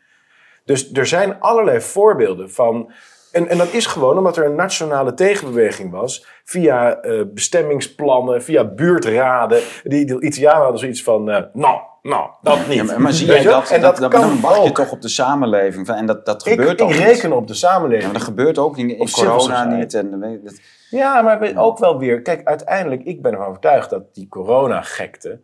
[0.64, 2.92] Dus er zijn allerlei voorbeelden van.
[3.36, 6.26] En, en dat is gewoon omdat er een nationale tegenbeweging was.
[6.44, 9.60] Via eh, bestemmingsplannen, via buurtraden.
[9.82, 11.30] Die, die Italianen hadden zoiets van.
[11.30, 12.76] eh, nou, nou, dat niet.
[12.76, 13.70] Ja, maar, maar zie Weet jij je dat?
[13.70, 15.88] En dat, dat, kan dan wacht je toch op de samenleving.
[15.88, 16.98] En dat, dat Ik, gebeurt ik ook niet.
[16.98, 18.04] reken op de Ja, samenleving.
[18.04, 18.98] maar dat gebeurt ook niet.
[18.98, 19.94] In corona niet.
[19.94, 20.60] En, weet je, dat,
[20.90, 22.22] Ja, maar weet- ook wel weer.
[22.22, 25.40] Kijk, uiteindelijk, ik ben ervan overtuigd dat die coronagekte.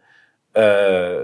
[0.52, 1.20] Eh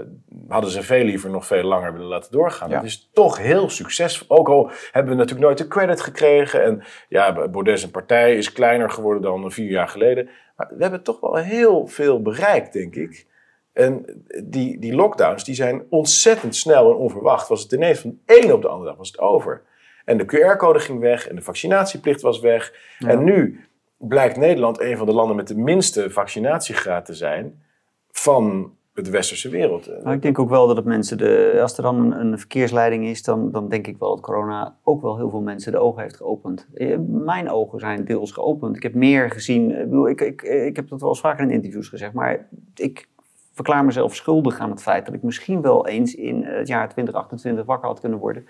[0.47, 2.69] hadden ze veel liever nog veel langer willen laten doorgaan.
[2.69, 2.75] Ja.
[2.75, 4.37] Dat is toch heel succesvol.
[4.37, 6.63] Ook al hebben we natuurlijk nooit de credit gekregen.
[6.63, 10.29] En ja, Baudet zijn partij is kleiner geworden dan vier jaar geleden.
[10.55, 13.27] Maar we hebben toch wel heel veel bereikt, denk ik.
[13.73, 17.47] En die, die lockdowns die zijn ontzettend snel en onverwacht.
[17.47, 19.61] Was het ineens van de ene op de andere dag was het over.
[20.05, 22.73] En de QR-code ging weg en de vaccinatieplicht was weg.
[22.99, 23.65] En nu
[23.97, 27.63] blijkt Nederland een van de landen met de minste vaccinatiegraad te zijn
[28.11, 29.87] van de westerse wereld.
[30.03, 33.23] Nou, ik denk ook wel dat het mensen, de, als er dan een, verkeersleiding is,
[33.23, 36.15] dan, dan denk ik wel dat corona ook wel heel veel mensen de ogen heeft
[36.15, 36.67] geopend.
[36.73, 38.75] Eh, Mijn ogen zijn deels geopend.
[38.75, 41.51] Ik heb meer gezien, ik, bedoel, ik, ik, ik heb dat wel eens vaker in
[41.51, 43.09] interviews gezegd, maar ik
[43.53, 47.65] verklaar mezelf schuldig aan het feit dat ik misschien wel eens in het jaar 2028
[47.65, 48.45] wakker had kunnen worden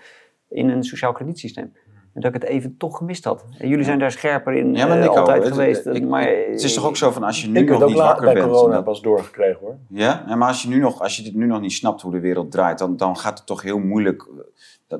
[0.48, 1.72] in een sociaal kredietsysteem.
[2.14, 3.44] En dat ik het even toch gemist had.
[3.58, 5.86] En jullie zijn daar scherper in Ja, maar eh, Nico, altijd het- geweest.
[5.86, 7.88] ik- maar, het is toch ook zo van als je nu ik heb nog het
[7.88, 8.46] niet wakker bij bent.
[8.46, 9.76] corona dat- pas doorgekregen hoor.
[9.88, 12.12] Ja, en maar als je, nu nog, als je dit nu nog niet snapt hoe
[12.12, 14.26] de wereld draait, dan, dan gaat het toch heel moeilijk.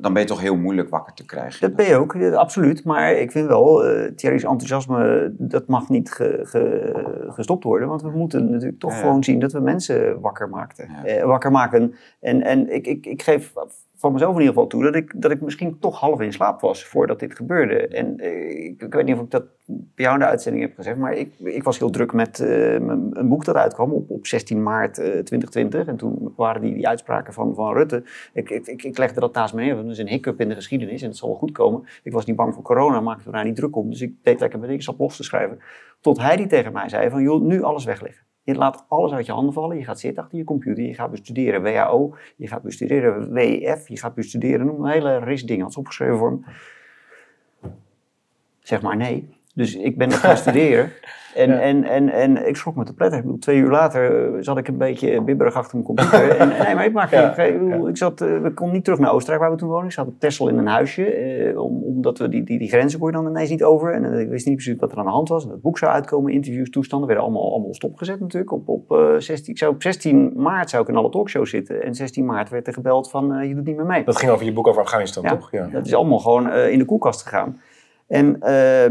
[0.01, 1.61] Dan ben je toch heel moeilijk wakker te krijgen.
[1.61, 2.85] Dat ben je ook, eh, absoluut.
[2.85, 7.89] Maar ik vind wel, eh Thierry's enthousiasme, dat mag niet ge- ge- gestopt worden.
[7.89, 9.03] Want we moeten natuurlijk toch Ja, ja.
[9.03, 11.05] gewoon zien dat we mensen wakker, maakten, Ja.
[11.05, 11.95] eh, wakker maken.
[12.21, 13.53] En, en ik, ik, ik geef
[14.01, 16.61] van mezelf in ieder geval toe dat ik, dat ik misschien toch half in slaap
[16.61, 17.89] was voordat dit gebeurde.
[17.89, 20.75] En eh, ik, ik weet niet of ik dat bij jou in de uitzending heb
[20.75, 24.27] gezegd, maar ik, ik was heel druk met eh, een boek dat uitkwam op, op
[24.27, 25.87] 16 maart eh, 2020.
[25.87, 28.03] En toen waren die, die uitspraken van, van Rutte.
[28.33, 31.03] Ik, ik, ik, legde dat naast me neer, want is een hiccup in de geschiedenis
[31.03, 31.85] en het zal wel goed komen.
[32.03, 33.91] Ik was niet bang voor corona, maakte me daar niet druk om.
[33.91, 35.59] Dus ik deed lekker met ik zat los te schrijven.
[36.01, 38.30] Tot hij die tegen mij zei van, joh, nu alles wegleggen.
[38.43, 39.77] Je laat alles uit je handen vallen.
[39.77, 40.85] Je gaat zitten achter je computer.
[40.85, 42.15] Je gaat bestuderen WHO.
[42.37, 43.89] Je gaat bestuderen WEF.
[43.89, 44.69] Je gaat bestuderen.
[44.69, 45.71] Een hele ris dingen.
[45.71, 46.45] Ze opgeschreven voor hem.
[48.59, 49.40] Zeg maar nee.
[49.55, 50.91] Dus ik ben gaan studeren.
[51.35, 51.61] En, Ja.
[51.61, 53.19] en, en, en ik schrok me te pletter.
[53.19, 56.31] Ik bedoel, twee uur later eh, zat ik een beetje bibberig achter mijn computer.
[56.39, 58.99] en, nee, maar ik maak Ja, ik, bedoel, ik zat, eh, we konden niet terug
[59.01, 59.87] naar Oostenrijk waar we toen woonden.
[59.87, 61.05] Ik zat op Texel in een huisje.
[61.05, 63.93] eh, om, omdat we die, die, die grenzen kon je dan ineens niet over.
[63.95, 65.45] En eh, ik wist niet precies wat er aan de hand was.
[65.45, 67.07] En het boek zou uitkomen, interviews, toestanden.
[67.09, 68.53] werden allemaal, allemaal stopgezet natuurlijk.
[68.53, 71.83] Op, op, eh, 16, ik zou, op 16 maart zou ik in alle talkshows zitten.
[71.83, 74.05] En 16 maart werd er gebeld van eh, je doet niet meer mee.
[74.05, 75.31] Dat ging over je boek over Afghanistan, Ja.
[75.31, 75.51] toch?
[75.51, 75.67] Ja.
[75.73, 77.61] Dat is allemaal gewoon eh, in de koelkast gegaan.
[78.11, 78.91] En eh,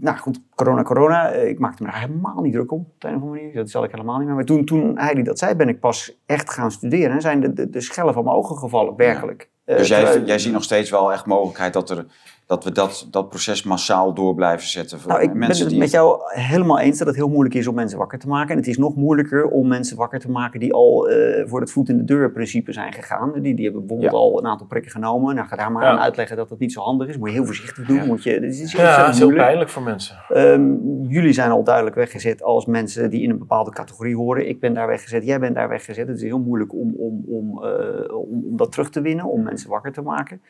[0.00, 1.30] nou goed, corona, corona.
[1.30, 2.78] eh, ik maakte me daar helemaal niet druk om.
[2.80, 3.54] Op de een of andere manier.
[3.56, 4.34] Dat zal ik helemaal niet meer.
[4.34, 7.10] Maar toen, toen hij dat zei, ben ik pas echt gaan studeren.
[7.10, 9.50] En zijn de, de, de schellen van mijn ogen gevallen, werkelijk.
[9.64, 12.06] Eh, Dus jij, terwijl- jij ziet nog steeds wel echt mogelijkheid dat, er,
[12.48, 15.00] dat we dat, dat proces massaal door blijven zetten.
[15.00, 15.78] Voor Nou, ik ben mensen het die...
[15.78, 18.50] met jou helemaal eens dat het heel moeilijk is om mensen wakker te maken.
[18.50, 21.70] En het is nog moeilijker om mensen wakker te maken die al eh, voor het
[21.70, 23.32] voet in de deur principe zijn gegaan.
[23.40, 24.18] Die, die hebben bijvoorbeeld Ja.
[24.18, 25.34] al een aantal prikken genomen.
[25.34, 25.90] Nou, ga daar maar Ja.
[25.90, 27.16] aan uitleggen dat dat niet zo handig is.
[27.18, 28.06] Moet je heel voorzichtig doen.
[28.06, 30.16] Moet je, het is Ja, dat is heel pijnlijk voor mensen.
[30.28, 30.72] Ehm,
[31.08, 34.48] jullie zijn al duidelijk weggezet als mensen die in een bepaalde categorie horen.
[34.48, 36.08] Ik ben daar weggezet, jij bent daar weggezet.
[36.08, 39.42] Het is heel moeilijk om, om, om, eh, om, om dat terug te winnen, om
[39.42, 40.40] mensen wakker te maken.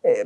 [0.00, 0.24] Eh,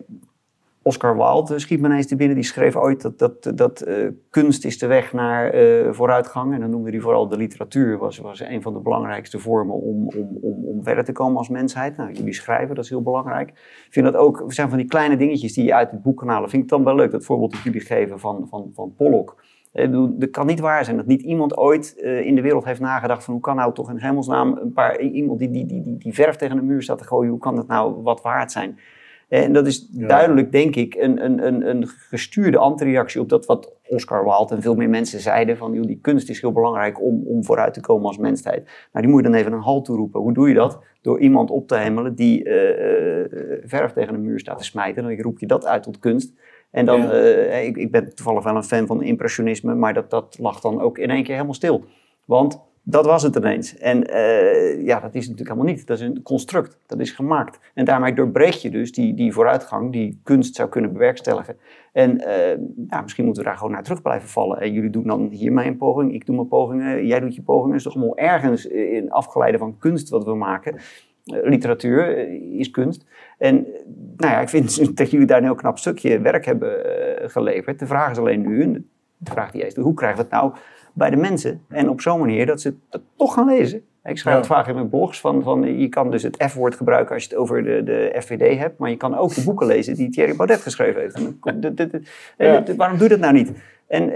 [0.89, 2.37] Oscar Wilde schiet me ineens te binnen.
[2.37, 6.55] Die schreef ooit dat, dat, dat eh, kunst is de weg naar eh, vooruitgang.
[6.55, 7.99] En dan noemde hij vooral de literatuur.
[7.99, 11.49] Was, was een van de belangrijkste vormen om, om, om, om verder te komen als
[11.49, 11.97] mensheid.
[11.97, 13.49] Nou, jullie schrijven, dat is heel belangrijk.
[13.49, 16.29] Ik vind dat ook, zijn van die kleine dingetjes die je uit het boek kan
[16.29, 16.51] halen.
[16.51, 19.43] Vind ik dan wel leuk, dat voorbeeld dat jullie geven van, van, van Pollock.
[19.73, 22.81] Eh, Het kan niet waar zijn dat niet iemand ooit eh, in de wereld heeft
[22.81, 25.99] nagedacht van hoe kan nou toch in hemelsnaam een paar, iemand die, die, die, die,
[25.99, 28.79] die verf tegen de muur staat te gooien, hoe kan dat nou wat waard zijn?
[29.29, 33.73] En dat is duidelijk, denk ik, een, een, een, een gestuurde antireactie op dat wat
[33.89, 35.57] Oscar Wilde en veel meer mensen zeiden.
[35.57, 38.65] Van, joh, die kunst is heel belangrijk om, om vooruit te komen als mensheid.
[38.65, 40.21] Nou, die moet je dan even een halt toeroepen.
[40.21, 40.79] Hoe doe je dat?
[41.03, 45.03] Door iemand op te hemelen die eh, verf tegen een muur staat te smijten.
[45.03, 46.33] Dan roep je dat uit tot kunst.
[46.71, 47.11] En dan, Ja.
[47.11, 50.81] eh, ik, ik ben toevallig wel een fan van impressionisme, maar dat, dat lag dan
[50.81, 51.85] ook in één keer helemaal stil.
[52.25, 52.61] Want
[52.91, 53.77] Dat was het ineens.
[53.77, 55.87] En eh, ja, dat is natuurlijk helemaal niet.
[55.87, 56.79] Dat is een construct.
[56.87, 57.59] Dat is gemaakt.
[57.75, 61.57] En daarmee doorbreek je dus die, die vooruitgang die kunst zou kunnen bewerkstelligen.
[61.93, 62.59] En eh,
[62.89, 64.61] ja, misschien moeten we daar gewoon naar terug blijven vallen.
[64.61, 67.69] En jullie doen dan hier mijn poging, ik doe mijn pogingen, jij doet je pogingen.
[67.69, 70.75] Het is toch allemaal ergens in afgeleide van kunst wat we maken.
[70.75, 70.83] Eh,
[71.43, 72.29] literatuur
[72.59, 73.07] is kunst.
[73.39, 73.55] En
[74.17, 76.81] nou ja, ik vind dat jullie daar een heel knap stukje werk hebben
[77.31, 77.79] geleverd.
[77.79, 78.73] De vraag is alleen nu,
[79.17, 80.53] de vraag die stelt, hoe krijgen we het nou
[80.99, 81.61] bij de mensen?
[81.69, 83.83] En op zo'n manier dat ze het toch gaan lezen.
[84.05, 87.15] Ik schrijf het vaak in mijn blogs van, van je kan dus het F-woord gebruiken
[87.15, 89.95] als je het over de, de FVD hebt, maar je kan ook de boeken lezen
[89.95, 91.15] die Thierry Baudet geschreven heeft.
[92.37, 93.53] En, waarom doe je dat nou niet?
[93.87, 94.13] En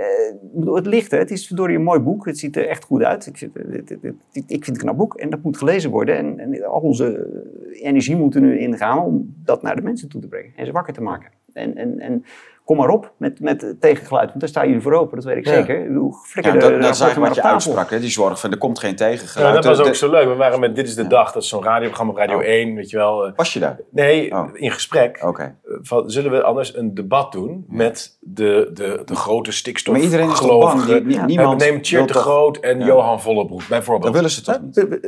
[0.67, 2.27] uh, het ligt, het is door een mooi boek.
[2.27, 3.27] Het ziet er echt goed uit.
[3.27, 6.17] Ik vind, het, het, ik vind het een knap boek en dat moet gelezen worden.
[6.17, 7.27] En, en, al onze
[7.73, 10.73] energie moet er nu ingaan om dat naar de mensen toe te brengen en ze
[10.73, 11.31] wakker te maken.
[11.53, 12.25] En, en, en
[12.65, 15.47] kom maar op met, met tegengeluid, want daar staan jullie voor open, dat weet ik
[15.47, 15.79] zeker.
[15.79, 18.01] Ik bedoel, ja, dat, dat is eigenlijk wat je aansprak, hè?
[18.01, 19.55] die zorg van er komt geen tegengeluid.
[19.55, 20.29] Ja, dat was ook zo leuk.
[20.29, 22.91] We waren met Dit is de Dag, dat is zo'n radioprogramma op Radio 1, weet
[22.91, 23.27] je wel.
[23.27, 23.33] Eh.
[23.37, 23.79] Was je daar?
[23.91, 24.49] Nee, oh.
[24.53, 25.23] in gesprek.
[25.25, 25.57] Oké.
[25.89, 30.31] Eh, zullen we anders een debat doen met de, de, de grote stikstof Maar iedereen
[30.31, 30.85] is toch bang?
[30.85, 34.05] Die, niemand Neem Tjeerd de Groot en Johan Vollebroek bijvoorbeeld.
[34.05, 35.01] Dat willen ze toch niet?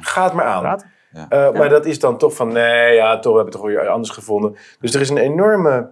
[0.00, 0.82] Ga het maar aan.
[1.14, 3.88] Uh, maar dat is dan toch van, nee, ja, toch, we hebben het toch weer
[3.88, 4.56] anders gevonden.
[4.80, 5.90] Dus er is een enorme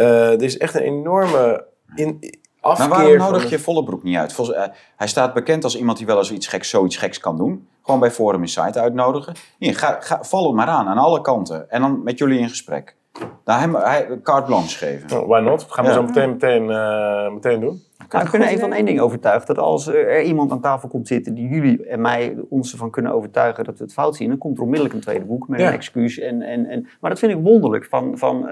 [0.00, 2.88] uh, er is echt een enorme in, afkeer.
[2.88, 4.32] Maar waarom nodig je Vollebroek niet uit?
[4.32, 4.64] Volgens, uh,
[4.96, 7.68] hij staat bekend als iemand die wel eens iets geks, zoiets geks kan doen.
[7.82, 9.34] Gewoon bij Forum Insight uitnodigen.
[9.58, 11.70] Hier, ga, ga, val hem maar aan, aan alle kanten.
[11.70, 12.96] En dan met jullie in gesprek.
[13.44, 15.20] Daar hem hij carte blanche geven.
[15.20, 15.66] Oh, why not?
[15.68, 17.82] Gaan we zo meteen, meteen, uh, meteen doen.
[18.08, 19.46] Nou, ik ben even van één ding overtuigd.
[19.46, 23.12] Dat als er iemand aan tafel komt zitten die jullie en mij ons ervan kunnen
[23.12, 25.66] overtuigen dat we het fout zien, dan komt er onmiddellijk een tweede boek met een
[25.66, 26.18] excuus.
[26.18, 27.84] En, en, en, maar dat vind ik wonderlijk.
[27.84, 28.50] Van, van, uh,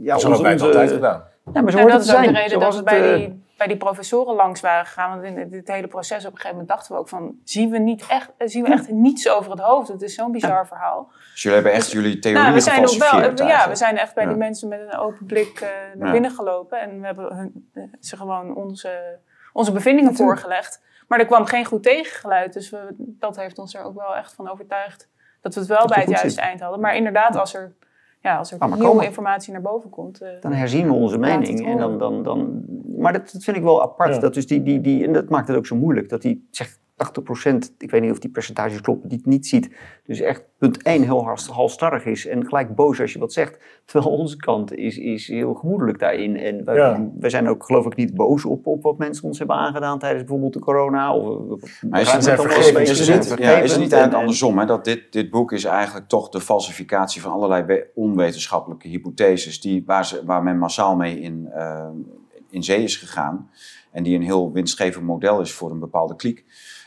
[0.00, 1.24] ja, dat hebben wij het altijd gedaan.
[1.52, 3.76] Ja, maar zo nou, dat is ook de reden dat we bij, die, bij die
[3.76, 5.10] professoren langs waren gegaan.
[5.10, 7.38] Want in dit hele proces op een gegeven moment dachten we ook van...
[7.44, 9.88] zien we, niet echt, zien we echt niets over het hoofd?
[9.88, 11.10] Het is zo'n bizar verhaal.
[11.32, 13.98] Dus jullie hebben echt dus, jullie theorie nou, we zijn ook wel, Ja, we zijn
[13.98, 15.68] echt bij die mensen met een open blik uh,
[16.00, 16.80] naar binnen gelopen.
[16.80, 19.18] En we hebben hun, uh, ze gewoon onze,
[19.52, 20.82] onze bevindingen voorgelegd.
[21.08, 22.52] Maar er kwam geen goed tegengeluid.
[22.52, 25.08] Dus we, dat heeft ons er ook wel echt van overtuigd...
[25.40, 26.80] dat we het wel bij het juiste eind hadden.
[26.80, 27.74] Maar inderdaad, als er
[28.20, 30.22] ja, als er nieuwe informatie naar boven komt.
[30.22, 31.66] Uh, dan herzien we onze mening.
[31.66, 32.64] En dan, dan, dan,
[32.98, 34.20] maar dat, dat vind ik wel apart.
[34.20, 36.08] Dat dus die, die, die, en dat maakt het ook zo moeilijk.
[36.08, 39.70] Dat hij zegt 80%, ik weet niet of die percentages kloppen, die het niet ziet.
[40.06, 43.58] Dus echt punt 1 heel halstarrig is en gelijk boos als je wat zegt.
[43.84, 46.36] Terwijl onze kant is, is heel gemoedelijk daarin.
[46.36, 49.98] En wij, zijn ook geloof ik niet boos op, op wat mensen ons hebben aangedaan
[49.98, 51.14] tijdens bijvoorbeeld de corona.
[51.14, 54.58] Of, maar is, het, is, is, het, ja, is het niet eigenlijk andersom?
[54.58, 54.66] Hè?
[54.66, 60.06] Dat dit, dit boek is eigenlijk toch de falsificatie van allerlei onwetenschappelijke hypotheses die, waar,
[60.06, 61.88] ze, waar men massaal mee in, uh,
[62.50, 63.50] in zee is gegaan.
[63.90, 66.44] En die een heel winstgevend model is voor een bepaalde kliek.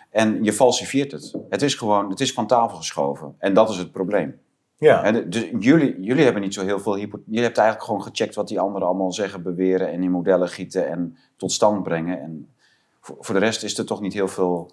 [0.10, 1.36] En je falsifieert het.
[1.49, 3.36] Het is gewoon, het is van tafel geschoven.
[3.38, 4.39] En dat is het probleem.
[4.78, 5.03] Ja.
[5.03, 8.47] En dus jullie, jullie hebben niet zo heel veel Je hebt eigenlijk gewoon gecheckt wat
[8.47, 12.22] die anderen allemaal zeggen, beweren en in modellen gieten en tot stand brengen.
[12.22, 12.49] En
[13.01, 14.72] voor, voor de rest is er toch niet heel veel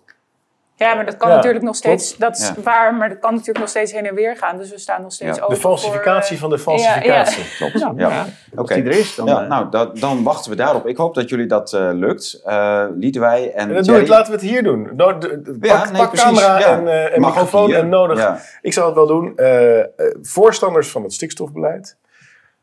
[0.76, 3.68] ja, maar dat kan natuurlijk nog steeds, dat is waar, maar dat kan natuurlijk nog
[3.68, 4.56] steeds heen en weer gaan.
[4.56, 7.44] Dus we staan nog steeds open De falsificatie van de falsificatie.
[7.56, 7.86] Klopt.
[7.96, 8.26] Ja.
[8.54, 8.74] Oké.
[8.74, 10.86] er is, dan, ja, nou, dat, dan wachten we daarop.
[10.86, 12.40] Ik hoop dat jullie dat uh, lukt.
[12.46, 14.90] Uh, wij en, en doe ik, laten we het hier doen.
[14.96, 18.38] No, de, de, pak, nee, pak camera en, uh, en microfoon en nodig.
[18.62, 19.38] Ik zal het wel doen.
[20.22, 21.96] voorstanders van het stikstofbeleid.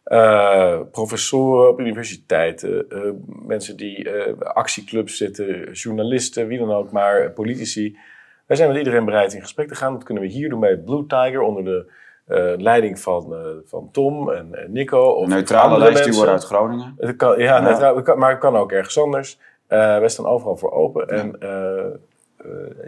[0.05, 7.31] Uh, professoren op universiteiten, uh, mensen die uh, actieclubs zitten, journalisten, wie dan ook, maar
[7.31, 7.97] politici.
[8.45, 9.93] Wij zijn met iedereen bereid in gesprek te gaan.
[9.93, 11.91] Dat kunnen we hier doen bij Blue Tiger onder de
[12.57, 13.35] leiding van,
[13.65, 14.99] van Tom en, en Nico.
[14.99, 16.93] Of neutrale lijstduwer uit Groningen.
[16.97, 19.39] Het kan, ja, Neutraal, maar het kan ook ergens anders.
[19.67, 21.05] wij staan overal voor open.
[21.07, 21.13] Ja.
[21.15, 21.39] En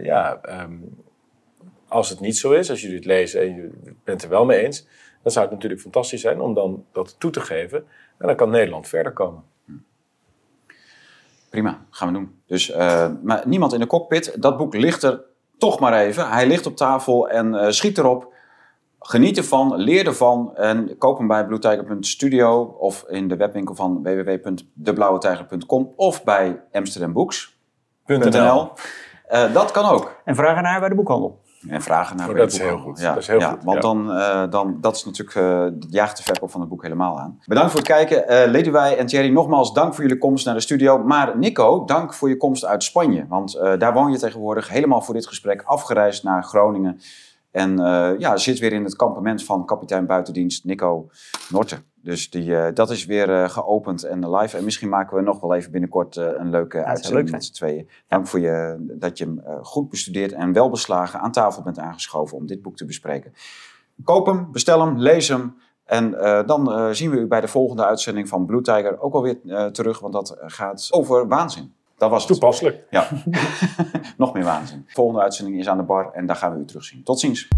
[0.02, 1.04] ja, um,
[1.88, 3.70] als het niet zo is, als jullie het lezen en je
[4.04, 4.86] bent er wel mee eens
[5.26, 7.78] dan zou het natuurlijk fantastisch zijn om dan dat toe te geven.
[8.18, 9.42] En dan kan Nederland verder komen.
[11.50, 12.40] Prima, gaan we doen.
[12.46, 14.42] Dus, uh, maar niemand in de cockpit.
[14.42, 15.20] Dat boek ligt er
[15.58, 16.28] toch maar even.
[16.28, 18.32] Hij ligt op tafel en uh, schiet erop.
[19.00, 25.92] Geniet ervan, leer ervan en koop hem bij bluetiger.studio of in de webwinkel van www.deblauwetijger.com
[25.96, 28.72] of bij amsterdambooks.nl.
[29.30, 30.20] Uh, dat kan ook.
[30.24, 31.44] En vragen naar bij de boekhandel.
[31.68, 33.00] En vragen naar oh, dat is heel goed.
[33.00, 33.64] Ja, dat is heel ja, goed.
[33.64, 37.18] Want dan, uh, dan, dat is natuurlijk, uh, jaagt de verkoop van het boek helemaal
[37.18, 37.38] aan.
[37.46, 38.32] Bedankt voor het kijken.
[38.32, 40.98] Uh, Leduwij en Thierry, nogmaals dank voor jullie komst naar de studio.
[40.98, 43.26] Maar Nico, dank voor je komst uit Spanje.
[43.28, 47.00] Want daar woon je tegenwoordig helemaal voor dit gesprek afgereisd naar Groningen.
[47.56, 51.08] En eh, ja, zit weer in het kampement van kapitein buitendienst Nico
[51.50, 51.84] Norten.
[51.94, 54.56] Dus die, eh, dat is weer eh, geopend en live.
[54.56, 57.52] En misschien maken we nog wel even binnenkort een leuke zou uitzending leuk met z'n
[57.52, 57.88] tweeën.
[58.08, 62.36] Dank voor je, dat je hem goed bestudeerd en wel beslagen aan tafel bent aangeschoven
[62.36, 63.32] om dit boek te bespreken.
[64.04, 65.56] Koop hem, bestel hem, lees hem.
[65.84, 66.10] En
[66.46, 70.00] dan zien we u bij de volgende uitzending van Blue Tiger ook alweer eh, terug.
[70.00, 71.74] Want dat gaat over waanzin.
[71.96, 72.32] Dat was het.
[72.32, 72.84] Toepasselijk.
[72.90, 73.08] Ja,
[74.16, 74.82] nog meer waanzin.
[74.86, 77.02] De volgende uitzending is aan de bar en daar gaan we u terugzien.
[77.02, 77.48] Tot ziens.